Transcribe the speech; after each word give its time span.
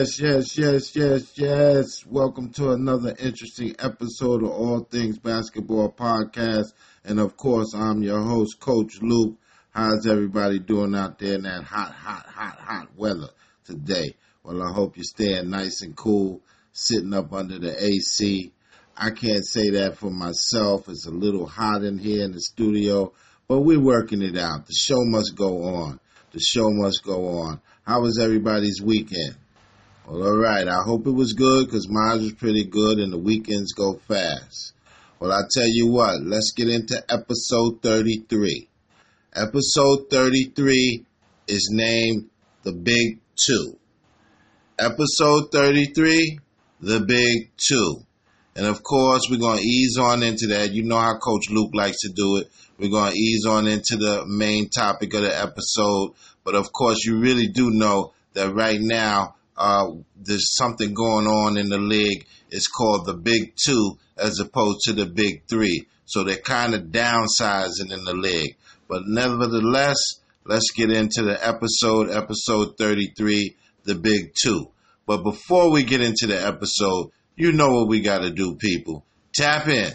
Yes, 0.00 0.18
yes, 0.18 0.56
yes, 0.56 0.96
yes, 0.96 1.32
yes. 1.36 2.06
Welcome 2.06 2.48
to 2.52 2.70
another 2.70 3.14
interesting 3.18 3.76
episode 3.78 4.42
of 4.42 4.48
All 4.48 4.80
Things 4.80 5.18
Basketball 5.18 5.92
Podcast. 5.92 6.72
And 7.04 7.20
of 7.20 7.36
course, 7.36 7.74
I'm 7.74 8.02
your 8.02 8.22
host, 8.22 8.60
Coach 8.60 9.02
Luke. 9.02 9.36
How's 9.72 10.06
everybody 10.06 10.58
doing 10.58 10.94
out 10.94 11.18
there 11.18 11.34
in 11.34 11.42
that 11.42 11.64
hot, 11.64 11.92
hot, 11.92 12.24
hot, 12.24 12.58
hot 12.58 12.88
weather 12.96 13.28
today? 13.66 14.14
Well, 14.42 14.62
I 14.62 14.72
hope 14.72 14.96
you're 14.96 15.04
staying 15.04 15.50
nice 15.50 15.82
and 15.82 15.94
cool, 15.94 16.40
sitting 16.72 17.12
up 17.12 17.34
under 17.34 17.58
the 17.58 17.76
AC. 17.84 18.52
I 18.96 19.10
can't 19.10 19.44
say 19.44 19.68
that 19.68 19.98
for 19.98 20.10
myself. 20.10 20.88
It's 20.88 21.04
a 21.04 21.10
little 21.10 21.44
hot 21.44 21.84
in 21.84 21.98
here 21.98 22.24
in 22.24 22.32
the 22.32 22.40
studio, 22.40 23.12
but 23.46 23.60
we're 23.60 23.78
working 23.78 24.22
it 24.22 24.38
out. 24.38 24.64
The 24.64 24.72
show 24.72 25.04
must 25.04 25.36
go 25.36 25.62
on. 25.62 26.00
The 26.32 26.40
show 26.40 26.70
must 26.70 27.04
go 27.04 27.40
on. 27.40 27.60
How 27.82 28.00
was 28.00 28.18
everybody's 28.18 28.80
weekend? 28.80 29.36
Well, 30.10 30.24
all 30.24 30.36
right. 30.38 30.66
I 30.66 30.82
hope 30.82 31.06
it 31.06 31.12
was 31.12 31.34
good 31.34 31.66
because 31.66 31.88
mine 31.88 32.20
was 32.20 32.32
pretty 32.32 32.64
good 32.64 32.98
and 32.98 33.12
the 33.12 33.18
weekends 33.18 33.74
go 33.74 34.00
fast. 34.08 34.72
Well, 35.20 35.30
I 35.30 35.42
tell 35.54 35.68
you 35.68 35.86
what, 35.86 36.20
let's 36.22 36.50
get 36.50 36.68
into 36.68 37.00
episode 37.08 37.80
33. 37.80 38.68
Episode 39.36 40.10
33 40.10 41.04
is 41.46 41.70
named 41.72 42.28
The 42.64 42.72
Big 42.72 43.20
Two. 43.36 43.78
Episode 44.80 45.52
33, 45.52 46.40
The 46.80 47.00
Big 47.02 47.52
Two. 47.56 48.04
And 48.56 48.66
of 48.66 48.82
course, 48.82 49.28
we're 49.30 49.38
going 49.38 49.58
to 49.58 49.64
ease 49.64 49.96
on 49.96 50.24
into 50.24 50.48
that. 50.48 50.72
You 50.72 50.82
know 50.82 50.98
how 50.98 51.18
Coach 51.18 51.50
Luke 51.50 51.70
likes 51.72 52.00
to 52.00 52.08
do 52.12 52.38
it. 52.38 52.50
We're 52.78 52.90
going 52.90 53.12
to 53.12 53.16
ease 53.16 53.46
on 53.46 53.68
into 53.68 53.96
the 53.96 54.24
main 54.26 54.70
topic 54.70 55.14
of 55.14 55.22
the 55.22 55.40
episode. 55.40 56.14
But 56.42 56.56
of 56.56 56.72
course, 56.72 57.04
you 57.04 57.20
really 57.20 57.46
do 57.46 57.70
know 57.70 58.12
that 58.32 58.52
right 58.52 58.80
now, 58.80 59.36
uh, 59.60 59.90
there's 60.16 60.56
something 60.56 60.94
going 60.94 61.26
on 61.26 61.58
in 61.58 61.68
the 61.68 61.78
league. 61.78 62.26
It's 62.50 62.66
called 62.66 63.04
the 63.04 63.12
Big 63.12 63.52
Two 63.62 63.98
as 64.16 64.40
opposed 64.40 64.80
to 64.84 64.94
the 64.94 65.04
Big 65.04 65.42
Three. 65.48 65.86
So 66.06 66.24
they're 66.24 66.36
kind 66.36 66.74
of 66.74 66.84
downsizing 66.84 67.92
in 67.92 68.04
the 68.04 68.14
league. 68.14 68.56
But 68.88 69.02
nevertheless, 69.06 69.98
let's 70.46 70.70
get 70.70 70.90
into 70.90 71.22
the 71.22 71.46
episode, 71.46 72.10
episode 72.10 72.78
33, 72.78 73.54
the 73.84 73.96
Big 73.96 74.32
Two. 74.34 74.70
But 75.06 75.24
before 75.24 75.70
we 75.70 75.82
get 75.82 76.00
into 76.00 76.26
the 76.26 76.40
episode, 76.42 77.10
you 77.36 77.52
know 77.52 77.68
what 77.68 77.88
we 77.88 78.00
got 78.00 78.22
to 78.22 78.30
do, 78.30 78.54
people. 78.54 79.04
Tap 79.34 79.68
in. 79.68 79.92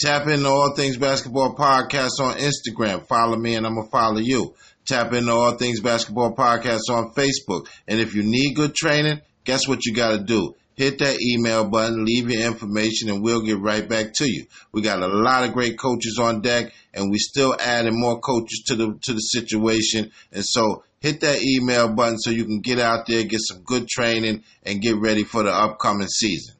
Tap 0.00 0.26
into 0.26 0.48
All 0.48 0.74
Things 0.74 0.96
Basketball 0.96 1.54
Podcast 1.54 2.18
on 2.18 2.38
Instagram. 2.38 3.06
Follow 3.06 3.36
me 3.36 3.56
and 3.56 3.66
I'm 3.66 3.74
going 3.74 3.86
to 3.86 3.90
follow 3.90 4.18
you. 4.18 4.54
Tap 4.86 5.12
into 5.12 5.32
All 5.32 5.52
Things 5.52 5.80
Basketball 5.80 6.34
Podcast 6.34 6.90
on 6.90 7.12
Facebook. 7.14 7.68
And 7.86 8.00
if 8.00 8.14
you 8.14 8.22
need 8.22 8.54
good 8.54 8.74
training, 8.74 9.20
guess 9.44 9.68
what 9.68 9.84
you 9.84 9.94
got 9.94 10.16
to 10.16 10.22
do? 10.22 10.54
Hit 10.74 10.98
that 11.00 11.20
email 11.20 11.68
button, 11.68 12.04
leave 12.04 12.30
your 12.30 12.42
information, 12.42 13.10
and 13.10 13.22
we'll 13.22 13.42
get 13.42 13.58
right 13.58 13.86
back 13.86 14.14
to 14.14 14.26
you. 14.26 14.46
We 14.72 14.80
got 14.80 15.02
a 15.02 15.06
lot 15.06 15.44
of 15.44 15.52
great 15.52 15.78
coaches 15.78 16.18
on 16.20 16.40
deck, 16.40 16.72
and 16.94 17.10
we're 17.10 17.18
still 17.18 17.54
adding 17.60 17.98
more 17.98 18.20
coaches 18.20 18.64
to 18.68 18.76
the 18.76 18.98
to 19.02 19.12
the 19.12 19.20
situation. 19.20 20.10
And 20.32 20.44
so 20.44 20.84
hit 21.00 21.20
that 21.20 21.42
email 21.42 21.92
button 21.94 22.18
so 22.18 22.30
you 22.30 22.46
can 22.46 22.60
get 22.60 22.78
out 22.78 23.06
there, 23.06 23.22
get 23.24 23.40
some 23.42 23.62
good 23.62 23.86
training, 23.86 24.44
and 24.62 24.80
get 24.80 24.96
ready 24.96 25.24
for 25.24 25.42
the 25.42 25.52
upcoming 25.52 26.08
season. 26.08 26.54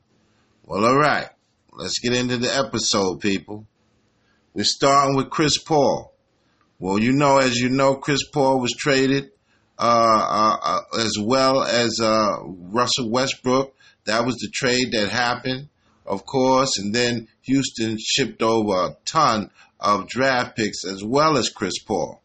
Well, 0.64 0.84
all 0.84 0.98
right. 0.98 1.28
Let's 1.72 1.98
get 1.98 2.12
into 2.12 2.36
the 2.36 2.54
episode, 2.54 3.20
people. 3.20 3.66
We're 4.52 4.64
starting 4.64 5.16
with 5.16 5.30
Chris 5.30 5.56
Paul. 5.56 6.11
Well, 6.82 6.98
you 6.98 7.12
know, 7.12 7.38
as 7.38 7.60
you 7.60 7.68
know, 7.68 7.94
Chris 7.94 8.28
Paul 8.28 8.58
was 8.58 8.72
traded, 8.72 9.30
uh, 9.78 9.82
uh, 9.82 10.56
uh, 10.60 10.80
as 10.98 11.16
well 11.16 11.62
as 11.62 12.00
uh, 12.02 12.38
Russell 12.42 13.08
Westbrook. 13.08 13.72
That 14.06 14.26
was 14.26 14.34
the 14.38 14.50
trade 14.52 14.90
that 14.90 15.08
happened, 15.08 15.68
of 16.04 16.26
course, 16.26 16.78
and 16.78 16.92
then 16.92 17.28
Houston 17.42 17.98
shipped 18.00 18.42
over 18.42 18.74
a 18.74 18.96
ton 19.04 19.50
of 19.78 20.08
draft 20.08 20.56
picks 20.56 20.84
as 20.84 21.04
well 21.04 21.38
as 21.38 21.50
Chris 21.50 21.78
Paul. 21.86 22.20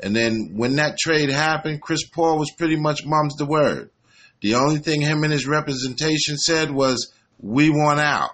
And 0.00 0.16
then 0.16 0.54
when 0.56 0.74
that 0.74 0.98
trade 0.98 1.30
happened, 1.30 1.80
Chris 1.80 2.04
Paul 2.04 2.36
was 2.36 2.50
pretty 2.58 2.80
much 2.80 3.06
mum's 3.06 3.36
the 3.36 3.46
word. 3.46 3.90
The 4.40 4.56
only 4.56 4.78
thing 4.78 5.02
him 5.02 5.22
and 5.22 5.32
his 5.32 5.46
representation 5.46 6.36
said 6.36 6.72
was, 6.72 7.12
"We 7.38 7.70
want 7.70 8.00
out." 8.00 8.32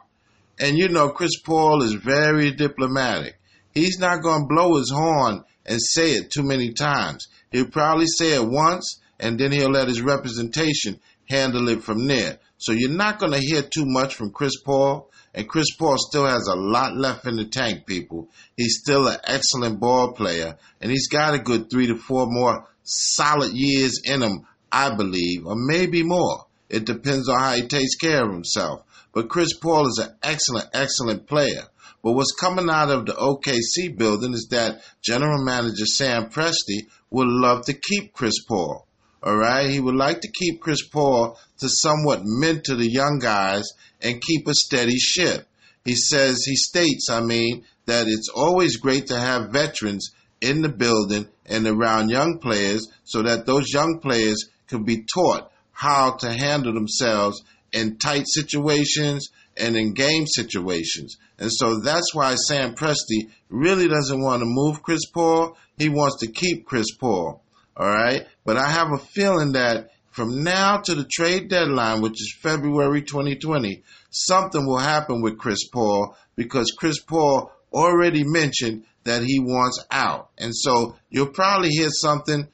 And 0.58 0.78
you 0.78 0.88
know, 0.88 1.10
Chris 1.10 1.38
Paul 1.44 1.82
is 1.82 1.92
very 1.92 2.50
diplomatic. 2.50 3.38
He's 3.74 3.98
not 3.98 4.22
going 4.22 4.44
to 4.44 4.48
blow 4.48 4.78
his 4.78 4.90
horn 4.90 5.44
and 5.66 5.80
say 5.80 6.12
it 6.12 6.30
too 6.30 6.42
many 6.42 6.72
times. 6.72 7.28
He'll 7.50 7.68
probably 7.68 8.06
say 8.06 8.34
it 8.34 8.48
once 8.48 9.00
and 9.18 9.38
then 9.38 9.52
he'll 9.52 9.70
let 9.70 9.88
his 9.88 10.02
representation 10.02 11.00
handle 11.28 11.68
it 11.68 11.82
from 11.82 12.06
there. 12.06 12.38
So 12.58 12.72
you're 12.72 12.90
not 12.90 13.18
going 13.18 13.32
to 13.32 13.40
hear 13.40 13.62
too 13.62 13.84
much 13.84 14.14
from 14.14 14.30
Chris 14.30 14.60
Paul. 14.62 15.10
And 15.34 15.48
Chris 15.48 15.74
Paul 15.76 15.96
still 15.98 16.26
has 16.26 16.46
a 16.46 16.56
lot 16.56 16.96
left 16.96 17.26
in 17.26 17.36
the 17.36 17.44
tank, 17.44 17.86
people. 17.86 18.28
He's 18.56 18.78
still 18.78 19.06
an 19.06 19.18
excellent 19.24 19.78
ball 19.80 20.12
player, 20.12 20.56
and 20.80 20.90
he's 20.90 21.08
got 21.08 21.34
a 21.34 21.38
good 21.38 21.68
three 21.70 21.88
to 21.88 21.96
four 21.96 22.26
more 22.26 22.66
solid 22.84 23.52
years 23.52 24.00
in 24.02 24.22
him, 24.22 24.46
I 24.72 24.94
believe, 24.94 25.44
or 25.44 25.54
maybe 25.54 26.02
more. 26.02 26.46
It 26.70 26.86
depends 26.86 27.28
on 27.28 27.38
how 27.38 27.52
he 27.52 27.66
takes 27.66 27.96
care 27.96 28.24
of 28.24 28.32
himself. 28.32 28.82
But 29.12 29.28
Chris 29.28 29.52
Paul 29.58 29.86
is 29.88 29.98
an 29.98 30.14
excellent, 30.22 30.68
excellent 30.72 31.26
player. 31.26 31.64
But 32.06 32.12
what's 32.12 32.36
coming 32.38 32.70
out 32.70 32.88
of 32.88 33.06
the 33.06 33.14
OKC 33.14 33.98
building 33.98 34.32
is 34.32 34.46
that 34.52 34.80
General 35.02 35.44
Manager 35.44 35.86
Sam 35.86 36.30
Presti 36.30 36.86
would 37.10 37.26
love 37.26 37.64
to 37.64 37.72
keep 37.72 38.12
Chris 38.12 38.44
Paul. 38.46 38.86
All 39.24 39.36
right, 39.36 39.68
he 39.68 39.80
would 39.80 39.96
like 39.96 40.20
to 40.20 40.30
keep 40.30 40.60
Chris 40.60 40.86
Paul 40.86 41.36
to 41.58 41.68
somewhat 41.68 42.20
mentor 42.22 42.76
the 42.76 42.88
young 42.88 43.18
guys 43.18 43.64
and 44.00 44.22
keep 44.22 44.46
a 44.46 44.54
steady 44.54 44.98
ship. 45.00 45.48
He 45.84 45.96
says, 45.96 46.44
he 46.44 46.54
states, 46.54 47.10
I 47.10 47.22
mean, 47.22 47.64
that 47.86 48.06
it's 48.06 48.28
always 48.28 48.76
great 48.76 49.08
to 49.08 49.18
have 49.18 49.50
veterans 49.50 50.12
in 50.40 50.62
the 50.62 50.68
building 50.68 51.26
and 51.44 51.66
around 51.66 52.10
young 52.10 52.38
players 52.38 52.86
so 53.02 53.22
that 53.22 53.46
those 53.46 53.72
young 53.72 53.98
players 53.98 54.48
can 54.68 54.84
be 54.84 55.04
taught 55.12 55.50
how 55.72 56.12
to 56.18 56.32
handle 56.32 56.72
themselves 56.72 57.42
in 57.72 57.98
tight 57.98 58.26
situations 58.28 59.30
and 59.56 59.76
in 59.76 59.92
game 59.92 60.26
situations. 60.28 61.16
And 61.38 61.50
so 61.52 61.80
that's 61.80 62.14
why 62.14 62.34
Sam 62.34 62.74
Presti 62.74 63.30
really 63.48 63.88
doesn't 63.88 64.20
want 64.20 64.40
to 64.40 64.46
move 64.46 64.82
Chris 64.82 65.06
Paul. 65.12 65.56
He 65.76 65.88
wants 65.88 66.20
to 66.20 66.28
keep 66.28 66.66
Chris 66.66 66.94
Paul. 66.98 67.42
All 67.76 67.88
right. 67.88 68.26
But 68.44 68.56
I 68.56 68.70
have 68.70 68.92
a 68.92 68.98
feeling 68.98 69.52
that 69.52 69.90
from 70.10 70.42
now 70.42 70.78
to 70.78 70.94
the 70.94 71.04
trade 71.04 71.50
deadline, 71.50 72.00
which 72.00 72.22
is 72.22 72.34
February 72.40 73.02
2020, 73.02 73.82
something 74.08 74.66
will 74.66 74.78
happen 74.78 75.20
with 75.20 75.36
Chris 75.36 75.68
Paul 75.68 76.16
because 76.36 76.72
Chris 76.78 76.98
Paul 77.00 77.52
already 77.70 78.24
mentioned 78.24 78.84
that 79.04 79.22
he 79.22 79.40
wants 79.40 79.84
out. 79.90 80.30
And 80.38 80.56
so 80.56 80.96
you'll 81.10 81.26
probably 81.26 81.68
hear 81.68 81.90
something, 81.90 82.48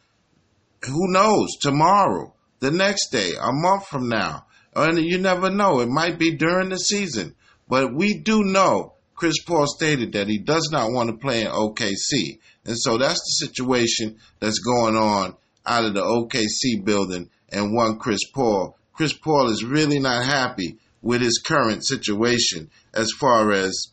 who 0.84 1.12
knows, 1.12 1.50
tomorrow, 1.60 2.34
the 2.59 2.72
next 2.72 3.10
day, 3.10 3.34
a 3.41 3.53
month 3.53 3.87
from 3.87 4.09
now. 4.09 4.47
And 4.75 4.99
you 4.99 5.19
never 5.19 5.49
know. 5.49 5.81
It 5.81 5.88
might 5.88 6.19
be 6.19 6.32
during 6.32 6.70
the 6.70 6.78
season. 6.78 7.37
But 7.69 7.95
we 7.95 8.19
do 8.19 8.43
know 8.45 8.95
Chris 9.15 9.43
Paul 9.45 9.67
stated 9.67 10.12
that 10.12 10.28
he 10.28 10.39
does 10.39 10.69
not 10.73 10.91
want 10.91 11.11
to 11.11 11.17
play 11.17 11.43
in 11.43 11.47
OKC. 11.47 12.39
And 12.65 12.77
so 12.77 12.99
that's 12.99 13.21
the 13.21 13.47
situation 13.47 14.19
that's 14.41 14.59
going 14.59 14.97
on 14.97 15.37
out 15.64 15.85
of 15.85 15.94
the 15.94 16.03
OKC 16.03 16.85
building 16.85 17.31
and 17.50 17.75
one 17.75 17.99
Chris 17.99 18.20
Paul. 18.35 18.76
Chris 18.93 19.12
Paul 19.12 19.50
is 19.50 19.64
really 19.64 19.99
not 19.99 20.25
happy 20.25 20.79
with 21.00 21.20
his 21.20 21.41
current 21.44 21.87
situation 21.87 22.70
as 22.94 23.11
far 23.19 23.53
as 23.53 23.88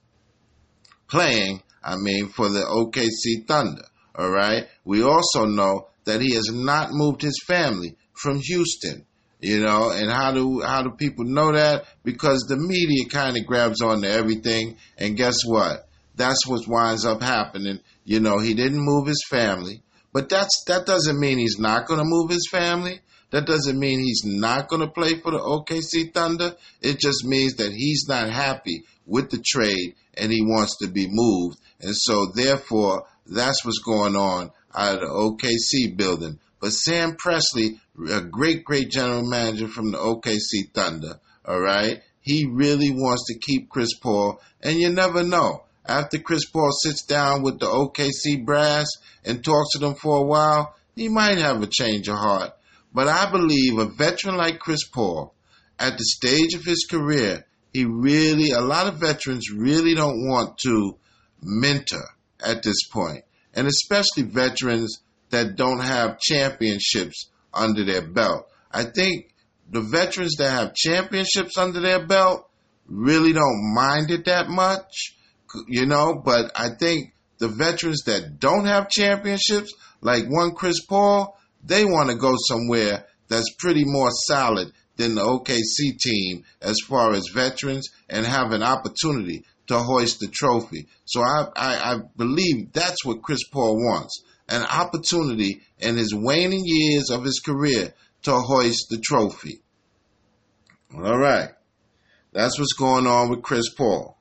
playing, 1.08 1.62
I 1.84 1.96
mean, 1.98 2.30
for 2.30 2.50
the 2.50 2.62
OKC 2.62 3.48
Thunder. 3.48 3.86
All 4.16 4.32
right. 4.32 4.68
We 4.84 5.04
also 5.04 5.46
know 5.46 5.88
that 6.06 6.22
he 6.22 6.34
has 6.34 6.50
not 6.52 6.90
moved 6.92 7.22
his 7.22 7.40
family 7.46 7.96
from 8.14 8.40
Houston 8.40 9.06
you 9.40 9.62
know 9.62 9.92
and 9.92 10.12
how 10.12 10.32
do 10.32 10.62
how 10.62 10.84
do 10.84 10.92
people 10.92 11.26
know 11.26 11.52
that? 11.54 11.86
Because 12.04 12.46
the 12.48 12.58
media 12.58 13.08
kind 13.10 13.38
of 13.38 13.46
grabs 13.46 13.82
on 13.82 14.02
to 14.02 14.10
everything 14.10 14.78
and 14.98 15.18
guess 15.18 15.46
what? 15.46 15.88
That's 16.16 16.46
what 16.46 16.68
winds 16.68 17.06
up 17.06 17.22
happening. 17.22 17.80
You 18.04 18.20
know 18.20 18.40
he 18.40 18.54
didn't 18.54 18.80
move 18.82 19.08
his 19.08 19.24
family 19.30 19.84
but 20.12 20.30
that's 20.30 20.64
that 20.68 20.86
doesn't 20.86 21.20
mean 21.20 21.38
he's 21.38 21.60
not 21.60 21.88
going 21.88 22.00
to 22.00 22.06
move 22.06 22.30
his 22.30 22.48
family. 22.50 23.02
That 23.32 23.46
doesn't 23.46 23.78
mean 23.78 24.00
he's 24.00 24.24
not 24.26 24.68
going 24.68 24.82
to 24.82 24.92
play 24.92 25.20
for 25.20 25.32
the 25.32 25.40
OKC 25.40 26.12
Thunder. 26.14 26.56
It 26.82 27.00
just 27.00 27.24
means 27.26 27.56
that 27.56 27.72
he's 27.72 28.08
not 28.08 28.30
happy 28.30 28.84
with 29.06 29.30
the 29.30 29.38
trade 29.38 29.96
and 30.16 30.32
he 30.32 30.42
wants 30.42 30.78
to 30.78 30.88
be 30.88 31.08
moved. 31.10 31.60
And 31.80 31.96
so 31.96 32.28
therefore 32.34 33.06
that's 33.28 33.64
what's 33.64 33.80
going 33.80 34.16
on 34.16 34.52
out 34.74 34.96
of 34.96 35.02
the 35.02 35.08
OKC 35.08 35.96
building 35.96 36.40
but 36.60 36.72
Sam 36.72 37.16
Presti, 37.16 37.80
a 38.12 38.22
great, 38.22 38.64
great 38.64 38.92
general 38.92 39.24
manager 39.24 39.68
from 39.68 39.92
the 39.92 39.98
OKC 39.98 40.74
Thunder, 40.74 41.20
all 41.46 41.60
right, 41.60 42.02
he 42.22 42.46
really 42.46 42.92
wants 42.92 43.26
to 43.28 43.40
keep 43.40 43.70
Chris 43.70 43.94
Paul, 43.98 44.42
and 44.62 44.78
you 44.78 44.90
never 44.90 45.24
know. 45.24 45.64
After 45.86 46.20
Chris 46.20 46.46
Paul 46.46 46.72
sits 46.72 47.04
down 47.04 47.42
with 47.42 47.60
the 47.60 47.66
OKC 47.66 48.46
brass 48.46 48.88
and 49.26 49.44
talks 49.44 49.72
to 49.72 49.80
them 49.80 49.96
for 49.96 50.18
a 50.18 50.26
while, 50.26 50.76
he 50.96 51.08
might 51.08 51.38
have 51.40 51.64
a 51.64 51.68
change 51.68 52.08
of 52.08 52.18
heart. 52.18 52.52
But 52.94 53.08
I 53.08 53.32
believe 53.32 53.78
a 53.78 53.86
veteran 53.86 54.36
like 54.36 54.60
Chris 54.60 54.84
Paul, 54.88 55.34
at 55.80 55.98
the 55.98 56.04
stage 56.04 56.54
of 56.54 56.66
his 56.66 56.86
career, 56.90 57.46
he 57.74 57.86
really, 57.86 58.52
a 58.52 58.62
lot 58.62 58.88
of 58.88 59.00
veterans 59.00 59.50
really 59.50 59.96
don't 59.96 60.28
want 60.28 60.58
to 60.66 60.98
mentor 61.42 62.06
at 62.46 62.64
this 62.64 62.88
point, 62.88 63.24
and 63.54 63.68
especially 63.68 64.24
veterans 64.24 65.00
that 65.30 65.56
don't 65.56 65.80
have 65.80 66.20
championships 66.20 67.30
under 67.54 67.86
their 67.86 68.02
belt. 68.02 68.50
I 68.72 68.84
think 68.84 69.34
the 69.70 69.82
veterans 69.82 70.36
that 70.38 70.52
have 70.52 70.74
championships 70.74 71.58
under 71.58 71.80
their 71.80 72.06
belt 72.06 72.50
really 72.88 73.34
don't 73.34 73.74
mind 73.74 74.12
it 74.12 74.26
that 74.26 74.50
much, 74.50 75.16
you 75.68 75.86
know, 75.86 76.22
but 76.24 76.52
I 76.56 76.70
think 76.70 77.14
the 77.38 77.48
veterans 77.48 78.04
that 78.06 78.40
don't 78.40 78.66
have 78.66 78.90
championships, 78.90 79.74
like 80.02 80.26
one 80.28 80.52
Chris 80.56 80.86
Paul, 80.86 81.38
they 81.64 81.86
want 81.86 82.10
to 82.10 82.16
go 82.16 82.36
somewhere 82.38 83.06
that's 83.28 83.54
pretty 83.60 83.84
more 83.86 84.10
solid 84.12 84.72
than 84.98 85.16
the 85.16 85.22
OKC 85.22 85.98
team 85.98 86.44
as 86.62 86.78
far 86.88 87.14
as 87.14 87.24
veterans 87.34 87.90
and 88.10 88.26
have 88.26 88.52
an 88.52 88.64
opportunity 88.64 89.46
to 89.68 89.80
hoist 89.80 90.20
the 90.20 90.28
trophy. 90.28 90.88
So 91.06 91.22
I, 91.22 91.46
I, 91.56 91.94
I 91.94 91.96
believe 92.18 92.74
that's 92.74 93.06
what 93.06 93.22
Chris 93.22 93.48
Paul 93.52 93.76
wants 93.78 94.24
an 94.50 94.64
opportunity 94.64 95.62
in 95.78 95.98
his 95.98 96.14
waning 96.14 96.64
years 96.66 97.10
of 97.10 97.24
his 97.24 97.40
career 97.40 97.94
to 98.24 98.34
hoist 98.34 98.88
the 98.90 98.98
trophy. 98.98 99.62
All 100.94 101.18
right. 101.18 101.50
That's 102.34 102.60
what's 102.60 102.74
going 102.74 103.08
on 103.08 103.30
with 103.30 103.42
Chris 103.42 103.70
Paul. 103.70 104.18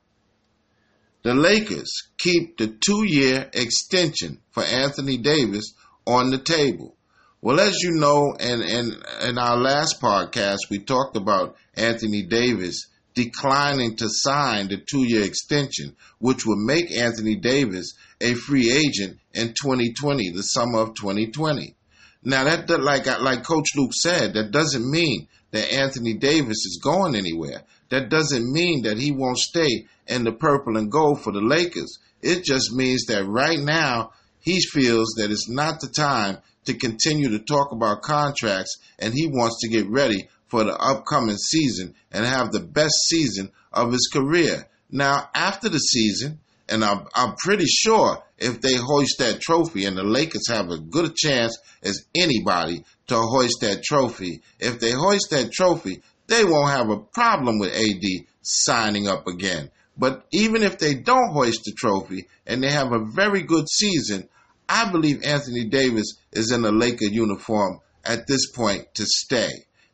The 1.23 1.33
Lakers 1.33 1.91
keep 2.17 2.57
the 2.57 2.67
two 2.67 3.03
year 3.03 3.49
extension 3.53 4.39
for 4.51 4.63
Anthony 4.63 5.17
Davis 5.17 5.73
on 6.07 6.31
the 6.31 6.37
table. 6.37 6.95
Well, 7.41 7.59
as 7.59 7.81
you 7.81 7.91
know, 7.91 8.33
in, 8.39 8.61
in, 8.61 9.01
in 9.21 9.37
our 9.37 9.57
last 9.57 10.01
podcast, 10.01 10.69
we 10.69 10.79
talked 10.79 11.15
about 11.15 11.55
Anthony 11.75 12.23
Davis 12.23 12.87
declining 13.13 13.95
to 13.97 14.07
sign 14.09 14.67
the 14.67 14.77
two 14.77 15.03
year 15.03 15.23
extension, 15.23 15.95
which 16.19 16.45
would 16.45 16.59
make 16.59 16.91
Anthony 16.91 17.35
Davis 17.35 17.93
a 18.21 18.33
free 18.33 18.71
agent 18.71 19.19
in 19.33 19.49
2020, 19.49 20.31
the 20.31 20.41
summer 20.41 20.79
of 20.79 20.95
2020. 20.95 21.75
Now, 22.23 22.43
that, 22.43 22.69
like, 22.81 23.07
uh, 23.07 23.19
like 23.21 23.43
Coach 23.43 23.69
Luke 23.75 23.93
said, 23.93 24.33
that 24.33 24.51
doesn't 24.51 24.89
mean 24.89 25.27
that 25.51 25.73
Anthony 25.73 26.13
Davis 26.15 26.65
is 26.65 26.79
going 26.83 27.15
anywhere. 27.15 27.63
That 27.89 28.09
doesn't 28.09 28.51
mean 28.51 28.83
that 28.83 28.97
he 28.97 29.11
won't 29.11 29.37
stay 29.37 29.87
in 30.07 30.23
the 30.23 30.31
purple 30.31 30.77
and 30.77 30.91
gold 30.91 31.21
for 31.23 31.31
the 31.31 31.41
Lakers. 31.41 31.97
It 32.21 32.43
just 32.43 32.73
means 32.73 33.05
that 33.05 33.25
right 33.25 33.59
now 33.59 34.11
he 34.41 34.59
feels 34.61 35.15
that 35.17 35.31
it's 35.31 35.49
not 35.49 35.79
the 35.79 35.87
time 35.87 36.39
to 36.65 36.73
continue 36.73 37.29
to 37.29 37.39
talk 37.39 37.71
about 37.71 38.01
contracts 38.01 38.77
and 38.99 39.13
he 39.13 39.27
wants 39.27 39.61
to 39.61 39.69
get 39.69 39.89
ready 39.89 40.27
for 40.49 40.63
the 40.63 40.75
upcoming 40.75 41.37
season 41.37 41.95
and 42.11 42.25
have 42.25 42.51
the 42.51 42.59
best 42.59 42.95
season 43.07 43.51
of 43.71 43.91
his 43.91 44.09
career. 44.11 44.67
Now, 44.91 45.29
after 45.33 45.69
the 45.69 45.79
season, 45.79 46.39
and 46.67 46.83
I'm, 46.83 47.07
I'm 47.15 47.35
pretty 47.37 47.65
sure 47.65 48.23
if 48.37 48.61
they 48.61 48.75
hoist 48.75 49.17
that 49.19 49.41
trophy 49.41 49.85
and 49.85 49.97
the 49.97 50.03
Lakers 50.03 50.47
have 50.49 50.69
a 50.69 50.77
good 50.77 51.15
chance 51.15 51.57
as 51.83 52.05
anybody 52.15 52.83
to 53.07 53.15
hoist 53.17 53.61
that 53.61 53.83
trophy, 53.83 54.41
if 54.59 54.79
they 54.79 54.91
hoist 54.91 55.29
that 55.31 55.51
trophy, 55.51 56.01
they 56.27 56.43
won't 56.43 56.71
have 56.71 56.89
a 56.89 56.97
problem 56.97 57.59
with 57.59 57.73
AD 57.73 58.25
signing 58.41 59.07
up 59.07 59.27
again. 59.27 59.69
But 59.97 60.25
even 60.31 60.63
if 60.63 60.77
they 60.77 60.93
don't 60.93 61.33
hoist 61.33 61.61
the 61.65 61.73
trophy 61.73 62.27
and 62.47 62.63
they 62.63 62.71
have 62.71 62.93
a 62.93 63.05
very 63.05 63.41
good 63.41 63.67
season, 63.69 64.29
I 64.67 64.91
believe 64.91 65.23
Anthony 65.23 65.65
Davis 65.65 66.13
is 66.31 66.51
in 66.51 66.63
a 66.63 66.71
Laker 66.71 67.05
uniform 67.05 67.79
at 68.05 68.27
this 68.27 68.51
point 68.51 68.93
to 68.95 69.05
stay. 69.05 69.49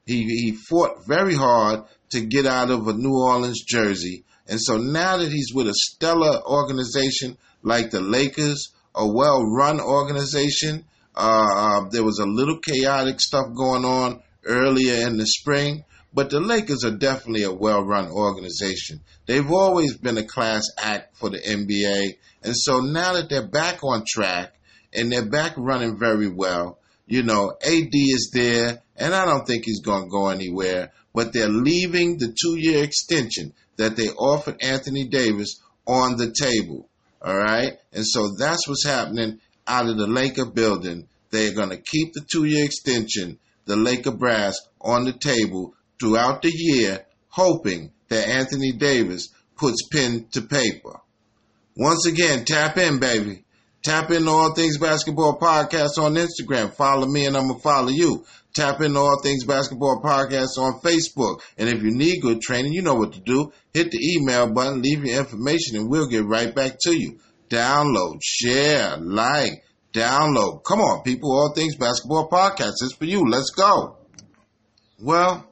He, 0.05 0.23
he 0.23 0.51
fought 0.51 1.05
very 1.07 1.35
hard 1.35 1.83
to 2.11 2.21
get 2.21 2.45
out 2.45 2.69
of 2.69 2.87
a 2.87 2.93
New 2.93 3.15
Orleans 3.15 3.63
jersey. 3.67 4.23
And 4.47 4.61
so 4.61 4.77
now 4.77 5.17
that 5.17 5.31
he's 5.31 5.53
with 5.53 5.67
a 5.67 5.73
stellar 5.73 6.41
organization 6.45 7.37
like 7.63 7.89
the 7.89 8.01
Lakers, 8.01 8.71
a 8.93 9.07
well 9.07 9.43
run 9.43 9.81
organization, 9.81 10.85
uh, 11.15 11.47
uh, 11.55 11.89
there 11.89 12.03
was 12.03 12.19
a 12.19 12.25
little 12.25 12.59
chaotic 12.59 13.19
stuff 13.19 13.47
going 13.55 13.85
on 13.85 14.21
earlier 14.45 15.07
in 15.07 15.17
the 15.17 15.25
spring, 15.25 15.83
but 16.13 16.29
the 16.29 16.39
Lakers 16.39 16.83
are 16.85 16.95
definitely 16.95 17.43
a 17.43 17.51
well 17.51 17.83
run 17.83 18.07
organization. 18.07 19.01
They've 19.25 19.51
always 19.51 19.97
been 19.97 20.17
a 20.17 20.23
class 20.23 20.63
act 20.77 21.17
for 21.17 21.29
the 21.29 21.39
NBA. 21.39 22.17
And 22.43 22.55
so 22.55 22.79
now 22.79 23.13
that 23.13 23.29
they're 23.29 23.47
back 23.47 23.83
on 23.83 24.03
track, 24.07 24.55
and 24.95 25.11
they're 25.11 25.25
back 25.25 25.53
running 25.57 25.97
very 25.97 26.29
well. 26.29 26.79
You 27.07 27.23
know, 27.23 27.53
AD 27.61 27.89
is 27.91 28.31
there, 28.33 28.81
and 28.95 29.13
I 29.13 29.25
don't 29.25 29.45
think 29.45 29.65
he's 29.65 29.81
going 29.81 30.05
to 30.05 30.09
go 30.09 30.27
anywhere, 30.29 30.91
but 31.13 31.33
they're 31.33 31.47
leaving 31.47 32.17
the 32.17 32.35
two 32.39 32.55
year 32.57 32.83
extension 32.83 33.53
that 33.77 33.95
they 33.95 34.09
offered 34.09 34.61
Anthony 34.61 35.05
Davis 35.05 35.61
on 35.85 36.17
the 36.17 36.31
table. 36.31 36.89
All 37.21 37.37
right. 37.37 37.73
And 37.93 38.05
so 38.05 38.29
that's 38.37 38.67
what's 38.67 38.85
happening 38.85 39.39
out 39.67 39.87
of 39.87 39.97
the 39.97 40.07
Laker 40.07 40.45
building. 40.45 41.07
They're 41.31 41.53
going 41.53 41.69
to 41.69 41.77
keep 41.77 42.13
the 42.13 42.21
two 42.21 42.45
year 42.45 42.65
extension, 42.65 43.39
the 43.65 43.75
Laker 43.75 44.11
brass, 44.11 44.57
on 44.81 45.05
the 45.05 45.13
table 45.13 45.73
throughout 45.99 46.41
the 46.41 46.51
year, 46.53 47.05
hoping 47.29 47.91
that 48.09 48.27
Anthony 48.27 48.71
Davis 48.73 49.29
puts 49.57 49.87
pen 49.91 50.27
to 50.31 50.41
paper. 50.41 50.99
Once 51.75 52.05
again, 52.05 52.45
tap 52.45 52.77
in, 52.77 52.99
baby. 52.99 53.44
Tap 53.85 54.09
into 54.09 54.31
All 54.31 54.51
Things 54.55 54.79
Basketball 54.79 55.37
Podcast 55.37 55.99
on 55.99 56.15
Instagram. 56.15 56.73
Follow 56.73 57.05
me 57.05 57.27
and 57.27 57.37
I'm 57.37 57.49
going 57.49 57.59
to 57.59 57.61
follow 57.61 57.89
you. 57.89 58.25
Tap 58.55 58.81
into 58.81 58.97
All 58.97 59.21
Things 59.21 59.43
Basketball 59.43 60.01
Podcast 60.01 60.57
on 60.57 60.79
Facebook. 60.79 61.41
And 61.55 61.69
if 61.69 61.83
you 61.83 61.91
need 61.91 62.23
good 62.23 62.41
training, 62.41 62.73
you 62.73 62.81
know 62.81 62.95
what 62.95 63.13
to 63.13 63.19
do. 63.19 63.53
Hit 63.75 63.91
the 63.91 63.99
email 63.99 64.51
button, 64.51 64.81
leave 64.81 65.05
your 65.05 65.19
information, 65.19 65.77
and 65.77 65.87
we'll 65.87 66.07
get 66.07 66.25
right 66.25 66.55
back 66.55 66.77
to 66.79 66.99
you. 66.99 67.19
Download, 67.47 68.17
share, 68.23 68.97
like, 68.97 69.63
download. 69.93 70.63
Come 70.63 70.79
on, 70.79 71.03
people. 71.03 71.31
All 71.31 71.53
Things 71.53 71.75
Basketball 71.75 72.27
Podcast 72.27 72.81
is 72.81 72.95
for 72.97 73.05
you. 73.05 73.29
Let's 73.29 73.51
go. 73.51 73.97
Well, 74.99 75.47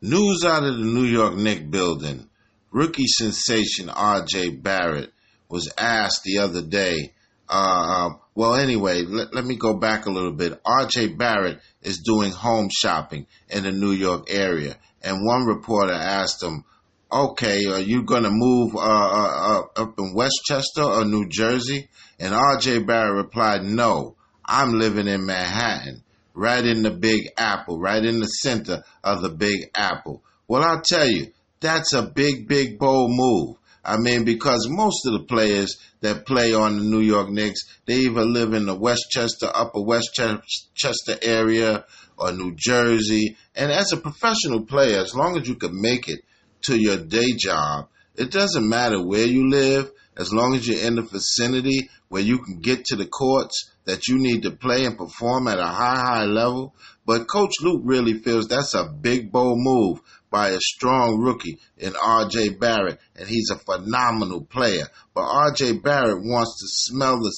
news 0.00 0.44
out 0.44 0.62
of 0.62 0.78
the 0.78 0.84
New 0.84 1.06
York 1.06 1.34
Knicks 1.34 1.62
building. 1.62 2.28
Rookie 2.70 3.08
sensation 3.08 3.88
RJ 3.88 4.62
Barrett 4.62 5.12
was 5.48 5.68
asked 5.76 6.22
the 6.22 6.38
other 6.38 6.62
day 6.62 7.10
uh, 7.48 8.10
well, 8.34 8.54
anyway, 8.54 9.02
let, 9.02 9.34
let 9.34 9.44
me 9.44 9.56
go 9.56 9.74
back 9.74 10.06
a 10.06 10.10
little 10.10 10.32
bit. 10.32 10.60
R.J. 10.64 11.14
Barrett 11.14 11.60
is 11.82 11.98
doing 11.98 12.30
home 12.30 12.68
shopping 12.70 13.26
in 13.48 13.64
the 13.64 13.72
New 13.72 13.92
York 13.92 14.26
area, 14.28 14.76
and 15.02 15.24
one 15.24 15.46
reporter 15.46 15.94
asked 15.94 16.42
him, 16.42 16.64
"Okay, 17.10 17.66
are 17.66 17.80
you 17.80 18.02
going 18.02 18.24
to 18.24 18.30
move 18.30 18.74
uh, 18.74 18.78
uh, 18.78 19.62
uh, 19.76 19.82
up 19.82 19.98
in 19.98 20.14
Westchester 20.14 20.82
or 20.82 21.04
New 21.04 21.28
Jersey?" 21.28 21.88
And 22.18 22.34
R.J. 22.34 22.80
Barrett 22.80 23.16
replied, 23.16 23.64
"No, 23.64 24.16
I'm 24.44 24.78
living 24.78 25.06
in 25.06 25.24
Manhattan, 25.24 26.02
right 26.34 26.64
in 26.64 26.82
the 26.82 26.90
Big 26.90 27.28
Apple, 27.38 27.78
right 27.78 28.04
in 28.04 28.20
the 28.20 28.26
center 28.26 28.84
of 29.04 29.22
the 29.22 29.30
Big 29.30 29.70
Apple." 29.74 30.22
Well, 30.48 30.62
I'll 30.62 30.82
tell 30.82 31.08
you, 31.08 31.32
that's 31.60 31.92
a 31.92 32.02
big, 32.02 32.46
big, 32.46 32.78
bold 32.78 33.10
move. 33.12 33.56
I 33.88 33.98
mean, 33.98 34.24
because 34.24 34.66
most 34.68 35.06
of 35.06 35.12
the 35.12 35.24
players 35.26 35.76
that 36.00 36.26
play 36.26 36.52
on 36.52 36.76
the 36.76 36.82
New 36.82 37.00
York 37.00 37.30
Knicks, 37.30 37.60
they 37.86 37.98
either 37.98 38.24
live 38.24 38.52
in 38.52 38.66
the 38.66 38.74
Westchester, 38.74 39.48
Upper 39.54 39.80
Westchester 39.80 41.16
area 41.22 41.84
or 42.18 42.32
New 42.32 42.56
Jersey. 42.56 43.36
And 43.54 43.70
as 43.70 43.92
a 43.92 43.96
professional 43.96 44.64
player, 44.64 44.98
as 44.98 45.14
long 45.14 45.38
as 45.38 45.46
you 45.46 45.54
can 45.54 45.80
make 45.80 46.08
it 46.08 46.24
to 46.62 46.76
your 46.76 46.96
day 46.96 47.34
job, 47.38 47.88
it 48.16 48.32
doesn't 48.32 48.68
matter 48.68 49.00
where 49.00 49.24
you 49.24 49.48
live, 49.48 49.92
as 50.16 50.32
long 50.32 50.56
as 50.56 50.66
you're 50.66 50.84
in 50.84 50.96
the 50.96 51.02
vicinity 51.02 51.88
where 52.08 52.22
you 52.22 52.38
can 52.38 52.58
get 52.58 52.86
to 52.86 52.96
the 52.96 53.06
courts 53.06 53.70
that 53.84 54.08
you 54.08 54.18
need 54.18 54.42
to 54.42 54.50
play 54.50 54.84
and 54.84 54.98
perform 54.98 55.46
at 55.46 55.60
a 55.60 55.66
high, 55.66 56.00
high 56.00 56.24
level. 56.24 56.74
But 57.04 57.28
Coach 57.28 57.54
Luke 57.60 57.82
really 57.84 58.14
feels 58.14 58.48
that's 58.48 58.74
a 58.74 58.84
big, 58.84 59.30
bold 59.30 59.58
move 59.60 60.00
by 60.36 60.50
a 60.50 60.60
strong 60.60 61.18
rookie 61.18 61.58
in 61.78 61.94
RJ 61.94 62.60
Barrett, 62.60 63.00
and 63.18 63.26
he's 63.26 63.48
a 63.48 63.56
phenomenal 63.56 64.44
player. 64.44 64.84
But 65.14 65.24
RJ 65.24 65.82
Barrett 65.82 66.22
wants 66.22 66.60
to 66.60 66.66
smell 66.68 67.16
the 67.16 67.32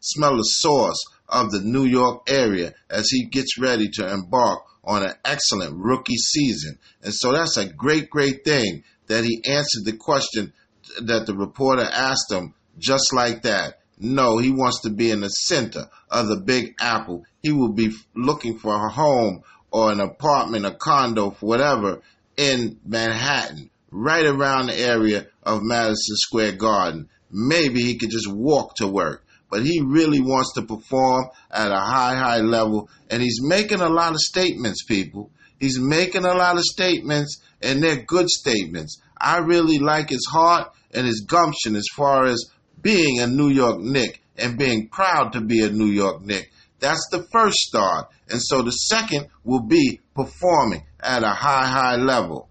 smell 0.00 0.34
the 0.34 0.44
source 0.44 0.96
of 1.28 1.50
the 1.50 1.60
New 1.60 1.84
York 1.84 2.22
area 2.26 2.72
as 2.88 3.10
he 3.10 3.26
gets 3.26 3.58
ready 3.58 3.90
to 3.90 4.10
embark 4.10 4.62
on 4.82 5.02
an 5.02 5.12
excellent 5.26 5.76
rookie 5.76 6.16
season. 6.16 6.78
And 7.02 7.12
so 7.12 7.32
that's 7.32 7.58
a 7.58 7.66
great, 7.66 8.08
great 8.08 8.46
thing 8.46 8.82
that 9.08 9.24
he 9.24 9.42
answered 9.44 9.84
the 9.84 9.98
question 9.98 10.54
that 11.02 11.26
the 11.26 11.34
reporter 11.34 11.84
asked 11.84 12.32
him 12.32 12.54
just 12.78 13.12
like 13.12 13.42
that. 13.42 13.80
No, 13.98 14.38
he 14.38 14.50
wants 14.50 14.80
to 14.84 14.90
be 14.90 15.10
in 15.10 15.20
the 15.20 15.28
center 15.28 15.90
of 16.10 16.28
the 16.28 16.40
Big 16.40 16.76
Apple. 16.80 17.24
He 17.42 17.52
will 17.52 17.72
be 17.72 17.92
looking 18.14 18.58
for 18.58 18.74
a 18.74 18.88
home 18.88 19.42
or 19.70 19.92
an 19.92 20.00
apartment, 20.00 20.64
a 20.64 20.72
condo, 20.72 21.30
whatever, 21.40 22.00
in 22.38 22.78
Manhattan, 22.86 23.68
right 23.90 24.24
around 24.24 24.68
the 24.68 24.78
area 24.78 25.26
of 25.42 25.62
Madison 25.62 26.16
Square 26.16 26.52
Garden. 26.52 27.08
Maybe 27.30 27.82
he 27.82 27.98
could 27.98 28.10
just 28.10 28.30
walk 28.32 28.76
to 28.76 28.86
work. 28.86 29.24
but 29.50 29.62
he 29.62 29.80
really 29.80 30.20
wants 30.20 30.52
to 30.54 30.62
perform 30.62 31.24
at 31.50 31.70
a 31.70 31.80
high, 31.80 32.14
high 32.16 32.40
level. 32.40 32.88
And 33.10 33.22
he's 33.22 33.40
making 33.42 33.80
a 33.80 33.88
lot 33.88 34.12
of 34.12 34.20
statements, 34.20 34.84
people. 34.84 35.30
He's 35.58 35.78
making 35.80 36.24
a 36.24 36.34
lot 36.34 36.56
of 36.56 36.64
statements, 36.64 37.40
and 37.62 37.82
they're 37.82 38.02
good 38.02 38.28
statements. 38.28 39.00
I 39.16 39.38
really 39.38 39.78
like 39.78 40.10
his 40.10 40.26
heart 40.30 40.72
and 40.92 41.06
his 41.06 41.24
gumption 41.26 41.76
as 41.76 41.86
far 41.96 42.26
as 42.26 42.44
being 42.80 43.20
a 43.20 43.26
New 43.26 43.48
York 43.48 43.80
Knick 43.80 44.22
and 44.36 44.58
being 44.58 44.88
proud 44.88 45.32
to 45.32 45.40
be 45.40 45.64
a 45.64 45.70
New 45.70 45.86
York 45.86 46.22
Knick. 46.22 46.52
That's 46.80 47.08
the 47.10 47.26
first 47.32 47.56
start. 47.56 48.08
And 48.30 48.40
so 48.42 48.62
the 48.62 48.70
second 48.70 49.28
will 49.44 49.62
be 49.62 50.00
performing 50.14 50.84
at 51.00 51.22
a 51.22 51.30
high, 51.30 51.66
high 51.66 51.96
level 51.96 52.48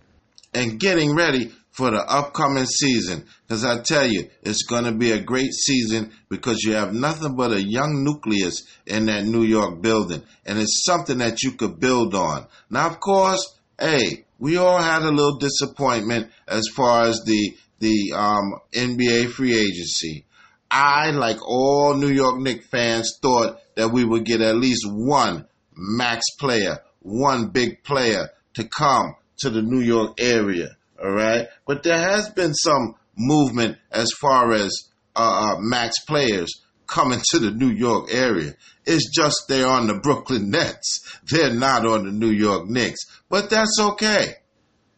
and 0.54 0.80
getting 0.80 1.16
ready 1.16 1.52
for 1.78 1.92
the 1.92 2.00
upcoming 2.00 2.66
season. 2.66 3.26
Because 3.48 3.64
I 3.64 3.80
tell 3.82 4.08
you, 4.08 4.30
it's 4.42 4.64
going 4.64 4.86
to 4.86 4.92
be 4.92 5.12
a 5.12 5.22
great 5.22 5.54
season 5.54 6.12
because 6.28 6.64
you 6.64 6.74
have 6.74 6.94
nothing 6.94 7.36
but 7.36 7.52
a 7.52 7.62
young 7.62 8.04
nucleus 8.04 8.64
in 8.88 9.06
that 9.06 9.26
New 9.26 9.44
York 9.44 9.82
building. 9.82 10.24
And 10.46 10.58
it's 10.58 10.84
something 10.86 11.20
that 11.20 11.44
you 11.44 11.52
could 11.52 11.80
build 11.80 12.16
on. 12.16 12.48
Now, 12.72 12.88
of 12.88 13.00
course, 13.00 13.56
hey, 13.80 14.26
we 14.40 14.58
all 14.58 14.82
had 14.82 15.04
a 15.04 15.12
little 15.12 15.38
disappointment 15.38 16.32
as 16.48 16.68
far 16.76 17.04
as 17.04 17.24
the 17.26 17.56
the 17.80 18.14
um, 18.16 18.56
NBA 18.74 19.30
free 19.30 19.56
agency. 19.56 20.26
I, 20.72 21.12
like 21.12 21.38
all 21.48 21.96
New 21.96 22.10
York 22.10 22.40
Knicks 22.40 22.66
fans, 22.66 23.20
thought 23.22 23.60
that 23.76 23.90
we 23.90 24.04
would 24.04 24.26
get 24.26 24.42
at 24.42 24.56
least 24.56 24.84
one 24.90 25.46
max 25.78 26.24
player, 26.40 26.80
one 27.02 27.50
big 27.50 27.84
player 27.84 28.30
to 28.56 28.68
come 28.68 29.16
to 29.38 29.50
the 29.50 29.62
New 29.62 29.82
York 29.82 30.20
area. 30.20 30.76
All 31.02 31.12
right, 31.12 31.48
but 31.68 31.84
there 31.84 32.00
has 32.00 32.30
been 32.30 32.54
some 32.54 32.96
movement 33.16 33.78
as 33.92 34.10
far 34.20 34.54
as 34.54 34.72
uh, 35.16 35.56
uh, 35.56 35.60
max 35.60 36.00
players 36.06 36.62
coming 36.88 37.20
to 37.32 37.40
the 37.40 37.52
New 37.52 37.70
York 37.70 38.10
area. 38.12 38.54
It's 38.86 39.10
just 39.14 39.44
they're 39.48 39.68
on 39.68 39.88
the 39.88 40.00
Brooklyn 40.00 40.50
Nets. 40.50 41.20
They're 41.30 41.54
not 41.54 41.86
on 41.86 42.06
the 42.06 42.12
New 42.12 42.32
York 42.32 42.68
Knicks. 42.68 43.02
But 43.30 43.50
that's 43.50 43.78
okay. 43.80 44.36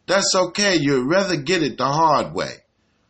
That's 0.06 0.34
okay. 0.34 0.76
You'd 0.76 1.10
rather 1.10 1.36
get 1.36 1.62
it 1.62 1.76
the 1.76 1.86
hard 1.86 2.32
way. 2.32 2.52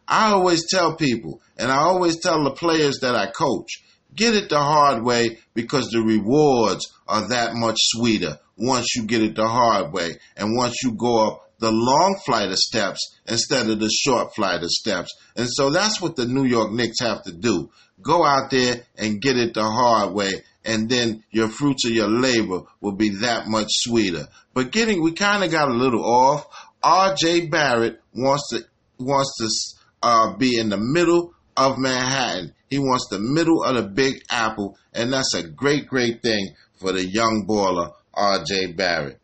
I 0.08 0.32
always 0.32 0.68
tell 0.68 0.96
people, 0.96 1.40
and 1.56 1.70
I 1.70 1.76
always 1.76 2.18
tell 2.18 2.42
the 2.42 2.50
players 2.50 2.98
that 3.02 3.14
I 3.14 3.30
coach, 3.30 3.82
get 4.14 4.34
it 4.34 4.48
the 4.48 4.58
hard 4.58 5.02
way 5.02 5.38
because 5.54 5.90
the 5.90 6.00
rewards 6.00 6.92
are 7.06 7.28
that 7.28 7.54
much 7.54 7.76
sweeter 7.78 8.38
once 8.56 8.94
you 8.94 9.04
get 9.04 9.22
it 9.22 9.34
the 9.34 9.48
hard 9.48 9.92
way 9.92 10.18
and 10.36 10.56
once 10.56 10.76
you 10.82 10.92
go 10.92 11.28
up 11.28 11.46
the 11.58 11.70
long 11.70 12.18
flight 12.24 12.48
of 12.48 12.56
steps 12.56 13.16
instead 13.26 13.68
of 13.68 13.78
the 13.78 13.90
short 13.90 14.34
flight 14.34 14.62
of 14.62 14.70
steps. 14.70 15.14
And 15.36 15.46
so 15.48 15.70
that's 15.70 16.00
what 16.00 16.16
the 16.16 16.26
New 16.26 16.44
York 16.44 16.72
Knicks 16.72 17.00
have 17.00 17.22
to 17.24 17.32
do. 17.32 17.70
Go 18.00 18.24
out 18.24 18.50
there 18.50 18.82
and 18.96 19.20
get 19.20 19.36
it 19.36 19.52
the 19.52 19.62
hard 19.62 20.14
way 20.14 20.42
and 20.64 20.88
then 20.88 21.24
your 21.30 21.48
fruits 21.48 21.86
of 21.86 21.92
your 21.92 22.08
labor 22.08 22.62
will 22.80 22.92
be 22.92 23.10
that 23.20 23.46
much 23.46 23.68
sweeter. 23.70 24.28
But 24.54 24.72
getting, 24.72 25.02
we 25.02 25.12
kind 25.12 25.42
of 25.42 25.50
got 25.50 25.68
a 25.68 25.74
little 25.74 26.04
off. 26.04 26.46
R.J. 26.82 27.46
Barrett 27.46 28.00
wants 28.14 28.50
to, 28.50 28.64
wants 28.98 29.36
to 29.38 30.06
uh, 30.06 30.36
be 30.36 30.58
in 30.58 30.68
the 30.68 30.78
middle 30.78 31.34
of 31.56 31.78
Manhattan. 31.78 32.54
He 32.70 32.78
wants 32.78 33.08
the 33.10 33.18
middle 33.18 33.64
of 33.64 33.74
the 33.74 33.82
Big 33.82 34.22
Apple, 34.30 34.78
and 34.94 35.12
that's 35.12 35.34
a 35.34 35.42
great, 35.42 35.88
great 35.88 36.22
thing 36.22 36.54
for 36.78 36.92
the 36.92 37.04
young 37.04 37.44
baller, 37.48 37.92
R.J. 38.14 38.72
Barrett. 38.72 39.20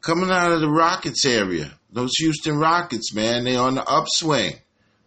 Coming 0.00 0.30
out 0.30 0.52
of 0.52 0.60
the 0.60 0.70
Rockets 0.70 1.24
area, 1.26 1.78
those 1.92 2.12
Houston 2.18 2.56
Rockets, 2.56 3.14
man, 3.14 3.44
they 3.44 3.56
on 3.56 3.74
the 3.74 3.84
upswing. 3.84 4.54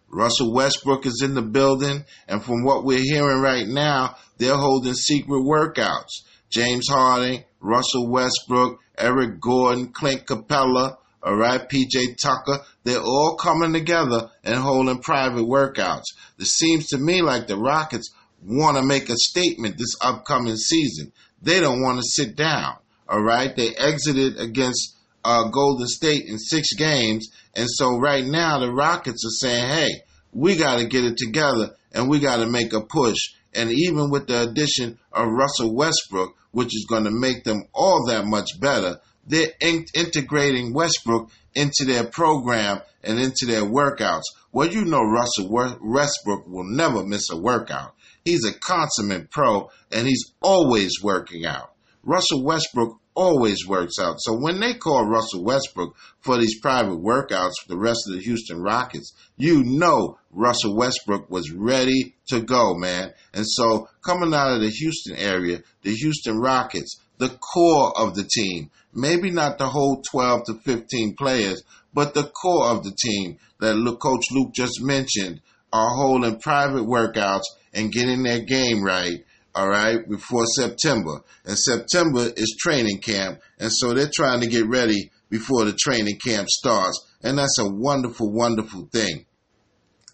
Russell 0.08 0.54
Westbrook 0.54 1.04
is 1.06 1.22
in 1.22 1.34
the 1.34 1.42
building, 1.42 2.04
and 2.28 2.42
from 2.42 2.64
what 2.64 2.84
we're 2.84 2.98
hearing 3.02 3.40
right 3.40 3.66
now, 3.66 4.16
they're 4.38 4.56
holding 4.56 4.94
secret 4.94 5.42
workouts. 5.42 6.22
James 6.50 6.88
Harden, 6.88 7.44
Russell 7.60 8.08
Westbrook, 8.08 8.80
Eric 8.96 9.40
Gordon, 9.40 9.88
Clint 9.92 10.24
Capela, 10.24 10.96
all 11.28 11.36
right, 11.36 11.68
PJ 11.68 12.16
Tucker, 12.16 12.64
they're 12.84 13.02
all 13.02 13.36
coming 13.36 13.74
together 13.74 14.30
and 14.44 14.56
holding 14.56 15.02
private 15.02 15.44
workouts. 15.44 16.04
It 16.38 16.46
seems 16.46 16.86
to 16.86 16.96
me 16.96 17.20
like 17.20 17.46
the 17.46 17.58
Rockets 17.58 18.14
want 18.42 18.78
to 18.78 18.82
make 18.82 19.10
a 19.10 19.14
statement 19.14 19.76
this 19.76 19.94
upcoming 20.00 20.56
season. 20.56 21.12
They 21.42 21.60
don't 21.60 21.82
want 21.82 21.98
to 21.98 22.02
sit 22.02 22.34
down. 22.34 22.76
All 23.06 23.20
right, 23.20 23.54
they 23.54 23.74
exited 23.76 24.40
against 24.40 24.96
uh, 25.22 25.50
Golden 25.50 25.86
State 25.86 26.24
in 26.26 26.38
six 26.38 26.72
games, 26.72 27.28
and 27.54 27.66
so 27.68 27.98
right 27.98 28.24
now 28.24 28.60
the 28.60 28.72
Rockets 28.72 29.22
are 29.26 29.46
saying, 29.46 29.68
"Hey, 29.68 30.02
we 30.32 30.56
got 30.56 30.78
to 30.78 30.86
get 30.86 31.04
it 31.04 31.18
together 31.18 31.74
and 31.92 32.08
we 32.08 32.20
got 32.20 32.38
to 32.38 32.46
make 32.46 32.72
a 32.72 32.80
push." 32.80 33.18
And 33.52 33.70
even 33.70 34.08
with 34.08 34.28
the 34.28 34.48
addition 34.48 34.98
of 35.12 35.28
Russell 35.28 35.74
Westbrook, 35.74 36.34
which 36.52 36.74
is 36.74 36.86
going 36.88 37.04
to 37.04 37.10
make 37.10 37.44
them 37.44 37.64
all 37.74 38.06
that 38.06 38.24
much 38.24 38.58
better, 38.58 39.02
they're 39.28 39.52
in- 39.60 39.86
integrating 39.94 40.72
Westbrook 40.72 41.30
into 41.54 41.84
their 41.84 42.04
program 42.04 42.80
and 43.02 43.18
into 43.18 43.46
their 43.46 43.62
workouts. 43.62 44.22
Well, 44.52 44.68
you 44.68 44.84
know 44.84 45.02
Russell 45.02 45.50
Westbrook 45.50 46.46
will 46.46 46.64
never 46.64 47.04
miss 47.04 47.30
a 47.30 47.36
workout. 47.36 47.94
He's 48.24 48.44
a 48.44 48.52
consummate 48.52 49.30
pro 49.30 49.70
and 49.92 50.06
he's 50.06 50.32
always 50.40 50.92
working 51.02 51.46
out. 51.46 51.72
Russell 52.02 52.44
Westbrook 52.44 52.98
always 53.14 53.66
works 53.66 53.98
out. 54.00 54.14
So 54.18 54.38
when 54.38 54.60
they 54.60 54.74
call 54.74 55.04
Russell 55.04 55.42
Westbrook 55.42 55.96
for 56.20 56.38
these 56.38 56.60
private 56.60 56.98
workouts 56.98 57.54
for 57.60 57.68
the 57.68 57.78
rest 57.78 58.00
of 58.06 58.14
the 58.14 58.22
Houston 58.22 58.62
Rockets, 58.62 59.12
you 59.36 59.62
know 59.64 60.18
Russell 60.30 60.76
Westbrook 60.76 61.28
was 61.28 61.50
ready 61.50 62.14
to 62.28 62.40
go, 62.40 62.74
man. 62.74 63.12
And 63.34 63.44
so 63.46 63.88
coming 64.04 64.32
out 64.32 64.54
of 64.54 64.60
the 64.60 64.70
Houston 64.70 65.16
area, 65.16 65.62
the 65.82 65.94
Houston 65.94 66.38
Rockets, 66.38 67.00
the 67.18 67.30
core 67.30 67.92
of 67.98 68.14
the 68.14 68.24
team, 68.24 68.70
maybe 68.92 69.30
not 69.30 69.58
the 69.58 69.66
whole 69.66 70.02
12 70.10 70.44
to 70.46 70.54
15 70.54 71.14
players, 71.16 71.62
but 71.92 72.14
the 72.14 72.24
core 72.24 72.68
of 72.68 72.84
the 72.84 72.92
team 72.92 73.38
that 73.60 73.98
Coach 74.00 74.24
Luke 74.32 74.52
just 74.54 74.80
mentioned 74.82 75.40
are 75.72 75.94
holding 75.96 76.38
private 76.38 76.84
workouts 76.84 77.44
and 77.72 77.92
getting 77.92 78.22
their 78.22 78.40
game 78.40 78.82
right, 78.82 79.24
all 79.54 79.68
right, 79.68 80.08
before 80.08 80.46
September. 80.46 81.20
And 81.44 81.58
September 81.58 82.30
is 82.36 82.56
training 82.58 83.00
camp, 83.00 83.40
and 83.58 83.70
so 83.72 83.92
they're 83.94 84.10
trying 84.12 84.40
to 84.40 84.46
get 84.46 84.66
ready 84.66 85.10
before 85.30 85.64
the 85.64 85.72
training 85.72 86.18
camp 86.24 86.48
starts. 86.48 87.06
And 87.22 87.38
that's 87.38 87.58
a 87.58 87.68
wonderful, 87.68 88.32
wonderful 88.32 88.88
thing. 88.92 89.26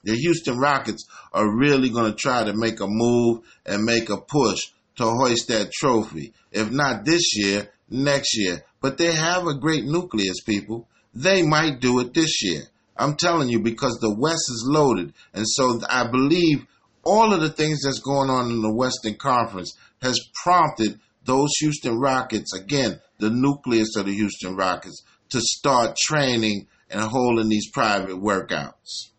The 0.02 0.14
Houston 0.16 0.58
Rockets 0.58 1.06
are 1.32 1.56
really 1.56 1.88
going 1.88 2.10
to 2.10 2.16
try 2.16 2.44
to 2.44 2.52
make 2.54 2.80
a 2.80 2.86
move 2.86 3.40
and 3.64 3.84
make 3.84 4.10
a 4.10 4.18
push 4.18 4.60
to 4.96 5.04
hoist 5.04 5.48
that 5.48 5.72
trophy. 5.72 6.34
If 6.52 6.70
not 6.70 7.04
this 7.04 7.36
year, 7.36 7.70
next 7.88 8.36
year. 8.36 8.64
But 8.80 8.98
they 8.98 9.12
have 9.12 9.46
a 9.46 9.58
great 9.58 9.84
nucleus, 9.84 10.40
people. 10.40 10.88
They 11.14 11.42
might 11.42 11.80
do 11.80 12.00
it 12.00 12.14
this 12.14 12.42
year. 12.42 12.62
I'm 12.96 13.16
telling 13.16 13.48
you 13.48 13.60
because 13.60 13.98
the 14.00 14.14
West 14.14 14.42
is 14.48 14.64
loaded. 14.68 15.12
And 15.32 15.44
so 15.46 15.80
I 15.88 16.06
believe 16.08 16.66
all 17.02 17.32
of 17.32 17.40
the 17.40 17.50
things 17.50 17.82
that's 17.82 18.00
going 18.00 18.30
on 18.30 18.50
in 18.50 18.62
the 18.62 18.72
Western 18.72 19.14
Conference 19.14 19.76
has 20.00 20.18
prompted 20.42 20.98
those 21.24 21.50
Houston 21.60 21.98
Rockets, 21.98 22.54
again, 22.54 23.00
the 23.18 23.30
nucleus 23.30 23.96
of 23.96 24.06
the 24.06 24.14
Houston 24.14 24.56
Rockets, 24.56 25.02
to 25.30 25.40
start 25.40 25.96
training 25.96 26.66
and 26.90 27.00
holding 27.00 27.48
these 27.48 27.70
private 27.70 28.16
workouts. 28.16 29.10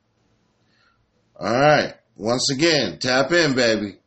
All 1.39 1.51
right. 1.51 1.93
Once 2.15 2.49
again, 2.51 2.97
tap 2.99 3.31
in, 3.31 3.55
baby. 3.55 3.97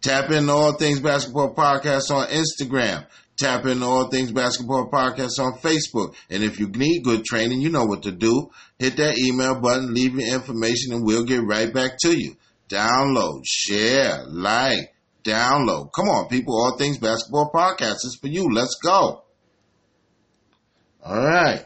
Tap 0.00 0.30
in 0.30 0.48
All 0.48 0.72
Things 0.74 1.00
Basketball 1.00 1.54
Podcast 1.54 2.10
on 2.10 2.28
Instagram. 2.28 3.04
Tap 3.38 3.66
in 3.66 3.82
All 3.82 4.08
Things 4.08 4.32
Basketball 4.32 4.90
Podcast 4.90 5.38
on 5.38 5.58
Facebook. 5.58 6.14
And 6.28 6.42
if 6.42 6.58
you 6.58 6.68
need 6.68 7.04
good 7.04 7.24
training, 7.24 7.60
you 7.60 7.70
know 7.70 7.84
what 7.84 8.02
to 8.02 8.10
do. 8.10 8.50
Hit 8.78 8.96
that 8.96 9.16
email 9.16 9.60
button, 9.60 9.94
leave 9.94 10.14
your 10.16 10.34
information, 10.34 10.92
and 10.92 11.06
we'll 11.06 11.24
get 11.24 11.44
right 11.44 11.72
back 11.72 11.92
to 12.00 12.18
you. 12.18 12.36
Download, 12.68 13.42
share, 13.46 14.24
like, 14.26 14.92
download. 15.22 15.92
Come 15.92 16.08
on, 16.08 16.28
people. 16.28 16.54
All 16.54 16.76
Things 16.76 16.98
Basketball 16.98 17.50
Podcast 17.54 18.04
is 18.04 18.18
for 18.20 18.26
you. 18.26 18.52
Let's 18.52 18.74
go. 18.82 19.22
All 21.04 21.24
right. 21.24 21.64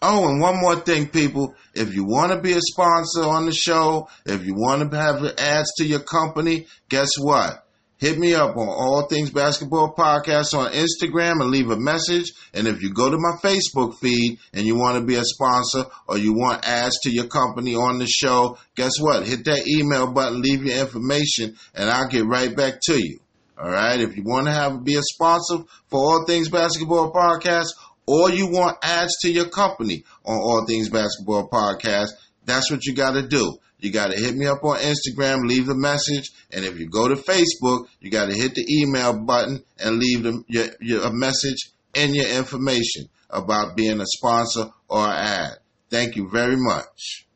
Oh, 0.00 0.28
and 0.28 0.40
one 0.40 0.60
more 0.60 0.76
thing, 0.76 1.08
people. 1.08 1.54
If 1.74 1.94
you 1.94 2.04
want 2.04 2.32
to 2.32 2.40
be 2.40 2.52
a 2.52 2.60
sponsor 2.60 3.24
on 3.24 3.46
the 3.46 3.52
show, 3.52 4.08
if 4.26 4.44
you 4.44 4.54
want 4.54 4.90
to 4.90 4.96
have 4.96 5.24
ads 5.38 5.72
to 5.78 5.84
your 5.84 6.00
company, 6.00 6.66
guess 6.88 7.10
what? 7.18 7.63
Hit 8.04 8.18
me 8.18 8.34
up 8.34 8.54
on 8.58 8.68
All 8.68 9.06
Things 9.08 9.30
Basketball 9.30 9.94
Podcast 9.94 10.52
on 10.52 10.72
Instagram 10.72 11.40
and 11.40 11.50
leave 11.50 11.70
a 11.70 11.76
message. 11.78 12.32
And 12.52 12.68
if 12.68 12.82
you 12.82 12.92
go 12.92 13.08
to 13.08 13.16
my 13.16 13.36
Facebook 13.42 13.98
feed 13.98 14.38
and 14.52 14.66
you 14.66 14.76
want 14.76 14.98
to 14.98 15.06
be 15.06 15.14
a 15.14 15.24
sponsor 15.24 15.86
or 16.06 16.18
you 16.18 16.34
want 16.34 16.68
ads 16.68 17.00
to 17.04 17.10
your 17.10 17.28
company 17.28 17.74
on 17.74 17.98
the 17.98 18.06
show, 18.06 18.58
guess 18.76 19.00
what? 19.00 19.26
Hit 19.26 19.46
that 19.46 19.66
email 19.66 20.12
button, 20.12 20.42
leave 20.42 20.64
your 20.64 20.76
information, 20.76 21.56
and 21.74 21.88
I'll 21.88 22.10
get 22.10 22.26
right 22.26 22.54
back 22.54 22.74
to 22.88 22.98
you. 23.02 23.20
All 23.58 23.70
right. 23.70 23.98
If 23.98 24.18
you 24.18 24.22
want 24.22 24.48
to 24.48 24.52
have 24.52 24.84
be 24.84 24.96
a 24.96 25.02
sponsor 25.02 25.64
for 25.88 25.98
All 25.98 26.26
Things 26.26 26.50
Basketball 26.50 27.10
Podcast, 27.10 27.68
or 28.06 28.28
you 28.28 28.48
want 28.48 28.76
ads 28.82 29.16
to 29.22 29.30
your 29.30 29.48
company 29.48 30.04
on 30.26 30.36
All 30.36 30.66
Things 30.66 30.90
Basketball 30.90 31.48
Podcast, 31.48 32.10
that's 32.44 32.70
what 32.70 32.84
you 32.84 32.94
got 32.94 33.12
to 33.12 33.26
do. 33.26 33.56
You 33.84 33.92
got 33.92 34.10
to 34.10 34.18
hit 34.18 34.34
me 34.34 34.46
up 34.46 34.64
on 34.64 34.78
Instagram, 34.78 35.46
leave 35.46 35.68
a 35.68 35.74
message. 35.74 36.30
And 36.52 36.64
if 36.64 36.78
you 36.78 36.88
go 36.88 37.08
to 37.08 37.16
Facebook, 37.16 37.86
you 38.00 38.10
got 38.10 38.30
to 38.30 38.34
hit 38.34 38.54
the 38.54 38.66
email 38.68 39.18
button 39.18 39.62
and 39.78 39.98
leave 39.98 40.22
them 40.22 40.44
your, 40.48 40.66
your, 40.80 41.02
a 41.04 41.12
message 41.12 41.70
and 41.94 42.14
your 42.14 42.28
information 42.28 43.08
about 43.30 43.76
being 43.76 44.00
a 44.00 44.06
sponsor 44.06 44.70
or 44.88 45.06
ad. 45.06 45.58
Thank 45.90 46.16
you 46.16 46.28
very 46.30 46.56
much. 46.56 47.26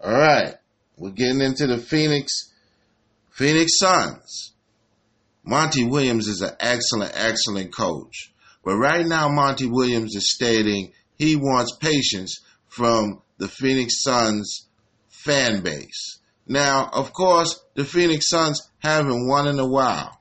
All 0.00 0.12
right. 0.12 0.54
We're 0.96 1.10
getting 1.10 1.40
into 1.40 1.66
the 1.66 1.78
Phoenix, 1.78 2.52
Phoenix 3.30 3.78
Suns. 3.78 4.52
Monty 5.44 5.84
Williams 5.84 6.26
is 6.26 6.40
an 6.40 6.56
excellent, 6.58 7.12
excellent 7.14 7.74
coach. 7.74 8.32
But 8.64 8.76
right 8.76 9.06
now, 9.06 9.28
Monty 9.28 9.66
Williams 9.66 10.16
is 10.16 10.32
stating 10.34 10.92
he 11.18 11.36
wants 11.36 11.76
patience 11.76 12.40
from 12.68 13.22
the 13.38 13.46
Phoenix 13.46 14.02
Suns 14.02 14.65
fan 15.26 15.60
base. 15.60 16.18
Now, 16.46 16.88
of 16.92 17.12
course, 17.12 17.60
the 17.74 17.84
Phoenix 17.84 18.28
Suns 18.28 18.62
haven't 18.78 19.28
won 19.28 19.48
in 19.48 19.58
a 19.58 19.66
while. 19.66 20.16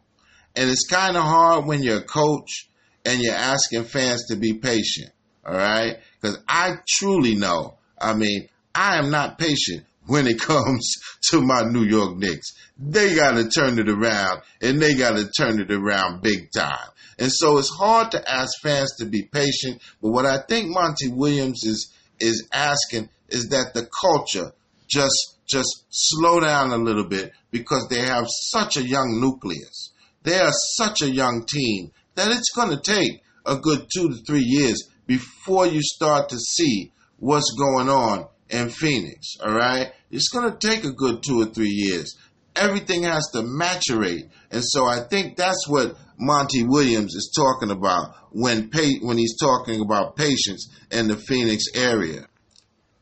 And 0.55 0.69
it's 0.69 0.87
kind 0.87 1.15
of 1.15 1.23
hard 1.23 1.65
when 1.65 1.83
you're 1.83 1.99
a 1.99 2.03
coach 2.03 2.67
and 3.05 3.21
you're 3.21 3.35
asking 3.35 3.83
fans 3.83 4.25
to 4.29 4.35
be 4.35 4.53
patient. 4.53 5.11
All 5.45 5.53
right? 5.53 5.97
Because 6.19 6.39
I 6.47 6.77
truly 6.87 7.35
know, 7.35 7.75
I 8.01 8.15
mean, 8.15 8.49
I 8.73 8.97
am 8.97 9.11
not 9.11 9.37
patient 9.37 9.85
when 10.07 10.27
it 10.27 10.39
comes 10.41 10.95
to 11.29 11.41
my 11.41 11.63
New 11.63 11.83
York 11.83 12.17
Knicks. 12.17 12.53
They 12.79 13.15
got 13.15 13.35
to 13.35 13.47
turn 13.47 13.77
it 13.77 13.89
around 13.89 14.41
and 14.61 14.81
they 14.81 14.95
got 14.95 15.17
to 15.17 15.29
turn 15.29 15.59
it 15.59 15.71
around 15.71 16.23
big 16.23 16.49
time. 16.51 16.89
And 17.19 17.31
so 17.31 17.57
it's 17.57 17.69
hard 17.69 18.11
to 18.11 18.29
ask 18.29 18.51
fans 18.61 18.95
to 18.97 19.05
be 19.05 19.23
patient. 19.23 19.81
But 20.01 20.09
what 20.09 20.25
I 20.25 20.39
think 20.39 20.69
Monty 20.69 21.09
Williams 21.09 21.63
is, 21.63 21.93
is 22.19 22.47
asking 22.51 23.09
is 23.29 23.49
that 23.49 23.73
the 23.73 23.87
culture 24.01 24.51
just, 24.95 25.37
just 25.45 25.85
slow 25.89 26.39
down 26.39 26.71
a 26.71 26.77
little 26.77 27.03
bit 27.05 27.31
because 27.51 27.87
they 27.89 27.99
have 27.99 28.25
such 28.29 28.77
a 28.77 28.87
young 28.87 29.19
nucleus. 29.21 29.91
They 30.23 30.39
are 30.39 30.53
such 30.77 31.01
a 31.01 31.09
young 31.09 31.45
team 31.45 31.91
that 32.15 32.31
it's 32.31 32.51
going 32.55 32.69
to 32.69 32.81
take 32.81 33.21
a 33.45 33.57
good 33.57 33.87
two 33.93 34.09
to 34.09 34.15
three 34.25 34.43
years 34.43 34.89
before 35.05 35.67
you 35.67 35.81
start 35.81 36.29
to 36.29 36.37
see 36.39 36.91
what's 37.17 37.53
going 37.57 37.89
on 37.89 38.27
in 38.49 38.69
Phoenix. 38.69 39.35
All 39.43 39.53
right, 39.53 39.91
it's 40.09 40.29
going 40.29 40.51
to 40.51 40.67
take 40.67 40.83
a 40.83 40.91
good 40.91 41.21
two 41.21 41.41
or 41.41 41.45
three 41.45 41.69
years. 41.69 42.15
Everything 42.55 43.03
has 43.03 43.29
to 43.33 43.39
maturate, 43.39 44.29
and 44.49 44.63
so 44.63 44.85
I 44.85 45.01
think 45.01 45.35
that's 45.35 45.67
what 45.67 45.97
Monty 46.17 46.63
Williams 46.63 47.13
is 47.13 47.33
talking 47.35 47.69
about 47.69 48.15
when 48.31 48.69
pa- 48.69 48.99
when 49.01 49.17
he's 49.17 49.37
talking 49.37 49.81
about 49.81 50.15
patience 50.15 50.69
in 50.89 51.07
the 51.07 51.17
Phoenix 51.17 51.65
area. 51.75 52.27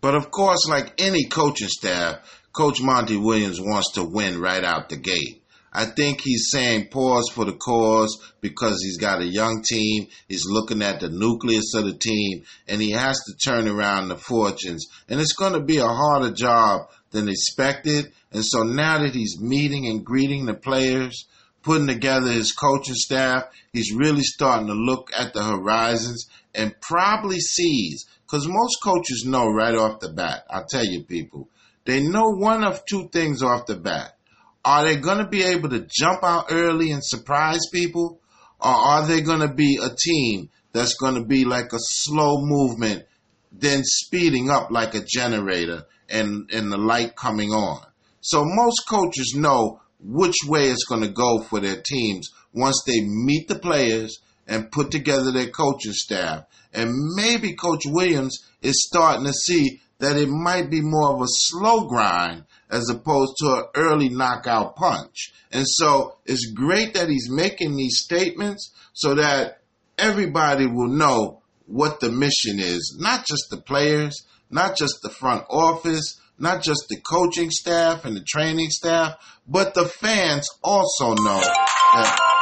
But 0.03 0.15
of 0.15 0.31
course, 0.31 0.67
like 0.67 1.01
any 1.01 1.23
coaching 1.29 1.69
staff, 1.69 2.41
Coach 2.51 2.81
Monty 2.81 3.15
Williams 3.15 3.61
wants 3.61 3.93
to 3.93 4.03
win 4.03 4.41
right 4.41 4.61
out 4.61 4.89
the 4.89 4.97
gate. 4.97 5.41
I 5.71 5.85
think 5.85 6.19
he's 6.19 6.49
saying 6.51 6.89
pause 6.89 7.29
for 7.33 7.45
the 7.45 7.53
cause 7.53 8.21
because 8.41 8.81
he's 8.83 8.97
got 8.97 9.21
a 9.21 9.25
young 9.25 9.63
team. 9.65 10.09
He's 10.27 10.45
looking 10.45 10.81
at 10.81 10.99
the 10.99 11.07
nucleus 11.07 11.73
of 11.73 11.85
the 11.85 11.93
team 11.93 12.43
and 12.67 12.81
he 12.81 12.91
has 12.91 13.15
to 13.15 13.49
turn 13.49 13.69
around 13.69 14.09
the 14.09 14.17
fortunes. 14.17 14.87
And 15.07 15.21
it's 15.21 15.31
going 15.31 15.53
to 15.53 15.61
be 15.61 15.77
a 15.77 15.87
harder 15.87 16.31
job 16.31 16.89
than 17.11 17.29
expected. 17.29 18.11
And 18.33 18.43
so 18.43 18.63
now 18.63 18.99
that 18.99 19.15
he's 19.15 19.39
meeting 19.39 19.87
and 19.87 20.05
greeting 20.05 20.47
the 20.47 20.53
players, 20.53 21.27
putting 21.61 21.87
together 21.87 22.29
his 22.29 22.51
coaching 22.51 22.95
staff, 22.95 23.45
he's 23.71 23.95
really 23.95 24.23
starting 24.23 24.67
to 24.67 24.73
look 24.73 25.11
at 25.17 25.33
the 25.33 25.45
horizons 25.45 26.27
and 26.53 26.75
probably 26.81 27.39
sees, 27.39 28.05
because 28.33 28.47
most 28.47 28.77
coaches 28.83 29.25
know 29.27 29.45
right 29.45 29.75
off 29.75 29.99
the 29.99 30.09
bat, 30.09 30.43
I'll 30.49 30.65
tell 30.65 30.83
you 30.83 31.03
people, 31.03 31.49
they 31.85 32.01
know 32.01 32.31
one 32.31 32.63
of 32.63 32.83
two 32.83 33.09
things 33.09 33.43
off 33.43 33.67
the 33.67 33.75
bat 33.75 34.17
are 34.65 34.85
they 34.85 34.95
going 34.95 35.17
to 35.19 35.27
be 35.27 35.43
able 35.43 35.69
to 35.69 35.85
jump 35.87 36.23
out 36.23 36.45
early 36.49 36.91
and 36.91 37.03
surprise 37.03 37.59
people? 37.71 38.21
Or 38.59 38.71
are 38.71 39.05
they 39.05 39.19
going 39.19 39.41
to 39.41 39.53
be 39.53 39.77
a 39.77 39.89
team 39.93 40.49
that's 40.71 40.95
going 40.95 41.15
to 41.15 41.25
be 41.25 41.43
like 41.43 41.73
a 41.73 41.79
slow 41.79 42.37
movement, 42.39 43.03
then 43.51 43.81
speeding 43.83 44.49
up 44.49 44.71
like 44.71 44.95
a 44.95 45.03
generator 45.05 45.83
and, 46.09 46.49
and 46.49 46.71
the 46.71 46.77
light 46.77 47.17
coming 47.17 47.49
on? 47.49 47.85
So 48.21 48.43
most 48.45 48.83
coaches 48.89 49.33
know 49.35 49.81
which 49.99 50.37
way 50.47 50.69
it's 50.69 50.85
going 50.85 51.01
to 51.01 51.09
go 51.09 51.41
for 51.41 51.59
their 51.59 51.81
teams 51.85 52.29
once 52.53 52.81
they 52.87 53.01
meet 53.01 53.49
the 53.49 53.59
players 53.59 54.19
and 54.47 54.71
put 54.71 54.91
together 54.91 55.31
their 55.31 55.49
coaching 55.49 55.91
staff. 55.91 56.45
And 56.73 56.91
maybe 57.15 57.53
Coach 57.53 57.83
Williams 57.85 58.37
is 58.61 58.85
starting 58.87 59.25
to 59.25 59.33
see 59.33 59.81
that 59.99 60.17
it 60.17 60.27
might 60.27 60.69
be 60.69 60.81
more 60.81 61.15
of 61.15 61.21
a 61.21 61.27
slow 61.27 61.87
grind 61.87 62.45
as 62.69 62.89
opposed 62.89 63.33
to 63.37 63.45
an 63.53 63.65
early 63.75 64.09
knockout 64.09 64.75
punch. 64.75 65.31
And 65.51 65.65
so 65.67 66.17
it's 66.25 66.51
great 66.51 66.95
that 66.95 67.09
he's 67.09 67.29
making 67.29 67.75
these 67.75 67.99
statements 68.03 68.73
so 68.93 69.15
that 69.15 69.61
everybody 69.97 70.65
will 70.65 70.89
know 70.89 71.41
what 71.67 71.99
the 71.99 72.09
mission 72.09 72.59
is. 72.59 72.97
Not 72.99 73.25
just 73.25 73.49
the 73.49 73.61
players, 73.61 74.25
not 74.49 74.75
just 74.75 74.95
the 75.03 75.09
front 75.09 75.45
office, 75.49 76.19
not 76.37 76.63
just 76.63 76.87
the 76.89 76.99
coaching 76.99 77.51
staff 77.51 78.05
and 78.05 78.17
the 78.17 78.25
training 78.27 78.69
staff, 78.69 79.15
but 79.47 79.73
the 79.73 79.85
fans 79.85 80.47
also 80.63 81.13
know 81.13 81.39
that 81.39 82.32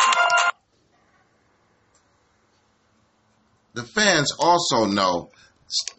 the 3.73 3.84
fans 3.84 4.31
also 4.39 4.86
know 4.86 5.29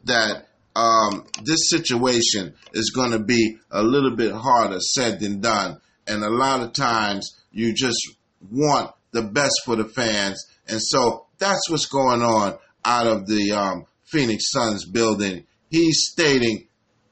that 0.04 0.46
um, 0.74 1.26
this 1.44 1.70
situation 1.70 2.54
is 2.72 2.92
going 2.94 3.12
to 3.12 3.18
be 3.18 3.58
a 3.70 3.82
little 3.82 4.16
bit 4.16 4.32
harder 4.32 4.80
said 4.80 5.20
than 5.20 5.40
done. 5.40 5.80
And 6.06 6.24
a 6.24 6.30
lot 6.30 6.62
of 6.62 6.72
times 6.72 7.30
you 7.50 7.72
just 7.74 8.16
want 8.50 8.92
the 9.12 9.22
best 9.22 9.54
for 9.64 9.76
the 9.76 9.85
fans. 9.85 10.44
And 10.68 10.80
so 10.82 11.26
that's 11.38 11.70
what's 11.70 11.87
going 11.87 12.22
on 12.22 12.58
out 12.85 13.06
of 13.06 13.26
the 13.26 13.52
um, 13.52 13.87
Phoenix 14.04 14.50
Suns 14.50 14.85
building. 14.85 15.46
He's 15.70 16.08
stating, 16.11 16.66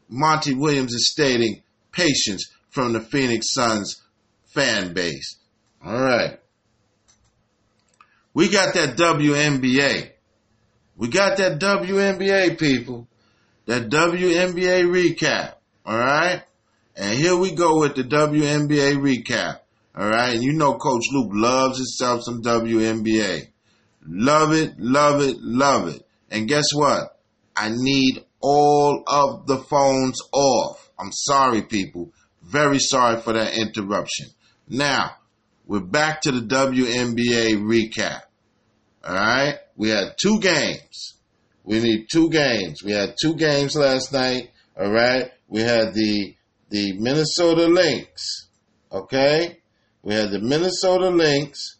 Monty 0.08 0.54
Williams 0.54 0.92
is 0.92 1.10
stating 1.10 1.62
patience 1.92 2.50
from 2.70 2.92
the 2.92 3.00
Phoenix 3.00 3.52
Suns 3.52 4.02
fan 4.46 4.92
base. 4.92 5.36
All 5.84 6.00
right. 6.00 6.38
We 8.34 8.48
got 8.48 8.74
that 8.74 8.96
WNBA. 8.96 10.10
We 11.00 11.08
got 11.08 11.38
that 11.38 11.58
WNBA, 11.58 12.58
people 12.58 13.08
that 13.64 13.88
WNBA 13.88 14.84
recap. 14.84 15.54
All 15.86 15.98
right. 15.98 16.42
And 16.94 17.18
here 17.18 17.34
we 17.34 17.52
go 17.52 17.80
with 17.80 17.94
the 17.94 18.02
WNBA 18.04 18.98
recap. 18.98 19.60
All 19.96 20.06
right. 20.06 20.34
And 20.34 20.42
you 20.42 20.52
know, 20.52 20.74
Coach 20.74 21.04
Luke 21.10 21.30
loves 21.32 21.78
himself 21.78 22.22
some 22.24 22.42
WNBA. 22.42 23.48
Love 24.06 24.52
it, 24.52 24.78
love 24.78 25.22
it, 25.22 25.38
love 25.40 25.88
it. 25.88 26.06
And 26.30 26.46
guess 26.46 26.66
what? 26.74 27.18
I 27.56 27.70
need 27.72 28.22
all 28.42 29.02
of 29.06 29.46
the 29.46 29.56
phones 29.56 30.20
off. 30.32 30.90
I'm 30.98 31.12
sorry, 31.12 31.62
people. 31.62 32.12
Very 32.42 32.78
sorry 32.78 33.22
for 33.22 33.32
that 33.32 33.56
interruption. 33.56 34.26
Now, 34.68 35.16
we're 35.66 35.80
back 35.80 36.20
to 36.22 36.30
the 36.30 36.42
WNBA 36.42 37.56
recap. 37.62 38.20
All 39.02 39.14
right. 39.14 39.60
We 39.80 39.88
had 39.88 40.16
two 40.22 40.40
games. 40.40 41.14
We 41.64 41.80
need 41.80 42.08
two 42.12 42.28
games. 42.28 42.82
We 42.84 42.92
had 42.92 43.14
two 43.18 43.34
games 43.34 43.74
last 43.74 44.12
night. 44.12 44.50
All 44.78 44.92
right. 44.92 45.32
We 45.48 45.62
had 45.62 45.94
the 45.94 46.36
the 46.68 46.98
Minnesota 46.98 47.64
Lynx. 47.64 48.48
Okay. 48.92 49.56
We 50.02 50.12
had 50.12 50.32
the 50.32 50.38
Minnesota 50.38 51.08
Lynx 51.08 51.78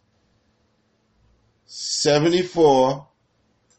74 1.67 3.07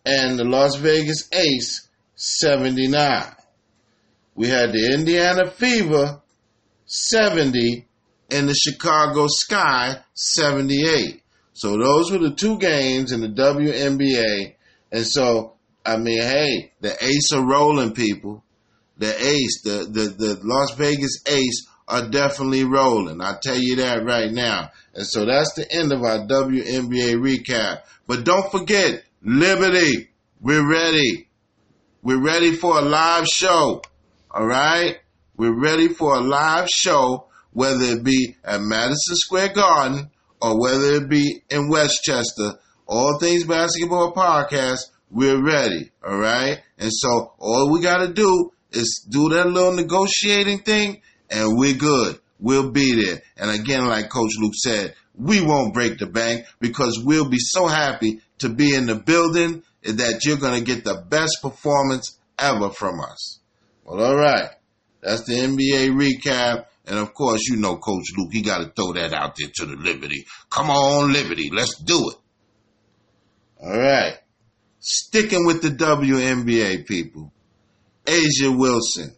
and 0.07 0.39
the 0.39 0.45
Las 0.45 0.77
Vegas 0.77 1.29
Ace 1.33 1.89
79. 2.15 3.25
We 4.37 4.47
had 4.47 4.71
the 4.71 4.95
Indiana 4.95 5.51
Fever 5.51 6.23
70 6.87 7.89
and 8.31 8.49
the 8.49 8.55
Chicago 8.55 9.27
Sky 9.27 9.97
78. 10.15 11.22
So 11.63 11.79
those 11.79 12.11
were 12.11 12.19
the 12.19 12.35
two 12.35 12.59
games 12.59 13.13
in 13.13 13.21
the 13.21 13.29
WNBA. 13.29 14.57
And 14.91 15.07
so 15.07 15.53
I 15.87 15.97
mean, 15.97 16.21
hey, 16.21 16.73
the 16.81 16.93
Ace 17.05 17.31
are 17.33 17.47
rolling, 17.47 17.93
people. 17.93 18.43
The 18.99 19.07
Ace, 19.07 19.63
the, 19.63 19.87
the, 19.89 20.09
the 20.09 20.41
Las 20.43 20.75
Vegas 20.75 21.23
Ace 21.29 21.69
are 21.87 22.09
definitely 22.09 22.65
rolling. 22.65 23.21
I 23.21 23.37
tell 23.41 23.57
you 23.57 23.77
that 23.77 24.05
right 24.05 24.33
now. 24.33 24.73
And 24.93 25.07
so 25.07 25.25
that's 25.25 25.55
the 25.55 25.71
end 25.73 25.93
of 25.93 26.03
our 26.03 26.27
WNBA 26.27 27.15
recap. 27.23 27.83
But 28.09 28.25
don't 28.25 28.51
forget, 28.51 29.05
Liberty, 29.23 30.11
we're 30.41 30.69
ready. 30.69 31.29
We're 32.03 32.25
ready 32.25 32.57
for 32.57 32.77
a 32.77 32.83
live 32.83 33.29
show. 33.29 33.83
All 34.33 34.47
right? 34.47 34.97
We're 35.37 35.57
ready 35.57 35.87
for 35.87 36.17
a 36.17 36.21
live 36.21 36.69
show, 36.69 37.27
whether 37.53 37.85
it 37.85 38.03
be 38.03 38.35
at 38.43 38.61
Madison 38.61 39.15
Square 39.15 39.53
Garden 39.55 40.11
or 40.43 40.61
whether 40.61 40.97
it 40.97 41.09
be 41.09 41.43
in 41.49 41.71
Westchester. 41.71 42.59
All 42.87 43.19
Things 43.19 43.45
Basketball 43.45 44.13
Podcast 44.13 44.91
we're 45.13 45.43
ready. 45.43 45.91
All 46.05 46.17
right. 46.17 46.61
And 46.79 46.91
so 46.93 47.35
all 47.39 47.71
we 47.71 47.83
got 47.83 47.99
to 47.99 48.13
do 48.13 48.51
is 48.73 49.07
do 49.09 49.29
that 49.29 49.47
little 49.47 49.75
negotiating 49.75 50.61
thing 50.61 51.03
and 51.31 51.59
we're 51.59 51.75
good. 51.77 52.19
We'll 52.41 52.71
be 52.71 53.05
there. 53.05 53.23
And 53.37 53.51
again, 53.51 53.87
like 53.87 54.09
Coach 54.09 54.33
Luke 54.41 54.55
said, 54.57 54.95
we 55.15 55.43
won't 55.43 55.75
break 55.75 55.99
the 55.99 56.07
bank 56.07 56.47
because 56.61 56.99
we'll 57.05 57.29
be 57.29 57.39
so 57.39 57.69
happy 57.69 58.21
to 58.39 58.49
be 58.49 58.75
in 58.75 58.87
the 58.87 58.95
building 58.95 59.63
that 59.83 60.25
you're 60.25 60.39
going 60.39 60.59
to 60.59 60.65
get 60.65 60.85
the 60.85 61.05
best 61.09 61.39
performance 61.43 62.19
ever 62.39 62.71
from 62.71 63.01
us. 63.01 63.39
Well, 63.85 64.03
all 64.03 64.17
right. 64.17 64.49
That's 65.03 65.25
the 65.25 65.35
NBA 65.35 65.91
recap. 65.91 66.67
And 66.87 66.99
of 66.99 67.15
course, 67.15 67.43
you 67.49 67.57
know 67.57 67.77
Coach 67.77 68.07
Luke, 68.17 68.33
he 68.33 68.43
got 68.43 68.59
to 68.59 68.71
throw 68.71 68.93
that 68.95 69.13
out 69.13 69.37
there 69.39 69.51
to 69.55 69.67
the 69.67 69.77
Liberty. 69.77 70.27
Come 70.51 70.71
on, 70.71 71.13
Liberty. 71.13 71.51
Let's 71.53 71.77
do 71.77 72.11
it. 72.11 72.17
All 73.63 73.79
right. 73.79 74.19
Sticking 74.81 75.47
with 75.47 75.63
the 75.63 75.69
WNBA 75.69 76.87
people. 76.87 77.33
A'ja 78.05 78.59
Wilson. 78.59 79.15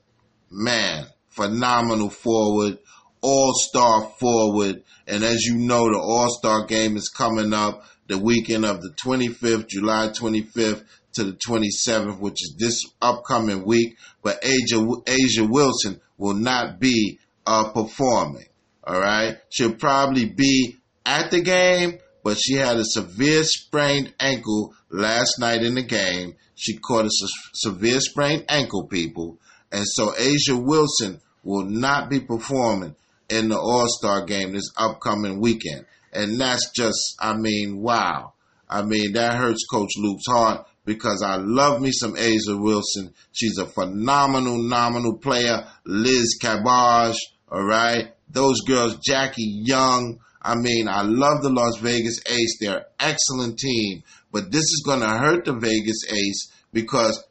Man, 0.51 1.07
phenomenal 1.31 2.11
forward, 2.11 2.79
all-star 3.23 4.13
forward. 4.21 4.85
And 5.07 5.25
as 5.25 5.43
you 5.43 5.57
know, 5.57 5.91
the 5.91 5.99
all-star 5.99 6.67
game 6.67 6.97
is 6.97 7.09
coming 7.09 7.55
up 7.55 7.85
the 8.07 8.19
weekend 8.19 8.67
of 8.67 8.83
the 8.83 8.91
25th, 8.91 9.69
July 9.69 10.09
25th 10.09 10.85
to 11.15 11.25
the 11.25 11.33
27th, 11.33 12.21
which 12.21 12.43
is 12.43 12.57
this 12.59 12.85
upcoming 13.01 13.65
week. 13.65 13.97
But 14.23 14.39
Asia, 14.43 14.77
A'ja 14.77 15.49
Wilson 15.49 16.01
will 16.19 16.35
not 16.35 16.79
be 16.79 17.19
uh, 17.47 17.71
performing. 17.71 18.47
All 18.85 19.01
right. 19.01 19.39
She'll 19.51 19.75
probably 19.75 20.27
be 20.27 20.77
at 21.07 21.31
the 21.31 21.41
game, 21.41 21.99
but 22.23 22.39
she 22.39 22.55
had 22.55 22.77
a 22.77 22.85
severe 22.85 23.45
sprained 23.45 24.15
ankle 24.21 24.75
last 24.91 25.39
night 25.39 25.63
in 25.63 25.75
the 25.75 25.83
game. 25.83 26.37
She 26.55 26.77
caught 26.77 27.07
a 27.07 27.11
severe 27.55 28.01
sprained 28.01 28.45
ankle, 28.49 28.87
people. 28.87 29.39
And 29.73 29.85
so 29.87 30.13
A'ja 30.13 30.63
Wilson 30.63 31.21
will 31.43 31.65
not 31.65 32.09
be 32.09 32.21
performing 32.21 32.95
in 33.29 33.49
the 33.49 33.59
All 33.59 33.87
Star 33.89 34.25
game 34.25 34.53
this 34.53 34.71
upcoming 34.77 35.41
weekend. 35.41 35.87
And 36.13 36.41
that's 36.41 36.71
just, 36.71 37.17
I 37.21 37.35
mean, 37.37 37.81
wow. 37.81 38.35
I 38.69 38.83
mean, 38.83 39.13
that 39.15 39.35
hurts 39.37 39.67
Coach 39.71 39.91
Luke's 39.99 40.27
heart 40.29 40.67
because 40.85 41.23
I 41.23 41.37
love 41.37 41.81
me 41.81 41.91
some 41.91 42.15
A'ja 42.15 42.61
Wilson. 42.61 43.13
She's 43.33 43.59
a 43.59 43.67
phenomenal, 43.67 44.59
nominal 44.59 45.19
player. 45.19 45.67
Liz 45.85 46.39
Cambage, 46.41 47.17
all 47.55 47.63
right. 47.63 48.09
Those 48.29 48.63
girls, 48.67 48.97
Jackie 48.97 49.63
Young. 49.65 50.19
I 50.43 50.57
mean, 50.57 50.89
I 50.89 51.03
love 51.03 51.41
the 51.41 51.51
Las 51.51 51.79
Vegas 51.79 52.21
Ace. 52.27 52.59
They're 52.61 52.79
an 52.79 52.85
excellent 52.99 53.61
team. 53.61 54.03
But 54.33 54.51
this 54.51 54.65
is 54.65 54.83
going 54.85 54.99
to 54.99 55.07
hurt 55.09 55.45
the 55.45 55.53
Vegas 55.53 55.99
Ace 56.11 56.51
because 56.73 57.23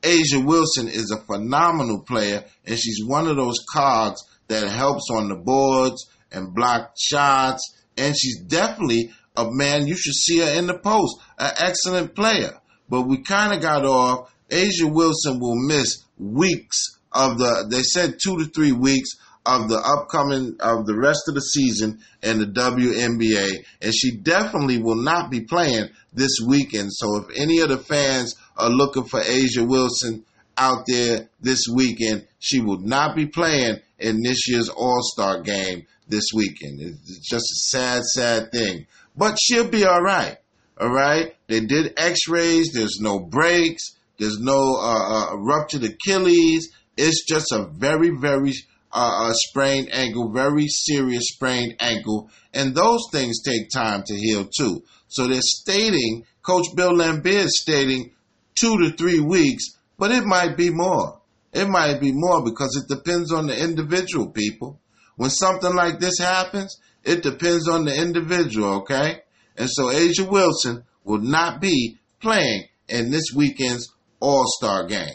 A'ja 0.00 0.42
Wilson 0.42 0.88
is 0.88 1.10
a 1.10 1.22
phenomenal 1.26 2.00
player 2.00 2.42
and 2.64 2.78
she's 2.78 3.04
one 3.04 3.26
of 3.26 3.36
those 3.36 3.56
cogs 3.70 4.22
that 4.48 4.66
helps 4.66 5.10
on 5.12 5.28
the 5.28 5.36
boards 5.36 6.08
and 6.32 6.54
block 6.54 6.94
shots. 6.98 7.76
And 7.98 8.18
she's 8.18 8.40
definitely 8.40 9.12
a 9.36 9.46
man, 9.50 9.86
you 9.86 9.94
should 9.94 10.14
see 10.14 10.38
her 10.38 10.58
in 10.58 10.68
the 10.68 10.78
post, 10.78 11.16
an 11.38 11.52
excellent 11.58 12.14
player. 12.14 12.58
But 12.88 13.02
we 13.02 13.22
kind 13.22 13.52
of 13.52 13.60
got 13.60 13.84
off. 13.84 14.32
A'ja 14.48 14.90
Wilson 14.90 15.38
will 15.38 15.68
miss 15.68 16.02
weeks 16.18 16.96
of 17.12 17.36
the, 17.36 17.66
they 17.70 17.82
said 17.82 18.18
two 18.22 18.38
to 18.38 18.46
three 18.46 18.72
weeks 18.72 19.10
of 19.46 19.68
the 19.68 19.78
upcoming 19.78 20.56
of 20.60 20.86
the 20.86 20.96
rest 20.96 21.22
of 21.28 21.34
the 21.34 21.40
season 21.40 22.00
in 22.22 22.38
the 22.38 22.46
WNBA, 22.46 23.64
and 23.80 23.94
she 23.94 24.16
definitely 24.16 24.78
will 24.78 25.02
not 25.02 25.30
be 25.30 25.40
playing 25.40 25.88
this 26.12 26.38
weekend. 26.46 26.92
So 26.92 27.16
if 27.16 27.36
any 27.36 27.60
of 27.60 27.70
the 27.70 27.78
fans 27.78 28.36
are 28.56 28.68
looking 28.68 29.04
for 29.04 29.20
A'ja 29.20 29.66
Wilson 29.66 30.24
out 30.56 30.84
there 30.86 31.28
this 31.40 31.66
weekend, 31.72 32.26
she 32.38 32.60
will 32.60 32.80
not 32.80 33.16
be 33.16 33.26
playing 33.26 33.80
in 33.98 34.22
this 34.22 34.46
year's 34.48 34.68
All 34.68 35.00
Star 35.02 35.40
game 35.40 35.86
this 36.06 36.28
weekend. 36.34 36.80
It's 36.80 37.18
just 37.18 37.44
a 37.44 37.58
sad, 37.70 38.02
sad 38.04 38.52
thing, 38.52 38.86
but 39.16 39.38
she'll 39.40 39.68
be 39.68 39.84
all 39.84 40.02
right. 40.02 40.36
All 40.78 40.88
right, 40.90 41.34
they 41.46 41.60
did 41.60 41.92
X-rays. 41.98 42.72
There's 42.72 43.00
no 43.00 43.20
breaks. 43.20 43.96
There's 44.18 44.38
no 44.38 44.76
uh, 44.76 45.32
uh, 45.32 45.36
ruptured 45.36 45.84
Achilles. 45.84 46.70
It's 46.96 47.24
just 47.26 47.52
a 47.52 47.64
very, 47.64 48.10
very 48.18 48.54
uh, 48.92 49.30
a 49.30 49.34
sprained 49.34 49.88
ankle, 49.92 50.32
very 50.32 50.66
serious 50.66 51.24
sprained 51.28 51.76
ankle, 51.80 52.30
and 52.52 52.74
those 52.74 53.00
things 53.12 53.42
take 53.42 53.70
time 53.70 54.02
to 54.06 54.14
heal 54.14 54.46
too. 54.46 54.82
So 55.08 55.26
they're 55.26 55.40
stating, 55.42 56.24
Coach 56.42 56.66
Bill 56.74 56.92
Laimbeer 56.92 57.44
is 57.44 57.60
stating 57.60 58.12
two 58.54 58.78
to 58.78 58.96
three 58.96 59.20
weeks, 59.20 59.64
but 59.98 60.10
it 60.10 60.24
might 60.24 60.56
be 60.56 60.70
more. 60.70 61.20
It 61.52 61.68
might 61.68 62.00
be 62.00 62.12
more 62.12 62.44
because 62.44 62.76
it 62.76 62.94
depends 62.94 63.32
on 63.32 63.46
the 63.46 63.60
individual, 63.60 64.30
people. 64.30 64.80
When 65.16 65.30
something 65.30 65.74
like 65.74 65.98
this 65.98 66.18
happens, 66.18 66.78
it 67.04 67.22
depends 67.22 67.68
on 67.68 67.84
the 67.84 67.94
individual, 67.94 68.74
okay? 68.78 69.22
And 69.56 69.68
so 69.70 69.90
A'ja 69.90 70.30
Wilson 70.30 70.84
will 71.04 71.20
not 71.20 71.60
be 71.60 71.98
playing 72.20 72.68
in 72.88 73.10
this 73.10 73.32
weekend's 73.34 73.92
All 74.20 74.44
Star 74.46 74.86
game. 74.86 75.14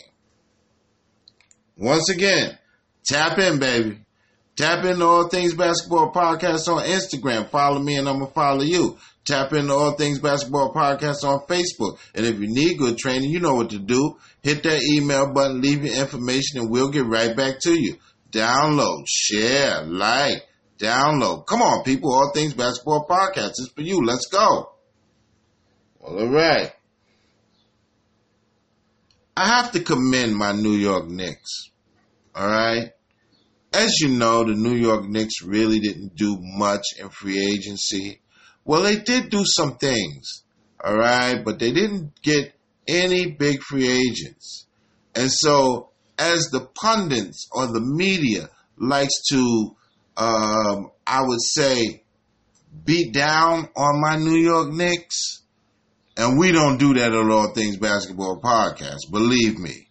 Once 1.77 2.09
again, 2.09 2.57
Tap 3.06 3.38
in, 3.38 3.60
baby. 3.60 4.00
Tap 4.56 4.86
in 4.86 4.91
into 4.91 5.06
All 5.06 5.28
Things 5.28 5.54
Basketball 5.54 6.13
Podcast 6.13 6.68
on 6.68 6.84
Instagram. 6.86 7.50
Follow 7.50 7.80
me 7.80 7.98
and 7.98 8.08
I'm 8.08 8.20
going 8.20 8.28
to 8.28 8.34
follow 8.34 8.63
you. 8.63 8.98
Tap 9.26 9.52
in 9.52 9.60
into 9.60 9.74
All 9.74 9.91
Things 9.91 10.20
Basketball 10.20 10.74
Podcast 10.74 11.24
on 11.24 11.46
Facebook. 11.48 11.98
And 12.13 12.26
if 12.26 12.39
you 12.39 12.48
need 12.48 12.78
good 12.78 12.98
training, 12.98 13.32
you 13.32 13.39
know 13.39 13.56
what 13.56 13.72
to 13.72 13.80
do. 13.80 14.18
Hit 14.41 14.63
that 14.63 14.82
email 14.82 15.34
button, 15.34 15.62
leave 15.62 15.84
your 15.84 15.96
information, 15.96 16.62
and 16.62 16.70
we'll 16.70 16.89
get 16.89 17.06
right 17.06 17.36
back 17.36 17.60
to 17.62 17.80
you. 17.80 17.98
Download, 18.32 19.04
share, 19.08 19.84
like, 19.84 20.44
download. 20.78 21.46
Come 21.48 21.62
on, 21.62 21.84
people. 21.84 22.13
All 22.13 22.32
Things 22.34 22.54
Basketball 22.54 23.06
Podcast 23.08 23.52
is 23.58 23.72
for 23.76 23.82
you. 23.82 24.06
Let's 24.06 24.28
go. 24.28 24.72
All 26.02 26.30
right. 26.30 26.72
I 29.36 29.48
have 29.48 29.74
to 29.74 29.82
commend 29.82 30.36
my 30.36 30.54
New 30.54 30.76
York 30.76 31.08
Knicks. 31.08 31.72
All 32.34 32.48
right. 32.48 32.91
As 33.75 33.99
you 33.99 34.07
know, 34.07 34.45
the 34.45 34.53
New 34.53 34.75
York 34.75 35.03
Knicks 35.05 35.41
really 35.43 35.79
didn't 35.79 36.15
do 36.15 36.38
much 36.39 36.83
in 36.97 37.09
free 37.09 37.45
agency. 37.45 38.21
Well, 38.63 38.83
they 38.83 38.95
did 38.95 39.29
do 39.29 39.43
some 39.45 39.75
things. 39.75 40.43
All 40.81 40.95
right. 40.95 41.43
But 41.43 41.59
they 41.59 41.73
didn't 41.73 42.21
get 42.21 42.53
any 42.88 43.31
big 43.31 43.61
free 43.61 43.89
agents. 43.89 44.65
And 45.13 45.29
so, 45.29 45.89
as 46.17 46.45
the 46.51 46.69
pundits 46.81 47.49
or 47.51 47.67
the 47.67 47.81
media 47.81 48.49
likes 48.77 49.21
to, 49.31 49.75
um, 50.15 50.91
I 51.05 51.23
would 51.23 51.41
say, 51.41 52.03
beat 52.85 53.13
down 53.13 53.67
on 53.75 54.01
my 54.01 54.15
New 54.17 54.38
York 54.38 54.71
Knicks, 54.71 55.41
and 56.15 56.39
we 56.39 56.53
don't 56.53 56.77
do 56.77 56.93
that 56.93 57.11
at 57.11 57.29
All 57.29 57.53
Things 57.53 57.75
Basketball 57.75 58.39
Podcast, 58.41 59.11
believe 59.11 59.57
me. 59.57 59.85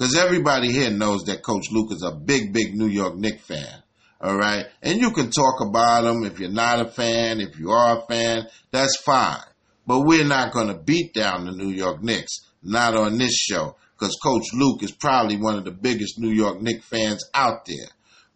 Because 0.00 0.16
everybody 0.16 0.72
here 0.72 0.90
knows 0.90 1.24
that 1.24 1.42
Coach 1.42 1.66
Luke 1.70 1.92
is 1.92 2.02
a 2.02 2.10
big, 2.10 2.54
big 2.54 2.74
New 2.74 2.86
York 2.86 3.16
Knicks 3.16 3.44
fan. 3.44 3.82
All 4.18 4.34
right. 4.34 4.64
And 4.80 4.98
you 4.98 5.10
can 5.10 5.30
talk 5.30 5.60
about 5.60 6.06
him 6.06 6.24
if 6.24 6.40
you're 6.40 6.48
not 6.48 6.80
a 6.80 6.86
fan. 6.86 7.38
If 7.38 7.58
you 7.58 7.70
are 7.72 7.98
a 7.98 8.06
fan, 8.06 8.46
that's 8.70 8.96
fine. 8.96 9.44
But 9.86 10.06
we're 10.06 10.24
not 10.24 10.54
going 10.54 10.68
to 10.68 10.74
beat 10.74 11.12
down 11.12 11.44
the 11.44 11.52
New 11.52 11.68
York 11.68 12.02
Knicks. 12.02 12.32
Not 12.62 12.96
on 12.96 13.18
this 13.18 13.34
show. 13.34 13.76
Because 13.98 14.16
Coach 14.24 14.46
Luke 14.54 14.82
is 14.82 14.90
probably 14.90 15.36
one 15.36 15.56
of 15.56 15.64
the 15.66 15.70
biggest 15.70 16.18
New 16.18 16.32
York 16.32 16.62
Knicks 16.62 16.86
fans 16.86 17.22
out 17.34 17.66
there. 17.66 17.90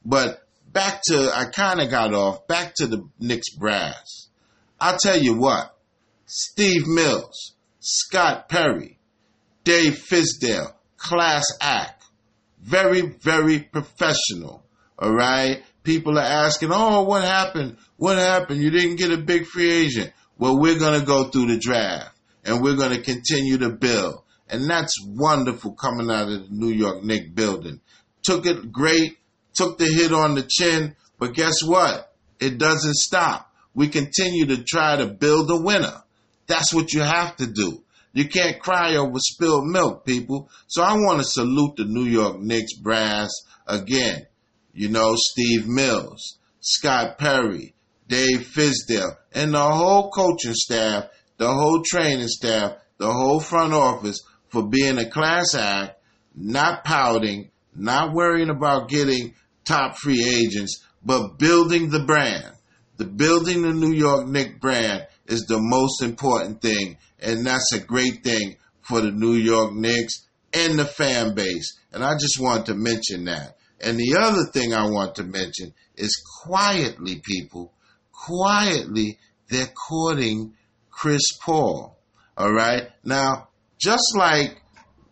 But 0.05 0.46
back 0.70 1.00
to, 1.07 1.33
I 1.35 1.46
kind 1.46 1.81
of 1.81 1.88
got 1.88 2.12
off, 2.12 2.46
back 2.46 2.74
to 2.74 2.87
the 2.87 3.09
Knicks 3.18 3.55
brass. 3.57 4.29
I'll 4.79 4.98
tell 4.98 5.18
you 5.18 5.35
what. 5.38 5.74
Steve 6.27 6.87
Mills, 6.87 7.55
Scott 7.81 8.50
Perry, 8.50 8.98
Dave 9.64 9.94
Fizdale, 9.94 10.74
class 11.05 11.45
act. 11.61 12.05
Very, 12.61 13.03
very 13.03 13.61
professional. 13.61 14.64
All 14.99 15.12
right. 15.12 15.62
People 15.83 16.19
are 16.19 16.23
asking, 16.23 16.71
oh, 16.73 17.03
what 17.03 17.23
happened? 17.23 17.77
What 17.97 18.17
happened? 18.17 18.62
You 18.62 18.71
didn't 18.71 18.97
get 18.97 19.12
a 19.12 19.19
big 19.19 19.45
free 19.47 19.71
agent. 19.71 20.12
Well, 20.38 20.59
we're 20.59 20.79
going 20.79 20.99
to 20.99 21.07
go 21.07 21.25
through 21.25 21.47
the 21.47 21.59
draft 21.59 22.11
and 22.45 22.62
we're 22.62 22.77
going 22.77 22.97
to 22.97 23.03
continue 23.03 23.59
to 23.59 23.71
build. 23.71 24.23
And 24.49 24.69
that's 24.69 24.95
wonderful 25.07 25.73
coming 25.73 26.11
out 26.11 26.29
of 26.29 26.49
the 26.49 26.49
New 26.51 26.73
York 26.73 27.05
Knicks 27.05 27.31
building. 27.31 27.81
Took 28.23 28.47
it 28.47 28.73
great, 28.73 29.19
took 29.53 29.79
the 29.79 29.87
hit 29.87 30.12
on 30.12 30.35
the 30.35 30.47
chin, 30.49 30.97
but 31.19 31.35
guess 31.35 31.62
what? 31.64 32.12
It 32.40 32.59
doesn't 32.59 32.95
stop. 32.95 33.51
We 33.75 33.88
continue 33.88 34.47
to 34.47 34.64
try 34.64 34.97
to 34.97 35.07
build 35.07 35.51
a 35.51 35.57
winner. 35.57 36.03
That's 36.47 36.73
what 36.73 36.93
you 36.93 37.03
have 37.03 37.37
to 37.37 37.47
do. 37.47 37.84
You 38.14 38.29
can't 38.29 38.61
cry 38.61 38.94
over 38.94 39.18
spilled 39.18 39.66
milk, 39.66 40.07
people. 40.07 40.48
So 40.68 40.83
I 40.83 40.94
want 40.94 41.18
to 41.18 41.24
salute 41.24 41.77
the 41.77 41.85
New 41.85 42.05
York 42.05 42.40
Knicks 42.40 42.74
brass 42.74 43.31
again. 43.66 44.27
You 44.72 44.88
know, 44.88 45.14
Steve 45.16 45.66
Mills, 45.66 46.38
Scott 46.61 47.18
Perry, 47.18 47.74
Dave 48.09 48.46
Fizdale, 48.46 49.16
and 49.33 49.53
the 49.53 49.61
whole 49.61 50.11
coaching 50.11 50.55
staff, 50.55 51.07
the 51.38 51.53
whole 51.53 51.83
training 51.85 52.29
staff, 52.29 52.77
the 52.98 53.12
whole 53.12 53.40
front 53.40 53.72
office 53.72 54.20
for 54.48 54.68
being 54.68 54.98
a 54.98 55.11
class 55.11 55.55
act, 55.57 55.98
not 56.37 56.85
pouting, 56.85 57.50
not 57.74 58.14
worrying 58.14 58.50
about 58.50 58.88
getting 58.88 59.35
top 59.64 59.96
free 59.96 60.24
agents, 60.24 60.85
but 61.05 61.38
building 61.38 61.90
the 61.90 62.05
brand. 62.05 62.53
The 62.96 63.07
building 63.07 63.62
the 63.62 63.72
New 63.72 63.92
York 63.92 64.29
Knicks 64.29 64.59
brand 64.61 65.09
is 65.27 65.46
the 65.48 65.59
most 65.61 66.03
important 66.03 66.62
thing, 66.62 66.96
and 67.24 67.46
that's 67.46 67.72
a 67.72 67.80
great 67.80 68.22
thing 68.22 68.56
for 68.82 69.00
the 69.00 69.10
New 69.10 69.34
York 69.34 69.72
Knicks 69.72 70.28
and 70.52 70.78
the 70.78 70.84
fan 70.84 71.34
base. 71.34 71.78
And 71.92 72.04
I 72.04 72.14
just 72.14 72.38
want 72.38 72.66
to 72.66 72.74
mention 72.74 73.24
that. 73.24 73.56
And 73.80 73.98
the 73.98 74.16
other 74.18 74.44
thing 74.52 74.72
I 74.72 74.88
want 74.88 75.16
to 75.16 75.24
mention 75.24 75.74
is 75.96 76.22
quietly, 76.42 77.20
people, 77.24 77.72
quietly, 78.12 79.18
they're 79.48 79.72
courting 79.88 80.54
Chris 80.90 81.22
Paul. 81.44 81.98
All 82.37 82.52
right. 82.52 82.88
Now, 83.04 83.48
just 83.78 84.16
like 84.16 84.60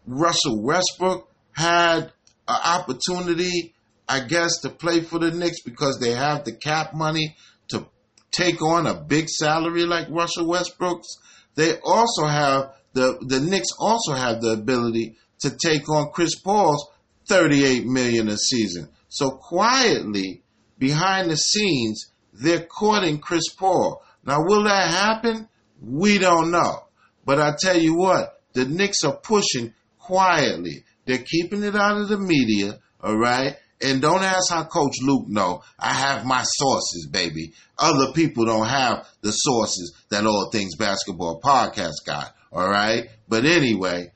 Russell 0.07 0.62
Westbrook 0.62 1.29
had 1.53 2.12
an 2.48 2.61
opportunity, 2.64 3.75
I 4.09 4.20
guess, 4.20 4.61
to 4.62 4.70
play 4.70 5.01
for 5.01 5.18
the 5.18 5.31
Knicks 5.31 5.62
because 5.62 5.98
they 5.98 6.12
have 6.12 6.44
the 6.44 6.53
cap 6.53 6.94
money 6.94 7.37
to 7.68 7.87
take 8.31 8.62
on 8.62 8.87
a 8.87 8.94
big 8.94 9.29
salary 9.29 9.85
like 9.85 10.09
Russell 10.11 10.46
Westbrook's. 10.46 11.09
They 11.55 11.79
also 11.85 12.27
have 12.27 12.75
the 12.95 13.19
the 13.21 13.41
Knicks 13.41 13.69
also 13.79 14.12
have 14.12 14.41
the 14.41 14.51
ability 14.51 15.17
to 15.41 15.51
take 15.51 15.88
on 15.88 16.11
Chris 16.12 16.38
Paul's 16.38 16.88
38 17.29 17.87
million 17.87 18.29
a 18.29 18.37
season. 18.37 18.88
So 19.09 19.31
quietly 19.31 20.43
behind 20.79 21.31
the 21.31 21.37
scenes, 21.37 22.11
they're 22.33 22.65
courting 22.65 23.19
Chris 23.19 23.49
Paul. 23.57 24.03
Now, 24.25 24.38
will 24.45 24.65
that 24.65 24.91
happen? 24.91 25.49
We 25.81 26.19
don't 26.19 26.51
know. 26.51 26.85
But 27.25 27.38
I 27.38 27.55
tell 27.59 27.79
you 27.79 27.95
what, 27.95 28.41
the 28.53 28.65
Knicks 28.65 29.05
are 29.05 29.17
pushing 29.17 29.75
quietly. 29.99 30.85
They're 31.07 31.25
keeping 31.25 31.62
it 31.62 31.75
out 31.75 32.01
of 32.01 32.09
the 32.09 32.19
media, 32.19 32.79
all 33.03 33.17
right? 33.17 33.57
And 33.83 34.01
don't 34.01 34.23
ask 34.23 34.51
how 34.51 34.64
Coach 34.64 34.97
Luke 35.03 35.29
know. 35.29 35.62
I 35.79 35.92
have 35.92 36.25
my 36.25 36.42
sources, 36.45 37.09
baby. 37.11 37.53
Other 37.79 38.12
people 38.12 38.45
don't 38.47 38.68
have 38.68 39.09
the 39.23 39.33
sources 39.33 39.92
that 40.11 40.27
All 40.27 40.51
Things 40.51 40.77
Basketball 40.77 41.40
podcast 41.40 42.05
got, 42.07 42.35
all 42.53 42.68
right? 42.68 43.09
But 43.29 43.45
anyway, 43.45 44.12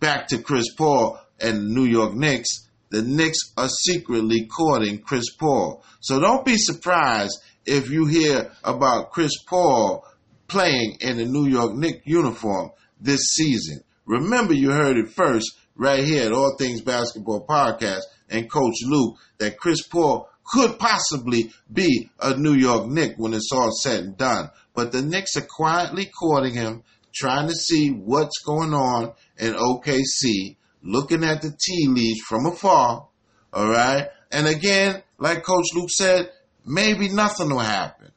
back 0.00 0.28
to 0.28 0.38
Chris 0.38 0.74
Paul 0.74 1.18
and 1.40 1.70
New 1.70 1.86
York 1.86 2.14
Knicks. 2.14 2.68
The 2.90 3.02
Knicks 3.02 3.38
are 3.56 3.68
secretly 3.68 4.46
courting 4.46 4.98
Chris 4.98 5.30
Paul. 5.34 5.82
So 6.00 6.20
don't 6.20 6.44
be 6.44 6.56
surprised 6.56 7.40
if 7.64 7.88
you 7.88 8.06
hear 8.06 8.50
about 8.64 9.12
Chris 9.12 9.32
Paul 9.44 10.04
playing 10.48 10.98
in 11.00 11.16
the 11.16 11.24
New 11.24 11.46
York 11.46 11.74
Knicks 11.74 12.00
uniform 12.04 12.70
this 13.00 13.20
season. 13.34 13.82
Remember, 14.04 14.52
you 14.52 14.70
heard 14.72 14.96
it 14.96 15.10
first 15.10 15.52
right 15.76 16.04
here 16.04 16.26
at 16.26 16.32
All 16.32 16.56
Things 16.58 16.82
Basketball 16.82 17.46
Podcast 17.46 18.02
and 18.30 18.50
Coach 18.50 18.76
Luke 18.86 19.16
that 19.38 19.58
Chris 19.58 19.82
Paul 19.82 20.28
could 20.44 20.78
possibly 20.78 21.52
be 21.72 22.10
a 22.20 22.36
New 22.36 22.54
York 22.54 22.88
Knick 22.88 23.14
when 23.16 23.34
it's 23.34 23.50
all 23.52 23.70
said 23.72 24.04
and 24.04 24.16
done. 24.16 24.50
But 24.74 24.92
the 24.92 25.02
Knicks 25.02 25.36
are 25.36 25.46
quietly 25.48 26.06
courting 26.06 26.54
him, 26.54 26.82
trying 27.14 27.48
to 27.48 27.54
see 27.54 27.90
what's 27.90 28.38
going 28.44 28.74
on 28.74 29.12
in 29.38 29.54
OKC, 29.54 30.56
looking 30.82 31.24
at 31.24 31.42
the 31.42 31.50
tea 31.50 31.88
leaves 31.88 32.20
from 32.20 32.46
afar. 32.46 33.08
All 33.52 33.68
right. 33.68 34.08
And 34.32 34.46
again, 34.46 35.02
like 35.18 35.44
Coach 35.44 35.66
Luke 35.74 35.90
said, 35.90 36.30
maybe 36.64 37.08
nothing 37.08 37.50
will 37.50 37.58
happen. 37.58 38.10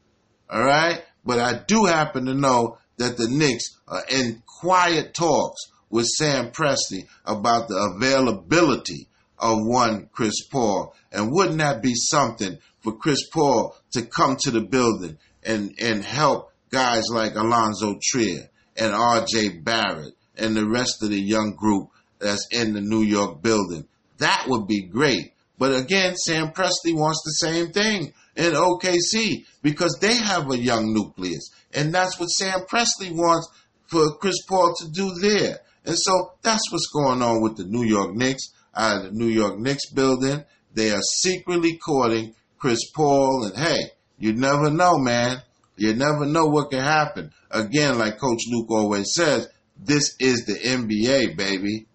All 0.50 0.64
right. 0.64 1.04
But 1.26 1.40
I 1.40 1.60
do 1.66 1.86
happen 1.86 2.26
to 2.26 2.34
know 2.34 2.78
that 2.98 3.18
the 3.18 3.28
Knicks 3.30 3.66
are 3.88 4.04
in 4.10 4.44
quiet 4.46 5.14
talks 5.14 5.62
with 5.90 6.06
Sam 6.06 6.52
Presti 6.52 7.08
about 7.26 7.68
the 7.68 7.94
availability 7.96 9.08
of 9.44 9.60
one 9.62 10.10
Chris 10.14 10.48
Paul. 10.50 10.96
And 11.12 11.32
wouldn't 11.32 11.58
that 11.58 11.84
be 11.84 11.94
something 11.94 12.58
for 12.80 12.96
Chris 12.96 13.28
Paul 13.30 13.76
to 13.92 14.04
come 14.04 14.38
to 14.40 14.52
the 14.52 14.62
building 14.62 15.18
and, 15.44 15.76
and 15.80 16.04
help 16.04 16.52
guys 16.72 17.04
like 17.12 17.34
Allonzo 17.34 18.00
Trier 18.02 18.50
and 18.78 18.94
RJ 18.94 19.64
Barrett 19.64 20.14
and 20.38 20.56
the 20.56 20.66
rest 20.66 21.04
of 21.04 21.10
the 21.10 21.22
young 21.22 21.56
group 21.56 21.90
that's 22.20 22.48
in 22.52 22.74
the 22.74 22.82
New 22.82 23.04
York 23.04 23.42
building? 23.42 23.86
That 24.20 24.46
would 24.48 24.66
be 24.66 24.84
great. 24.84 25.34
But 25.60 25.76
again, 25.76 26.16
Sam 26.16 26.52
Presti 26.52 26.96
wants 26.96 27.22
the 27.26 27.48
same 27.48 27.72
thing 27.72 28.14
in 28.38 28.54
OKC 28.54 29.46
because 29.62 29.98
they 30.00 30.16
have 30.16 30.50
a 30.50 30.58
young 30.58 30.94
nucleus. 30.94 31.52
And 31.74 31.94
that's 31.94 32.18
what 32.18 32.28
Sam 32.28 32.62
Presti 32.62 33.12
wants 33.12 33.50
for 33.88 34.16
Chris 34.16 34.42
Paul 34.48 34.74
to 34.80 34.90
do 34.90 35.14
there. 35.22 35.60
And 35.86 35.98
so 35.98 36.32
that's 36.42 36.72
what's 36.72 36.88
going 36.88 37.22
on 37.22 37.42
with 37.42 37.58
the 37.58 37.66
New 37.66 37.84
York 37.84 38.16
Knicks 38.16 38.53
out 38.76 38.98
of 38.98 39.04
the 39.04 39.12
New 39.12 39.28
York 39.28 39.60
Knicks 39.60 39.90
building. 39.92 40.44
They 40.74 40.92
are 40.92 41.02
secretly 41.02 41.78
courting 41.78 42.34
Chris 42.58 42.80
Paul. 42.96 43.46
And 43.46 43.58
hey, 43.58 43.92
you 44.18 44.34
never 44.34 44.72
know, 44.72 44.98
man. 44.98 45.42
You 45.76 45.94
never 45.94 46.26
know 46.26 46.46
what 46.46 46.72
can 46.72 46.82
happen. 46.82 47.32
Again, 47.52 47.98
like 47.98 48.20
Coach 48.20 48.42
Luke 48.50 48.70
always 48.70 49.14
says, 49.14 49.48
this 49.78 50.16
is 50.20 50.46
the 50.46 50.54
NBA, 50.54 51.36
baby. 51.36 51.88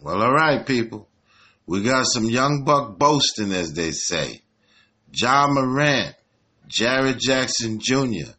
Well, 0.00 0.22
all 0.22 0.32
right, 0.32 0.66
people. 0.66 1.08
We 1.66 1.82
got 1.82 2.06
some 2.06 2.24
young 2.26 2.64
buck 2.64 2.98
boasting, 2.98 3.52
as 3.52 3.72
they 3.72 3.90
say. 3.90 4.42
Ja 5.12 5.48
Morant, 5.48 6.14
Jared 6.66 7.18
Jackson 7.18 7.78
Jr. 7.80 8.32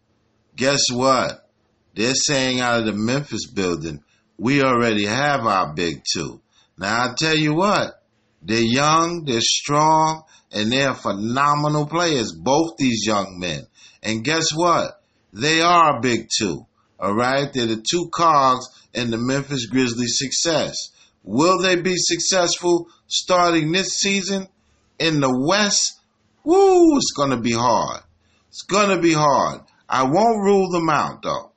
Guess 0.55 0.83
what? 0.91 1.47
They're 1.95 2.15
saying 2.15 2.59
out 2.61 2.79
of 2.79 2.85
the 2.85 2.93
Memphis 2.93 3.47
building, 3.47 4.03
we 4.37 4.63
already 4.63 5.05
have 5.05 5.45
our 5.45 5.73
big 5.73 6.01
two. 6.11 6.41
Now 6.79 7.09
I 7.09 7.13
tell 7.17 7.35
you 7.35 7.53
what, 7.53 8.01
they're 8.41 8.61
young, 8.61 9.25
they're 9.25 9.41
strong, 9.41 10.23
and 10.51 10.71
they're 10.71 10.93
phenomenal 10.93 11.85
players, 11.85 12.31
both 12.31 12.77
these 12.77 13.05
young 13.05 13.37
men. 13.37 13.67
And 14.01 14.23
guess 14.23 14.51
what? 14.55 15.01
They 15.33 15.61
are 15.61 15.97
a 15.97 16.01
big 16.01 16.29
two. 16.35 16.65
All 16.97 17.13
right? 17.13 17.51
They're 17.51 17.65
the 17.65 17.83
two 17.87 18.09
cogs 18.13 18.65
in 18.93 19.11
the 19.11 19.17
Memphis 19.17 19.65
Grizzlies' 19.65 20.17
success. 20.17 20.89
Will 21.23 21.61
they 21.61 21.75
be 21.75 21.95
successful 21.97 22.87
starting 23.07 23.73
this 23.73 23.97
season 23.97 24.47
in 24.97 25.19
the 25.19 25.45
West? 25.47 25.99
Woo, 26.45 26.95
it's 26.95 27.11
going 27.11 27.31
to 27.31 27.41
be 27.41 27.51
hard. 27.51 28.03
It's 28.47 28.63
going 28.63 28.95
to 28.95 29.01
be 29.01 29.13
hard. 29.13 29.61
I 29.87 30.03
won't 30.03 30.43
rule 30.43 30.71
them 30.71 30.89
out, 30.89 31.21
though. 31.23 31.51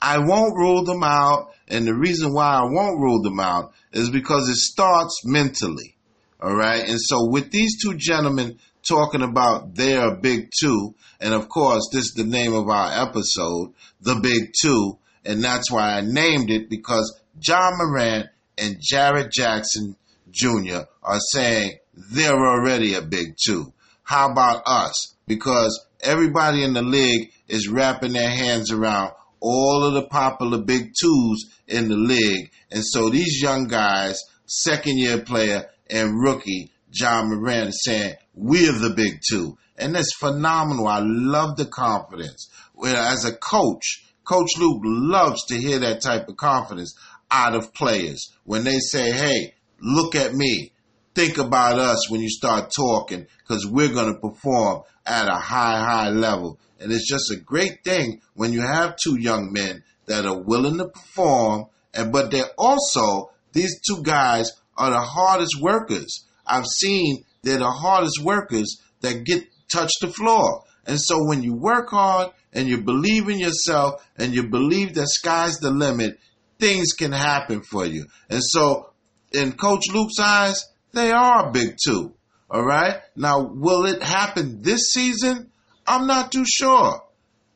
I 0.00 0.18
won't 0.18 0.56
rule 0.56 0.84
them 0.84 1.04
out. 1.04 1.50
And 1.68 1.86
the 1.86 1.94
reason 1.94 2.32
why 2.32 2.54
I 2.54 2.62
won't 2.62 3.00
rule 3.00 3.22
them 3.22 3.38
out 3.38 3.72
is 3.92 4.10
because 4.10 4.48
it 4.48 4.56
starts 4.56 5.22
mentally. 5.24 5.96
All 6.40 6.54
right. 6.54 6.88
And 6.88 6.98
so 7.00 7.28
with 7.28 7.50
these 7.50 7.80
two 7.82 7.94
gentlemen 7.94 8.58
talking 8.82 9.22
about 9.22 9.74
their 9.74 10.14
big 10.16 10.50
two, 10.58 10.94
and 11.20 11.34
of 11.34 11.48
course, 11.48 11.88
this 11.92 12.06
is 12.06 12.14
the 12.16 12.24
name 12.24 12.52
of 12.52 12.68
our 12.68 12.90
episode, 13.06 13.74
The 14.00 14.16
Big 14.16 14.52
Two. 14.60 14.98
And 15.24 15.42
that's 15.42 15.70
why 15.70 15.92
I 15.92 16.00
named 16.00 16.50
it 16.50 16.68
because 16.68 17.20
Ja 17.40 17.70
Morant 17.76 18.26
and 18.58 18.78
Jared 18.80 19.30
Jackson 19.32 19.96
Jr. 20.32 20.80
are 21.02 21.20
saying 21.20 21.78
they're 21.94 22.34
already 22.34 22.94
a 22.94 23.02
big 23.02 23.36
two. 23.44 23.72
How 24.02 24.30
about 24.32 24.62
us? 24.66 25.14
Because 25.28 25.86
everybody 26.00 26.64
in 26.64 26.72
the 26.72 26.82
league 26.82 27.30
is 27.46 27.68
wrapping 27.68 28.14
their 28.14 28.30
hands 28.30 28.72
around 28.72 29.12
all 29.42 29.84
of 29.84 29.94
the 29.94 30.06
popular 30.08 30.58
big 30.58 30.92
twos 30.98 31.50
in 31.66 31.88
the 31.88 31.96
league. 31.96 32.50
And 32.70 32.84
so 32.84 33.10
these 33.10 33.42
young 33.42 33.66
guys, 33.66 34.22
second 34.46 34.98
year 34.98 35.20
player 35.20 35.66
and 35.90 36.18
rookie, 36.22 36.70
Ja 36.92 37.22
Morant 37.24 37.70
is 37.70 37.82
saying, 37.84 38.14
we're 38.34 38.72
the 38.72 38.94
big 38.94 39.20
two. 39.28 39.58
And 39.76 39.94
that's 39.94 40.14
phenomenal. 40.14 40.86
I 40.86 41.00
love 41.02 41.56
the 41.56 41.66
confidence. 41.66 42.48
As 42.86 43.24
a 43.24 43.34
coach, 43.34 44.04
Coach 44.24 44.50
Luke 44.58 44.82
loves 44.84 45.44
to 45.46 45.56
hear 45.56 45.80
that 45.80 46.00
type 46.00 46.28
of 46.28 46.36
confidence 46.36 46.94
out 47.30 47.56
of 47.56 47.74
players 47.74 48.32
when 48.44 48.62
they 48.62 48.78
say, 48.78 49.10
hey, 49.10 49.54
look 49.80 50.14
at 50.14 50.34
me 50.34 50.72
think 51.14 51.38
about 51.38 51.78
us 51.78 52.10
when 52.10 52.20
you 52.20 52.28
start 52.28 52.70
talking 52.74 53.26
because 53.38 53.66
we're 53.66 53.92
going 53.92 54.12
to 54.12 54.20
perform 54.20 54.82
at 55.06 55.28
a 55.28 55.38
high, 55.38 55.80
high 55.80 56.10
level. 56.10 56.58
And 56.78 56.92
it's 56.92 57.08
just 57.08 57.30
a 57.30 57.36
great 57.36 57.84
thing 57.84 58.20
when 58.34 58.52
you 58.52 58.62
have 58.62 58.96
two 58.96 59.18
young 59.18 59.52
men 59.52 59.84
that 60.06 60.26
are 60.26 60.40
willing 60.40 60.78
to 60.78 60.88
perform, 60.88 61.66
and 61.94 62.12
but 62.12 62.30
they're 62.30 62.50
also 62.58 63.30
these 63.52 63.80
two 63.88 64.02
guys 64.02 64.50
are 64.76 64.90
the 64.90 65.00
hardest 65.00 65.60
workers. 65.60 66.24
I've 66.46 66.66
seen 66.66 67.24
they're 67.42 67.58
the 67.58 67.70
hardest 67.70 68.20
workers 68.22 68.80
that 69.00 69.24
get 69.24 69.44
touch 69.72 69.90
the 70.00 70.08
floor. 70.08 70.64
And 70.86 70.98
so 71.00 71.24
when 71.24 71.42
you 71.42 71.54
work 71.54 71.90
hard 71.90 72.30
and 72.52 72.68
you 72.68 72.82
believe 72.82 73.28
in 73.28 73.38
yourself 73.38 74.06
and 74.16 74.34
you 74.34 74.48
believe 74.48 74.94
that 74.94 75.08
sky's 75.08 75.58
the 75.58 75.70
limit, 75.70 76.18
things 76.58 76.92
can 76.92 77.12
happen 77.12 77.62
for 77.62 77.86
you. 77.86 78.06
And 78.28 78.42
so 78.42 78.90
in 79.32 79.52
Coach 79.52 79.84
Luke's 79.92 80.18
eyes, 80.18 80.66
they 80.92 81.10
are 81.10 81.50
big 81.52 81.76
two. 81.84 82.14
All 82.52 82.62
right. 82.62 83.00
Now, 83.16 83.40
will 83.40 83.86
it 83.86 84.02
happen 84.02 84.60
this 84.60 84.92
season? 84.92 85.50
I'm 85.86 86.06
not 86.06 86.30
too 86.30 86.44
sure. 86.46 87.02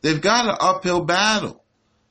They've 0.01 0.21
got 0.21 0.49
an 0.49 0.57
uphill 0.59 1.05
battle. 1.05 1.63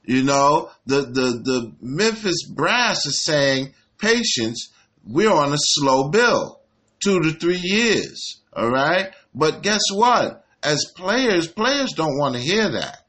You 0.03 0.23
know, 0.23 0.69
the, 0.85 1.01
the, 1.01 1.41
the 1.43 1.73
Memphis 1.81 2.47
brass 2.47 3.07
is 3.07 3.25
saying, 3.25 3.73
patience, 3.97 4.71
we're 5.03 5.33
on 5.33 5.51
a 5.51 5.57
slow 5.57 6.09
bill. 6.09 6.61
two 7.03 7.21
to 7.21 7.31
three 7.31 7.59
years. 7.61 8.41
All 8.53 8.69
right. 8.69 9.11
But 9.33 9.63
guess 9.63 9.81
what? 9.91 10.45
As 10.61 10.85
players, 10.95 11.47
players 11.47 11.93
don't 11.93 12.19
want 12.19 12.35
to 12.35 12.41
hear 12.41 12.69
that. 12.71 12.99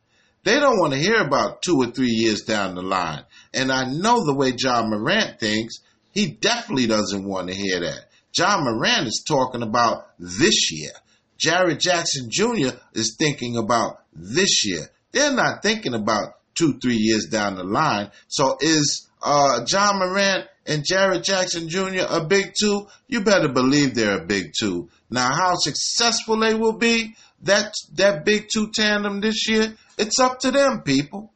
They 0.45 0.59
don't 0.59 0.79
want 0.79 0.95
to 0.95 0.99
hear 0.99 1.21
about 1.21 1.61
two 1.61 1.77
or 1.77 1.87
three 1.89 2.11
years 2.11 2.43
down 2.43 2.77
the 2.77 2.83
line. 2.83 3.25
And 3.53 3.71
I 3.71 3.91
know 3.91 4.25
the 4.25 4.35
way 4.35 4.55
Ja 4.57 4.87
Morant 4.87 5.39
thinks, 5.39 5.81
he 6.13 6.29
definitely 6.29 6.87
doesn't 6.87 7.29
want 7.29 7.49
to 7.49 7.55
hear 7.55 7.81
that. 7.81 8.06
Ja 8.37 8.61
Morant 8.61 9.07
is 9.07 9.25
talking 9.27 9.63
about 9.63 10.09
this 10.19 10.71
year. 10.73 10.91
Jared 11.39 11.81
Jackson 11.81 12.29
Jr. 12.31 12.77
is 12.95 13.17
thinking 13.19 13.57
about 13.57 14.03
this 14.13 14.65
year. 14.65 14.91
They're 15.13 15.33
not 15.33 15.63
thinking 15.63 15.95
about 15.95 16.35
two, 16.55 16.79
three 16.79 16.97
years 16.97 17.27
down 17.27 17.57
the 17.57 17.65
line. 17.65 18.11
So 18.29 18.57
is 18.61 19.09
uh, 19.23 19.65
Ja 19.67 19.93
Morant 19.95 20.49
and 20.67 20.85
Jared 20.85 21.25
Jackson 21.25 21.69
Jr. 21.69 22.07
a 22.09 22.25
big 22.25 22.53
two? 22.59 22.87
You 23.09 23.23
better 23.23 23.49
believe 23.49 23.95
they're 23.95 24.23
a 24.23 24.27
big 24.27 24.53
two. 24.59 24.89
Now, 25.11 25.33
how 25.35 25.55
successful 25.55 26.39
they 26.39 26.55
will 26.55 26.77
be, 26.77 27.15
that 27.43 27.73
that 27.95 28.25
big 28.25 28.49
two 28.53 28.71
tandem 28.75 29.21
this 29.21 29.49
year, 29.49 29.75
it's 29.99 30.19
up 30.19 30.41
to 30.41 30.51
them, 30.51 30.83
people. 30.83 31.33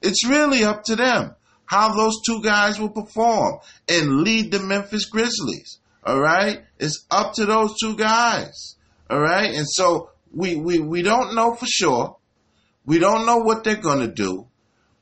It's 0.00 0.26
really 0.26 0.64
up 0.64 0.84
to 0.84 0.96
them 0.96 1.34
how 1.66 1.94
those 1.94 2.20
two 2.26 2.42
guys 2.42 2.78
will 2.78 2.90
perform 2.90 3.58
and 3.88 4.20
lead 4.22 4.50
the 4.50 4.60
Memphis 4.60 5.06
Grizzlies. 5.06 5.78
All 6.04 6.20
right, 6.20 6.62
it's 6.78 7.06
up 7.10 7.34
to 7.34 7.46
those 7.46 7.74
two 7.80 7.96
guys. 7.96 8.76
All 9.08 9.20
right, 9.20 9.54
and 9.54 9.66
so 9.68 10.10
we 10.32 10.56
we 10.56 10.78
we 10.80 11.02
don't 11.02 11.34
know 11.34 11.54
for 11.54 11.66
sure. 11.66 12.16
We 12.84 12.98
don't 12.98 13.26
know 13.26 13.38
what 13.38 13.62
they're 13.62 13.76
going 13.76 14.00
to 14.00 14.12
do, 14.12 14.48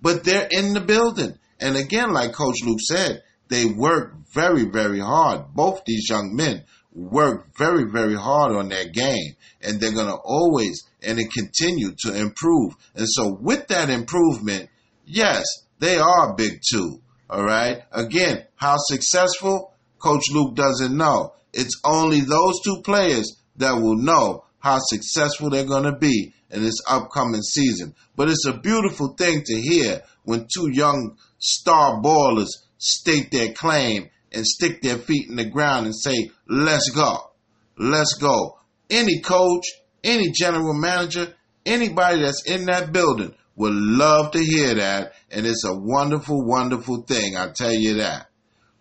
but 0.03 0.25
they're 0.25 0.49
in 0.51 0.75
the 0.75 0.81
building. 0.81 1.39
And 1.59 1.77
again, 1.77 2.13
like 2.13 2.33
Coach 2.33 2.57
Luke 2.65 2.81
said, 2.81 3.23
they 3.49 3.67
work 3.67 4.15
very, 4.33 4.65
very 4.65 5.01
hard. 5.01 5.55
Both 5.55 5.83
these 5.87 6.09
young 6.09 6.35
men 6.35 6.65
work 6.93 7.49
very, 7.57 7.85
very 7.91 8.15
hard 8.15 8.53
on 8.53 8.69
their 8.69 8.89
game, 8.89 9.37
and 9.63 9.81
they're 9.81 9.93
going 9.93 10.09
to 10.09 10.19
always 10.23 10.83
and 11.03 11.19
continue 11.33 11.95
to 12.05 12.15
improve. 12.15 12.75
And 12.95 13.07
so, 13.09 13.39
with 13.41 13.69
that 13.69 13.91
improvement, 13.91 14.69
yes, 15.07 15.45
they 15.79 15.99
are 15.99 16.35
big 16.35 16.61
two. 16.71 17.01
All 17.29 17.45
right. 17.45 17.83
Again, 17.93 18.45
how 18.57 18.77
successful? 18.77 19.73
Coach 20.01 20.25
Luke 20.33 20.55
doesn't 20.55 20.97
know. 20.97 21.35
It's 21.53 21.81
only 21.85 22.21
those 22.21 22.61
two 22.65 22.81
players 22.83 23.37
that 23.57 23.75
will 23.75 23.97
know 23.97 24.45
how 24.59 24.79
successful 24.79 25.51
they're 25.51 25.65
going 25.65 25.85
to 25.85 25.97
be 25.97 26.33
in 26.51 26.63
this 26.63 26.81
upcoming 26.89 27.43
season. 27.43 27.95
But 28.17 28.29
it's 28.29 28.47
a 28.47 28.59
beautiful 28.59 29.15
thing 29.15 29.43
to 29.45 29.61
hear 29.61 30.03
when 30.25 30.47
two 30.55 30.71
young 30.71 31.17
star 31.39 32.01
ballers 32.03 32.49
state 32.79 33.31
their 33.31 33.53
claim 33.53 34.11
and 34.33 34.47
stick 34.47 34.83
their 34.83 34.99
feet 34.99 35.29
in 35.29 35.37
the 35.37 35.45
ground 35.45 35.87
and 35.87 35.95
say, 35.97 36.31
let's 36.49 36.91
go. 36.91 37.31
Let's 37.79 38.15
go. 38.15 38.59
Any 38.89 39.21
coach, 39.21 39.65
any 40.05 40.31
general 40.33 40.75
manager, 40.75 41.35
anybody 41.65 42.23
that's 42.23 42.45
in 42.45 42.67
that 42.67 42.93
building 42.93 43.35
would 43.57 43.75
love 43.75 44.33
to 44.33 44.39
hear 44.39 44.75
that. 44.75 45.13
And 45.31 45.47
it's 45.47 45.65
a 45.65 45.75
wonderful, 45.75 46.45
wonderful 46.47 47.03
thing. 47.03 47.37
I 47.37 47.51
tell 47.55 47.73
you 47.73 47.95
that. 47.99 48.30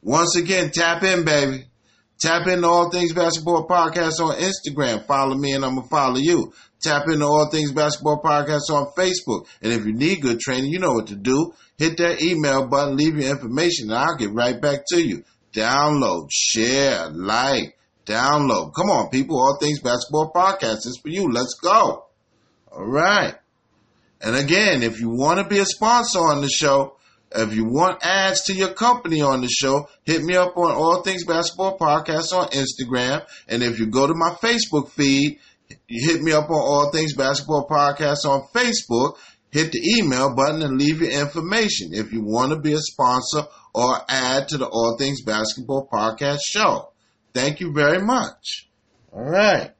Once 0.01 0.35
again, 0.35 0.71
tap 0.71 1.03
in, 1.03 1.25
baby. 1.25 1.65
Tap 2.19 2.47
into 2.47 2.67
All 2.67 2.89
Things 2.89 3.13
Basketball 3.13 3.67
Podcast 3.67 4.19
on 4.19 4.37
Instagram. 4.37 5.05
Follow 5.05 5.35
me 5.35 5.53
and 5.53 5.63
I'm 5.63 5.75
going 5.75 5.83
to 5.83 5.89
follow 5.89 6.17
you. 6.17 6.53
Tap 6.81 7.07
into 7.07 7.25
All 7.25 7.49
Things 7.49 7.71
Basketball 7.71 8.21
Podcast 8.21 8.69
on 8.71 8.87
Facebook. 8.97 9.47
And 9.61 9.71
if 9.71 9.85
you 9.85 9.93
need 9.93 10.21
good 10.21 10.39
training, 10.39 10.71
you 10.71 10.79
know 10.79 10.93
what 10.93 11.07
to 11.07 11.15
do. 11.15 11.53
Hit 11.77 11.97
that 11.97 12.21
email 12.21 12.67
button, 12.67 12.97
leave 12.97 13.17
your 13.17 13.29
information, 13.29 13.89
and 13.89 13.97
I'll 13.97 14.17
get 14.17 14.31
right 14.31 14.59
back 14.61 14.81
to 14.89 15.01
you. 15.01 15.23
Download, 15.53 16.27
share, 16.29 17.09
like, 17.09 17.77
download. 18.05 18.73
Come 18.75 18.89
on, 18.89 19.09
people. 19.09 19.39
All 19.39 19.57
Things 19.57 19.79
Basketball 19.79 20.31
Podcast 20.33 20.85
is 20.87 20.99
for 21.01 21.09
you. 21.09 21.31
Let's 21.31 21.53
go. 21.53 22.05
All 22.71 22.85
right. 22.85 23.35
And 24.21 24.35
again, 24.35 24.83
if 24.83 24.99
you 24.99 25.09
want 25.09 25.39
to 25.39 25.45
be 25.45 25.59
a 25.59 25.65
sponsor 25.65 26.19
on 26.19 26.41
the 26.41 26.49
show, 26.49 26.97
if 27.31 27.53
you 27.53 27.65
want 27.65 28.03
ads 28.03 28.43
to 28.45 28.53
your 28.53 28.73
company 28.73 29.21
on 29.21 29.41
the 29.41 29.49
show, 29.49 29.87
hit 30.03 30.23
me 30.23 30.35
up 30.35 30.57
on 30.57 30.71
All 30.71 31.01
Things 31.03 31.25
Basketball 31.25 31.77
Podcast 31.77 32.33
on 32.33 32.49
Instagram. 32.49 33.25
And 33.47 33.61
if 33.61 33.79
you 33.79 33.87
go 33.87 34.07
to 34.07 34.13
my 34.15 34.31
Facebook 34.31 34.89
feed, 34.89 35.39
you 35.87 36.11
hit 36.11 36.21
me 36.21 36.31
up 36.31 36.49
on 36.49 36.59
All 36.59 36.91
Things 36.91 37.13
Basketball 37.13 37.67
Podcast 37.67 38.25
on 38.25 38.47
Facebook. 38.53 39.17
Hit 39.51 39.71
the 39.71 39.97
email 39.97 40.35
button 40.35 40.61
and 40.61 40.79
leave 40.79 41.01
your 41.01 41.11
information 41.11 41.89
if 41.93 42.11
you 42.13 42.23
want 42.23 42.51
to 42.51 42.59
be 42.59 42.73
a 42.73 42.79
sponsor 42.79 43.43
or 43.73 43.97
add 44.07 44.47
to 44.49 44.57
the 44.57 44.67
All 44.67 44.97
Things 44.97 45.21
Basketball 45.23 45.87
Podcast 45.91 46.39
show. 46.43 46.91
Thank 47.33 47.59
you 47.59 47.73
very 47.73 48.01
much. 48.01 48.69
All 49.11 49.23
right. 49.23 49.71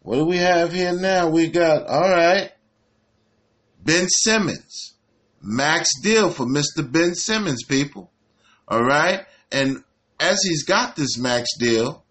What 0.00 0.16
do 0.16 0.24
we 0.24 0.38
have 0.38 0.72
here 0.72 0.94
now? 0.94 1.28
We 1.28 1.48
got, 1.48 1.86
all 1.86 2.00
right, 2.00 2.50
Ben 3.84 4.08
Simmons 4.08 4.89
max 5.40 5.88
deal 6.02 6.30
for 6.30 6.46
Mr. 6.46 6.90
Ben 6.90 7.14
Simmons, 7.14 7.64
people. 7.64 8.10
All 8.68 8.82
right. 8.82 9.24
And 9.50 9.82
as 10.18 10.40
he's 10.42 10.64
got 10.64 10.96
this 10.96 11.18
max 11.18 11.48
deal, 11.58 12.04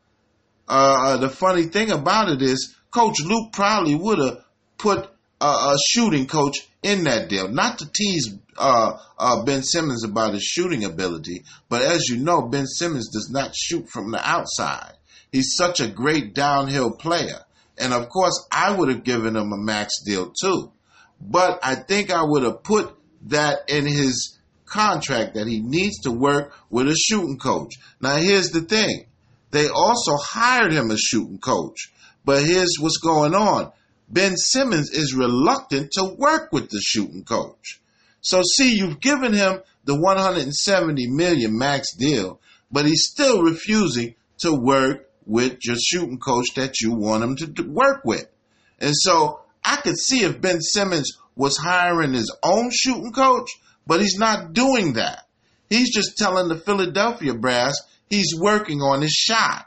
uh, 0.67 1.17
the 1.17 1.29
funny 1.29 1.63
thing 1.63 1.91
about 1.91 2.29
it 2.29 2.41
is 2.41 2.75
Coach 2.91 3.21
Luke 3.21 3.53
probably 3.53 3.95
would 3.95 4.19
have 4.19 4.43
put 4.77 5.09
a, 5.41 5.45
a, 5.45 5.77
shooting 5.87 6.27
coach 6.27 6.67
in 6.83 7.03
that 7.05 7.29
deal. 7.29 7.47
Not 7.47 7.79
to 7.79 7.89
tease 7.91 8.35
uh, 8.57 8.97
uh, 9.17 9.43
Ben 9.43 9.63
Simmons 9.63 10.03
about 10.03 10.33
his 10.33 10.43
shooting 10.43 10.83
ability, 10.83 11.43
but 11.69 11.81
as 11.81 12.07
you 12.09 12.17
know, 12.17 12.41
Ben 12.43 12.65
Simmons 12.65 13.09
does 13.09 13.29
not 13.31 13.55
shoot 13.55 13.89
from 13.89 14.11
the 14.11 14.19
outside. 14.27 14.93
He's 15.31 15.55
such 15.55 15.79
a 15.79 15.87
great 15.87 16.33
downhill 16.33 16.91
player. 16.91 17.41
And 17.77 17.93
of 17.93 18.09
course, 18.09 18.47
I 18.51 18.71
would 18.75 18.89
have 18.89 19.03
given 19.03 19.35
him 19.35 19.53
a 19.53 19.57
max 19.57 20.01
deal 20.03 20.33
too. 20.39 20.71
But 21.21 21.59
I 21.63 21.75
think 21.75 22.11
I 22.11 22.23
would 22.23 22.43
have 22.43 22.63
put 22.63 22.95
that 23.27 23.69
in 23.69 23.85
his 23.85 24.37
contract 24.65 25.35
that 25.35 25.47
he 25.47 25.59
needs 25.59 25.99
to 26.01 26.11
work 26.11 26.53
with 26.69 26.87
a 26.87 26.95
shooting 26.95 27.37
coach. 27.37 27.75
Now, 27.99 28.17
here's 28.17 28.51
the 28.51 28.61
thing 28.61 29.05
they 29.51 29.67
also 29.67 30.15
hired 30.17 30.71
him 30.71 30.91
a 30.91 30.97
shooting 30.97 31.39
coach, 31.39 31.91
but 32.23 32.43
here's 32.43 32.75
what's 32.79 32.97
going 32.97 33.33
on 33.33 33.71
Ben 34.07 34.35
Simmons 34.37 34.91
is 34.91 35.13
reluctant 35.13 35.91
to 35.93 36.15
work 36.17 36.51
with 36.51 36.69
the 36.69 36.81
shooting 36.81 37.23
coach. 37.23 37.79
So, 38.21 38.41
see, 38.43 38.75
you've 38.75 38.99
given 38.99 39.33
him 39.33 39.61
the 39.85 39.99
170 39.99 41.07
million 41.07 41.57
max 41.57 41.95
deal, 41.95 42.39
but 42.71 42.85
he's 42.85 43.07
still 43.09 43.43
refusing 43.43 44.15
to 44.39 44.53
work 44.53 45.09
with 45.25 45.57
your 45.63 45.77
shooting 45.77 46.17
coach 46.17 46.47
that 46.55 46.81
you 46.81 46.91
want 46.91 47.23
him 47.23 47.35
to 47.55 47.63
work 47.63 48.03
with. 48.03 48.27
And 48.79 48.93
so 48.95 49.41
I 49.63 49.77
could 49.77 49.97
see 49.97 50.23
if 50.23 50.41
Ben 50.41 50.61
Simmons 50.61 51.17
was 51.39 51.55
hiring 51.55 52.11
his 52.11 52.35
own 52.43 52.69
shooting 52.69 53.13
coach, 53.13 53.49
but 53.87 54.01
he's 54.01 54.19
not 54.19 54.51
doing 54.51 54.93
that. 54.93 55.25
He's 55.69 55.95
just 55.95 56.17
telling 56.17 56.49
the 56.49 56.57
Philadelphia 56.57 57.33
brass 57.33 57.75
he's 58.09 58.35
working 58.37 58.81
on 58.81 59.01
his 59.01 59.13
shot. 59.13 59.65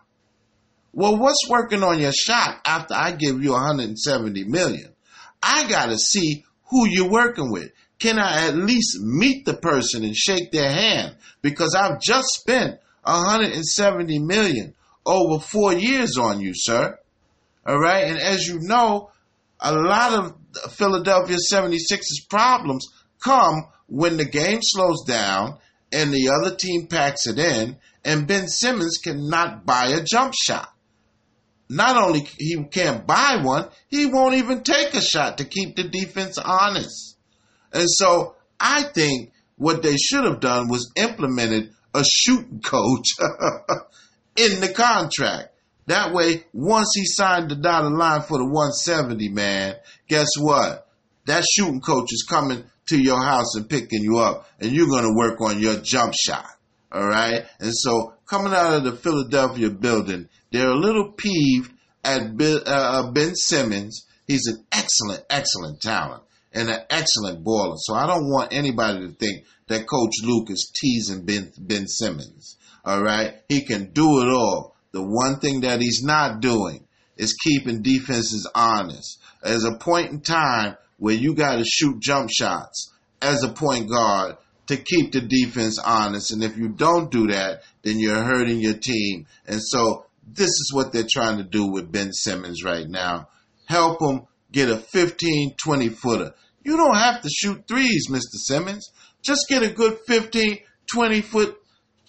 Well, 0.92 1.16
what's 1.16 1.48
working 1.48 1.82
on 1.82 1.98
your 1.98 2.12
shot 2.12 2.60
after 2.66 2.92
I 2.92 3.12
give 3.12 3.42
you 3.42 3.52
170 3.52 4.44
million? 4.44 4.92
I 5.42 5.66
got 5.66 5.86
to 5.86 5.96
see 5.96 6.44
who 6.68 6.86
you're 6.86 7.10
working 7.10 7.50
with. 7.50 7.70
Can 7.98 8.18
I 8.18 8.48
at 8.48 8.54
least 8.54 9.00
meet 9.00 9.46
the 9.46 9.54
person 9.54 10.04
and 10.04 10.14
shake 10.14 10.52
their 10.52 10.70
hand? 10.70 11.16
Because 11.40 11.74
I've 11.74 12.02
just 12.02 12.28
spent 12.34 12.80
170 13.04 14.18
million 14.18 14.74
over 15.06 15.42
four 15.42 15.72
years 15.72 16.18
on 16.18 16.38
you, 16.40 16.52
sir. 16.54 16.98
All 17.66 17.80
right. 17.80 18.08
And 18.08 18.18
as 18.18 18.46
you 18.46 18.58
know, 18.60 19.10
a 19.58 19.72
lot 19.72 20.12
of 20.12 20.41
Philadelphia 20.70 21.36
76ers 21.52 22.28
problems 22.28 22.86
come 23.22 23.66
when 23.86 24.16
the 24.16 24.24
game 24.24 24.60
slows 24.62 25.04
down 25.06 25.58
and 25.92 26.12
the 26.12 26.30
other 26.30 26.54
team 26.54 26.86
packs 26.86 27.26
it 27.26 27.38
in 27.38 27.76
and 28.04 28.26
Ben 28.26 28.48
Simmons 28.48 28.98
cannot 28.98 29.64
buy 29.64 29.88
a 29.88 30.02
jump 30.02 30.34
shot. 30.34 30.68
Not 31.68 31.96
only 31.96 32.28
he 32.38 32.62
can't 32.64 33.06
buy 33.06 33.40
one, 33.42 33.68
he 33.88 34.06
won't 34.06 34.34
even 34.34 34.62
take 34.62 34.94
a 34.94 35.00
shot 35.00 35.38
to 35.38 35.44
keep 35.44 35.76
the 35.76 35.84
defense 35.84 36.36
honest. 36.38 37.16
And 37.72 37.88
so 37.88 38.36
I 38.60 38.82
think 38.82 39.32
what 39.56 39.82
they 39.82 39.96
should 39.96 40.24
have 40.24 40.40
done 40.40 40.68
was 40.68 40.92
implemented 40.96 41.72
a 41.94 42.04
shooting 42.04 42.60
coach 42.64 43.06
in 44.36 44.60
the 44.60 44.72
contract. 44.74 45.48
That 45.86 46.12
way, 46.12 46.44
once 46.52 46.92
he 46.94 47.04
signed 47.04 47.50
the 47.50 47.56
dotted 47.56 47.92
line 47.92 48.22
for 48.22 48.38
the 48.38 48.44
170, 48.44 49.28
man, 49.30 49.76
guess 50.12 50.28
what? 50.38 50.86
That 51.24 51.42
shooting 51.44 51.80
coach 51.80 52.12
is 52.12 52.26
coming 52.28 52.64
to 52.88 53.02
your 53.02 53.22
house 53.22 53.54
and 53.54 53.66
picking 53.66 54.02
you 54.02 54.18
up, 54.18 54.46
and 54.60 54.70
you're 54.70 54.88
going 54.88 55.04
to 55.04 55.16
work 55.16 55.40
on 55.40 55.58
your 55.58 55.76
jump 55.76 56.12
shot. 56.14 56.50
All 56.90 57.06
right. 57.06 57.46
And 57.60 57.72
so, 57.74 58.12
coming 58.28 58.52
out 58.52 58.74
of 58.74 58.84
the 58.84 58.92
Philadelphia 58.92 59.70
building, 59.70 60.28
they're 60.50 60.68
a 60.68 60.76
little 60.76 61.12
peeved 61.12 61.72
at 62.04 62.38
uh, 62.38 62.60
uh, 62.66 63.10
Ben 63.12 63.34
Simmons. 63.34 64.06
He's 64.26 64.46
an 64.48 64.66
excellent, 64.70 65.24
excellent 65.30 65.80
talent 65.80 66.24
and 66.52 66.68
an 66.68 66.80
excellent 66.90 67.42
baller. 67.42 67.76
So 67.78 67.94
I 67.94 68.06
don't 68.06 68.28
want 68.28 68.52
anybody 68.52 69.06
to 69.06 69.14
think 69.14 69.46
that 69.68 69.86
Coach 69.86 70.12
Luke 70.22 70.50
is 70.50 70.70
teasing 70.78 71.24
Ben, 71.24 71.52
ben 71.58 71.88
Simmons. 71.88 72.58
All 72.84 73.02
right. 73.02 73.36
He 73.48 73.62
can 73.62 73.92
do 73.92 74.20
it 74.20 74.28
all. 74.28 74.76
the 74.92 75.02
one 75.02 75.40
thing 75.40 75.62
that 75.62 75.80
he's 75.80 76.02
not 76.04 76.40
doing 76.40 76.86
is 77.16 77.32
keeping 77.34 77.80
defenses 77.80 78.50
honest. 78.54 79.21
There's 79.42 79.64
a 79.64 79.76
point 79.76 80.10
in 80.10 80.20
time 80.20 80.76
where 80.98 81.14
you 81.14 81.34
got 81.34 81.56
to 81.56 81.64
shoot 81.64 82.00
jump 82.00 82.30
shots 82.30 82.92
as 83.20 83.42
a 83.42 83.52
point 83.52 83.88
guard 83.90 84.36
to 84.68 84.76
keep 84.76 85.12
the 85.12 85.20
defense 85.20 85.78
honest. 85.78 86.32
And 86.32 86.42
if 86.42 86.56
you 86.56 86.68
don't 86.68 87.10
do 87.10 87.28
that, 87.28 87.62
then 87.82 87.98
you're 87.98 88.22
hurting 88.22 88.60
your 88.60 88.74
team. 88.74 89.26
And 89.46 89.60
so 89.62 90.06
this 90.26 90.48
is 90.48 90.70
what 90.72 90.92
they're 90.92 91.06
trying 91.10 91.38
to 91.38 91.44
do 91.44 91.66
with 91.66 91.90
Ben 91.90 92.12
Simmons 92.12 92.62
right 92.64 92.88
now. 92.88 93.28
Help 93.66 94.00
him 94.00 94.26
get 94.50 94.68
a 94.68 94.76
15, 94.76 95.54
20 95.56 95.88
footer. 95.88 96.34
You 96.64 96.76
don't 96.76 96.96
have 96.96 97.22
to 97.22 97.28
shoot 97.28 97.66
threes, 97.66 98.06
Mr. 98.08 98.36
Simmons. 98.46 98.90
Just 99.22 99.48
get 99.48 99.62
a 99.62 99.70
good 99.70 99.98
15, 100.06 100.58
20 100.92 101.20
foot 101.22 101.61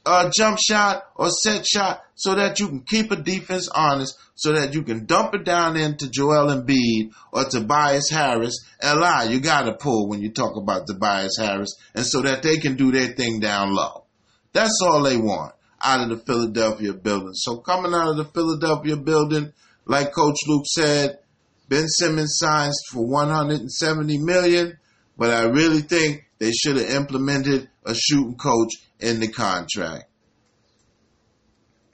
uh, 0.05 0.29
jump 0.35 0.57
shot 0.59 1.03
or 1.15 1.29
set 1.29 1.65
shot 1.65 2.03
so 2.15 2.35
that 2.35 2.59
you 2.59 2.67
can 2.67 2.81
keep 2.81 3.11
a 3.11 3.15
defense 3.15 3.69
honest, 3.69 4.17
so 4.35 4.53
that 4.53 4.73
you 4.73 4.83
can 4.83 5.05
dump 5.05 5.33
it 5.33 5.43
down 5.45 5.77
into 5.77 6.09
Joel 6.09 6.47
Embiid 6.47 7.11
or 7.31 7.45
Tobias 7.45 8.09
Harris. 8.09 8.65
Lie, 8.83 9.27
you 9.29 9.39
got 9.39 9.63
to 9.63 9.73
pull 9.73 10.09
when 10.09 10.21
you 10.21 10.31
talk 10.31 10.55
about 10.57 10.87
Tobias 10.87 11.37
Harris, 11.37 11.75
and 11.95 12.05
so 12.05 12.21
that 12.21 12.43
they 12.43 12.57
can 12.57 12.75
do 12.75 12.91
their 12.91 13.07
thing 13.07 13.39
down 13.39 13.73
low. 13.73 14.05
That's 14.51 14.79
all 14.83 15.03
they 15.03 15.17
want 15.17 15.55
out 15.81 16.01
of 16.01 16.09
the 16.09 16.25
Philadelphia 16.25 16.93
building. 16.93 17.33
So 17.33 17.57
coming 17.57 17.93
out 17.93 18.09
of 18.09 18.17
the 18.17 18.25
Philadelphia 18.25 18.95
building, 18.95 19.51
like 19.85 20.13
Coach 20.13 20.37
Luke 20.47 20.65
said, 20.65 21.19
Ben 21.67 21.87
Simmons 21.87 22.35
signs 22.37 22.79
for 22.91 23.05
170 23.05 24.17
million, 24.19 24.77
but 25.17 25.31
I 25.31 25.43
really 25.43 25.81
think 25.81 26.25
they 26.43 26.51
should 26.51 26.75
have 26.75 26.89
implemented 26.89 27.69
a 27.85 27.95
shooting 27.95 28.35
coach 28.35 28.71
in 28.99 29.21
the 29.21 29.29
contract. 29.29 30.03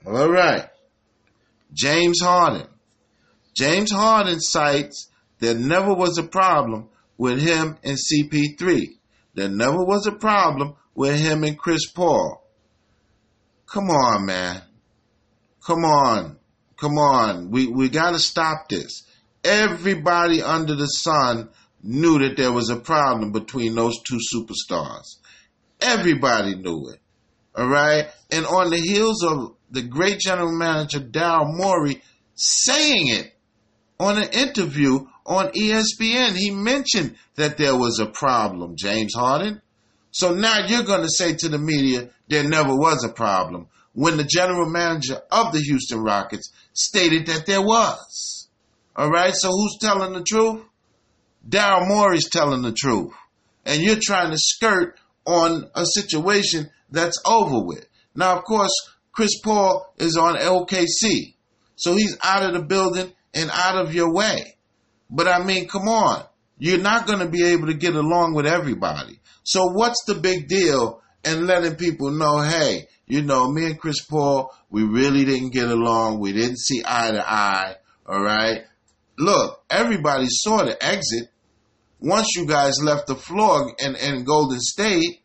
All 0.04 0.28
right. 0.28 0.68
James 1.72 2.18
Harden. 2.20 2.66
James 3.54 3.92
Harden 3.92 4.40
cites 4.40 5.08
there 5.38 5.54
never 5.54 5.94
was 5.94 6.18
a 6.18 6.24
problem 6.24 6.88
with 7.16 7.40
him 7.40 7.78
and 7.84 7.96
CP3. 7.96 8.86
There 9.34 9.48
never 9.48 9.84
was 9.84 10.08
a 10.08 10.12
problem 10.18 10.74
with 10.96 11.16
him 11.20 11.44
and 11.44 11.56
Chris 11.56 11.88
Paul. 11.88 12.44
Come 13.66 13.88
on, 13.88 14.26
man. 14.26 14.62
Come 15.64 15.84
on. 15.84 16.38
Come 16.76 16.98
on. 16.98 17.52
We 17.52 17.68
we 17.68 17.88
got 17.88 18.14
to 18.14 18.18
stop 18.18 18.68
this. 18.68 19.04
Everybody 19.44 20.42
under 20.42 20.74
the 20.74 20.86
sun 20.86 21.50
knew 21.82 22.18
that 22.18 22.36
there 22.36 22.52
was 22.52 22.70
a 22.70 22.76
problem 22.76 23.32
between 23.32 23.74
those 23.74 23.96
two 24.02 24.18
superstars. 24.34 25.16
Everybody 25.80 26.56
knew 26.56 26.90
it. 26.92 27.00
All 27.54 27.68
right. 27.68 28.08
And 28.30 28.46
on 28.46 28.70
the 28.70 28.78
heels 28.78 29.24
of 29.24 29.54
the 29.70 29.82
great 29.82 30.20
general 30.20 30.52
manager, 30.52 31.00
Daryl 31.00 31.56
Morey, 31.56 32.02
saying 32.34 33.08
it 33.08 33.32
on 33.98 34.18
an 34.18 34.28
interview 34.30 35.06
on 35.26 35.48
ESPN, 35.48 36.36
he 36.36 36.50
mentioned 36.50 37.16
that 37.36 37.56
there 37.56 37.76
was 37.76 37.98
a 37.98 38.06
problem, 38.06 38.74
James 38.76 39.14
Harden. 39.14 39.60
So 40.10 40.34
now 40.34 40.66
you're 40.66 40.82
going 40.82 41.02
to 41.02 41.10
say 41.10 41.34
to 41.34 41.48
the 41.48 41.58
media 41.58 42.10
there 42.28 42.44
never 42.44 42.74
was 42.74 43.04
a 43.04 43.12
problem 43.12 43.68
when 43.92 44.16
the 44.16 44.24
general 44.24 44.68
manager 44.68 45.20
of 45.30 45.52
the 45.52 45.60
Houston 45.60 46.00
Rockets 46.00 46.52
stated 46.72 47.26
that 47.26 47.46
there 47.46 47.62
was. 47.62 48.48
All 48.96 49.10
right. 49.10 49.34
So 49.34 49.50
who's 49.50 49.78
telling 49.80 50.12
the 50.12 50.22
truth? 50.22 50.62
Daryl 51.48 51.88
Morey's 51.88 52.28
telling 52.28 52.62
the 52.62 52.72
truth. 52.72 53.12
And 53.64 53.82
you're 53.82 53.98
trying 54.00 54.30
to 54.30 54.38
skirt 54.38 54.98
on 55.26 55.70
a 55.74 55.84
situation 55.84 56.70
that's 56.90 57.20
over 57.26 57.64
with. 57.64 57.86
Now, 58.14 58.36
of 58.36 58.44
course, 58.44 58.72
Chris 59.12 59.38
Paul 59.42 59.92
is 59.98 60.16
on 60.16 60.36
OKC. 60.36 61.34
So 61.76 61.94
he's 61.94 62.16
out 62.22 62.42
of 62.42 62.52
the 62.52 62.62
building 62.62 63.12
and 63.34 63.50
out 63.52 63.76
of 63.76 63.94
your 63.94 64.12
way. 64.12 64.56
But 65.08 65.28
I 65.28 65.42
mean, 65.42 65.68
come 65.68 65.88
on. 65.88 66.24
You're 66.58 66.78
not 66.78 67.06
going 67.06 67.20
to 67.20 67.28
be 67.28 67.44
able 67.52 67.68
to 67.68 67.74
get 67.74 67.94
along 67.94 68.34
with 68.34 68.46
everybody. 68.46 69.18
So 69.42 69.64
what's 69.72 70.04
the 70.06 70.14
big 70.14 70.46
deal 70.46 71.00
in 71.24 71.46
letting 71.46 71.76
people 71.76 72.10
know, 72.10 72.40
hey, 72.40 72.86
you 73.06 73.22
know, 73.22 73.50
me 73.50 73.64
and 73.66 73.78
Chris 73.78 74.04
Paul, 74.04 74.54
we 74.68 74.84
really 74.84 75.24
didn't 75.24 75.52
get 75.52 75.68
along. 75.68 76.20
We 76.20 76.32
didn't 76.32 76.58
see 76.58 76.82
eye 76.86 77.12
to 77.12 77.28
eye. 77.28 77.76
All 78.06 78.22
right. 78.22 78.62
Look, 79.18 79.64
everybody 79.70 80.26
saw 80.28 80.64
the 80.64 80.82
exit. 80.84 81.29
Once 82.00 82.34
you 82.34 82.46
guys 82.46 82.82
left 82.82 83.06
the 83.06 83.14
floor 83.14 83.74
in, 83.78 83.94
in 83.96 84.24
Golden 84.24 84.58
State, 84.58 85.22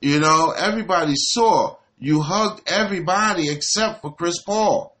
you 0.00 0.18
know, 0.18 0.50
everybody 0.50 1.14
saw 1.14 1.76
you 2.02 2.20
hugged 2.20 2.62
everybody 2.66 3.48
except 3.48 4.02
for 4.02 4.12
Chris 4.12 4.42
Paul. 4.42 4.96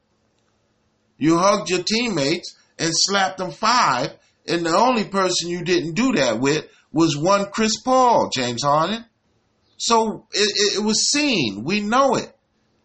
You 1.18 1.36
hugged 1.36 1.68
your 1.68 1.82
teammates 1.82 2.56
and 2.78 2.92
slapped 2.94 3.38
them 3.38 3.50
five, 3.50 4.12
and 4.46 4.64
the 4.64 4.76
only 4.76 5.04
person 5.04 5.50
you 5.50 5.64
didn't 5.64 5.94
do 5.94 6.12
that 6.12 6.38
with 6.38 6.66
was 6.92 7.16
one 7.16 7.46
Chris 7.50 7.80
Paul, 7.82 8.30
James 8.32 8.62
Harden. 8.62 9.04
So 9.78 10.28
it, 10.30 10.76
it 10.76 10.84
was 10.84 11.10
seen. 11.10 11.64
We 11.64 11.80
know 11.80 12.14
it. 12.14 12.32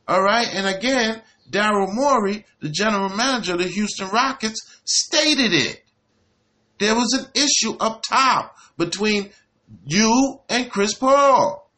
All 0.07 0.24
right. 0.24 0.47
And 0.51 0.65
again, 0.65 1.22
Daryl 1.51 1.93
Morey, 1.93 2.43
the 2.59 2.70
general 2.70 3.09
manager 3.09 3.53
of 3.53 3.59
the 3.59 3.68
Houston 3.68 4.09
Rockets, 4.09 4.82
stated 4.84 5.53
it. 5.53 5.84
There 6.80 6.95
was 6.95 7.13
an 7.13 7.25
issue 7.34 7.78
up 7.80 8.03
top 8.07 8.55
between 8.78 9.32
you 9.86 10.39
and 10.49 10.71
Chris 10.71 10.93
Paul. 10.93 11.69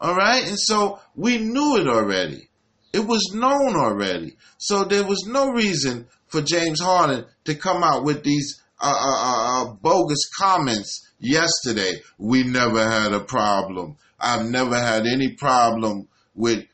All 0.00 0.14
right. 0.14 0.46
And 0.46 0.58
so 0.58 1.00
we 1.14 1.38
knew 1.38 1.76
it 1.76 1.86
already. 1.86 2.48
It 2.92 3.06
was 3.06 3.32
known 3.34 3.76
already. 3.76 4.36
So 4.58 4.84
there 4.84 5.04
was 5.04 5.24
no 5.26 5.50
reason 5.50 6.06
for 6.26 6.40
James 6.40 6.80
Harden 6.80 7.26
to 7.44 7.54
come 7.54 7.82
out 7.82 8.04
with 8.04 8.24
these 8.24 8.60
uh, 8.80 8.86
uh, 8.86 8.92
uh, 8.92 9.62
uh 9.62 9.72
bogus 9.74 10.28
comments 10.38 11.08
yesterday. 11.18 12.00
We 12.18 12.44
never 12.44 12.82
had 12.82 13.12
a 13.12 13.20
problem. 13.20 13.96
I've 14.18 14.46
never 14.46 14.78
had 14.78 15.06
any 15.06 15.34
problem 15.34 16.08
with 16.34 16.64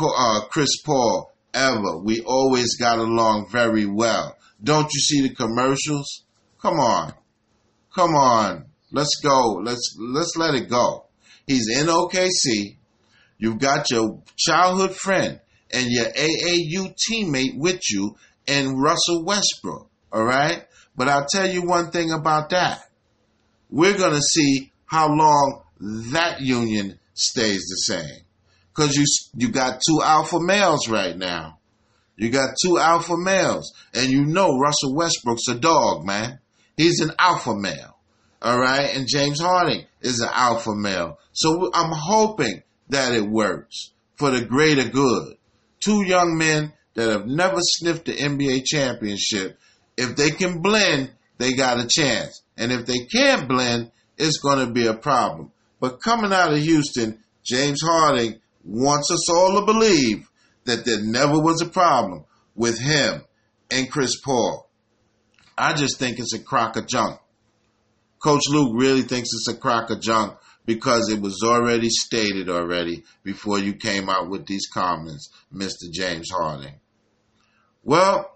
uh, 0.00 0.40
Chris 0.50 0.80
Paul 0.82 1.32
ever. 1.54 1.98
We 1.98 2.20
always 2.20 2.76
got 2.76 2.98
along 2.98 3.48
very 3.50 3.86
well. 3.86 4.36
Don't 4.62 4.92
you 4.92 5.00
see 5.00 5.22
the 5.22 5.34
commercials? 5.34 6.24
Come 6.62 6.78
on. 6.78 7.12
Come 7.92 8.14
on. 8.14 8.66
Let's 8.92 9.20
go. 9.22 9.60
Let's 9.64 9.96
let's 9.98 10.36
let 10.36 10.54
it 10.54 10.70
go. 10.70 11.06
He's 11.46 11.68
in 11.76 11.88
OKC. 11.88 12.76
You've 13.36 13.58
got 13.58 13.90
your 13.90 14.22
childhood 14.36 14.94
friend 14.94 15.40
and 15.72 15.86
your 15.90 16.06
AAU 16.06 16.94
teammate 17.10 17.58
with 17.58 17.80
you 17.90 18.16
and 18.46 18.80
Russell 18.80 19.24
Westbrook. 19.24 19.90
All 20.12 20.24
right? 20.24 20.64
But 20.94 21.08
I'll 21.08 21.26
tell 21.26 21.50
you 21.50 21.62
one 21.62 21.90
thing 21.90 22.12
about 22.12 22.50
that. 22.50 22.82
We're 23.68 23.96
going 23.96 24.14
to 24.14 24.20
see 24.20 24.70
how 24.84 25.08
long 25.08 25.62
that 26.12 26.40
union 26.40 27.00
stays 27.14 27.62
the 27.68 27.76
same. 27.76 28.20
Cause 28.74 28.94
you, 28.96 29.04
you 29.34 29.50
got 29.50 29.80
two 29.86 30.00
alpha 30.02 30.38
males 30.40 30.88
right 30.88 31.16
now. 31.16 31.58
You 32.16 32.30
got 32.30 32.54
two 32.62 32.78
alpha 32.78 33.16
males, 33.16 33.72
and 33.92 34.10
you 34.10 34.24
know 34.24 34.58
Russell 34.58 34.94
Westbrook's 34.94 35.48
a 35.48 35.54
dog, 35.54 36.06
man. 36.06 36.38
He's 36.76 37.00
an 37.00 37.12
alpha 37.18 37.54
male. 37.54 37.96
All 38.40 38.58
right. 38.58 38.94
And 38.94 39.06
James 39.06 39.40
Harden 39.40 39.86
is 40.00 40.20
an 40.20 40.30
alpha 40.32 40.74
male. 40.74 41.18
So 41.32 41.70
I'm 41.72 41.92
hoping 41.92 42.62
that 42.88 43.12
it 43.12 43.28
works 43.28 43.92
for 44.16 44.30
the 44.30 44.44
greater 44.44 44.88
good. 44.88 45.36
Two 45.80 46.04
young 46.04 46.36
men 46.36 46.72
that 46.94 47.10
have 47.10 47.26
never 47.26 47.58
sniffed 47.60 48.06
the 48.06 48.12
NBA 48.12 48.64
championship. 48.64 49.58
If 49.96 50.16
they 50.16 50.30
can 50.30 50.60
blend, 50.60 51.12
they 51.38 51.54
got 51.54 51.80
a 51.80 51.88
chance. 51.88 52.42
And 52.56 52.70
if 52.70 52.86
they 52.86 52.98
can't 53.12 53.48
blend, 53.48 53.90
it's 54.18 54.38
going 54.38 54.66
to 54.66 54.72
be 54.72 54.86
a 54.86 54.94
problem. 54.94 55.52
But 55.80 56.00
coming 56.00 56.32
out 56.32 56.52
of 56.52 56.58
Houston, 56.58 57.22
James 57.44 57.80
Harden 57.82 58.40
wants 58.64 59.10
us 59.10 59.28
all 59.30 59.60
to 59.60 59.66
believe 59.66 60.28
that 60.64 60.84
there 60.84 61.02
never 61.02 61.40
was 61.40 61.60
a 61.60 61.68
problem 61.68 62.24
with 62.54 62.78
him 62.78 63.22
and 63.70 63.90
Chris 63.90 64.20
Paul. 64.20 64.68
I 65.56 65.74
just 65.74 65.98
think 65.98 66.18
it's 66.18 66.34
a 66.34 66.42
crock 66.42 66.76
of 66.76 66.86
junk. 66.86 67.18
Coach 68.22 68.42
Luke 68.50 68.72
really 68.74 69.02
thinks 69.02 69.30
it's 69.32 69.48
a 69.48 69.56
crock 69.56 69.90
of 69.90 70.00
junk 70.00 70.36
because 70.64 71.08
it 71.10 71.20
was 71.20 71.40
already 71.44 71.88
stated 71.88 72.48
already 72.48 73.02
before 73.24 73.58
you 73.58 73.74
came 73.74 74.08
out 74.08 74.30
with 74.30 74.46
these 74.46 74.66
comments, 74.72 75.30
Mr. 75.52 75.90
James 75.92 76.28
Harden. 76.30 76.74
Well, 77.82 78.30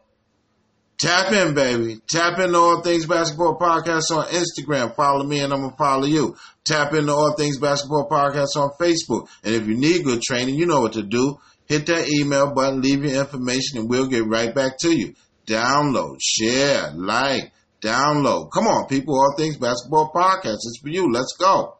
tap 0.99 1.33
in, 1.33 1.55
baby. 1.55 2.01
Tap 2.09 2.39
into 2.41 2.59
All 2.59 2.83
Things 2.83 3.07
Basketball 3.07 3.57
Podcast 3.59 4.11
on 4.11 4.27
Instagram. 4.27 4.95
Follow 4.97 5.25
me 5.25 5.41
and 5.41 5.53
I'm 5.53 5.61
going 5.61 5.71
to 5.71 5.77
follow 5.77 6.07
you. 6.07 6.37
Tap 6.65 6.93
into 6.95 7.13
All 7.13 7.35
Things 7.37 7.59
Basketball 7.59 8.09
Podcast 8.11 8.57
on 8.57 8.71
Facebook. 8.81 9.29
And 9.45 9.55
if 9.55 9.69
you 9.69 9.77
need 9.77 10.05
good 10.05 10.21
training, 10.21 10.57
you 10.57 10.67
know 10.67 10.81
what 10.81 10.95
to 10.95 11.03
do. 11.05 11.39
Hit 11.67 11.87
that 11.87 12.09
email 12.09 12.53
button, 12.53 12.81
leave 12.81 13.05
your 13.05 13.21
information, 13.21 13.79
and 13.79 13.89
we'll 13.89 14.07
get 14.07 14.27
right 14.27 14.55
back 14.55 14.79
to 14.79 14.91
you. 14.97 15.15
Download, 15.47 16.19
share, 16.21 16.93
like, 16.95 17.53
download. 17.81 18.51
Come 18.53 18.67
on, 18.67 18.87
people. 18.89 19.15
All 19.15 19.35
Things 19.37 19.57
Basketball 19.57 20.11
Podcast. 20.13 20.55
It's 20.55 20.81
for 20.83 20.89
you. 20.89 21.11
Let's 21.13 21.37
go. 21.39 21.77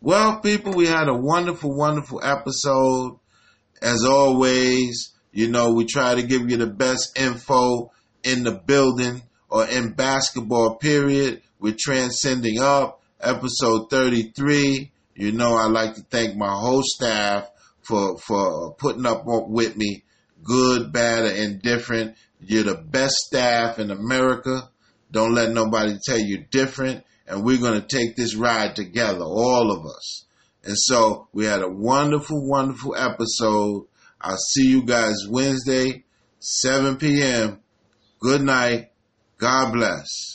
Well, 0.00 0.40
people, 0.40 0.72
we 0.74 0.86
had 0.86 1.08
a 1.08 1.14
wonderful, 1.14 1.76
wonderful 1.76 2.20
episode. 2.22 3.18
As 3.82 4.04
always, 4.04 5.12
You 5.36 5.48
know, 5.48 5.72
we 5.72 5.84
try 5.84 6.14
to 6.14 6.22
give 6.22 6.48
you 6.48 6.56
the 6.56 6.68
best 6.68 7.18
info 7.18 7.90
in 8.22 8.44
the 8.44 8.52
building 8.52 9.20
or 9.50 9.66
in 9.66 9.90
basketball, 9.92 10.76
period. 10.76 11.42
We're 11.58 11.74
transcending 11.76 12.60
up, 12.60 13.02
episode 13.20 13.90
33. 13.90 14.92
You 15.16 15.32
know, 15.32 15.54
I 15.56 15.66
like 15.66 15.96
to 15.96 16.02
thank 16.02 16.36
my 16.36 16.52
whole 16.54 16.82
staff 16.84 17.50
for, 17.82 18.16
for 18.18 18.74
putting 18.74 19.06
up 19.06 19.24
with 19.26 19.76
me, 19.76 20.04
good, 20.44 20.92
bad, 20.92 21.24
or 21.24 21.34
indifferent. 21.34 22.16
You're 22.40 22.64
the 22.64 22.74
best 22.76 23.14
staff 23.14 23.78
in 23.78 23.90
America. 23.90 24.68
Don't 25.10 25.34
let 25.34 25.50
nobody 25.50 25.98
tell 26.04 26.18
you 26.18 26.44
different. 26.50 27.04
And 27.26 27.44
we're 27.44 27.60
going 27.60 27.80
to 27.80 27.86
take 27.86 28.16
this 28.16 28.34
ride 28.34 28.76
together, 28.76 29.24
all 29.24 29.72
of 29.72 29.86
us. 29.86 30.26
And 30.62 30.76
so 30.76 31.28
we 31.32 31.46
had 31.46 31.62
a 31.62 31.68
wonderful, 31.68 32.46
wonderful 32.48 32.94
episode. 32.96 33.86
I'll 34.20 34.36
see 34.36 34.68
you 34.68 34.84
guys 34.84 35.26
Wednesday, 35.28 36.04
7 36.38 36.96
p.m. 36.96 37.60
Good 38.20 38.42
night. 38.42 38.90
God 39.38 39.72
bless. 39.72 40.33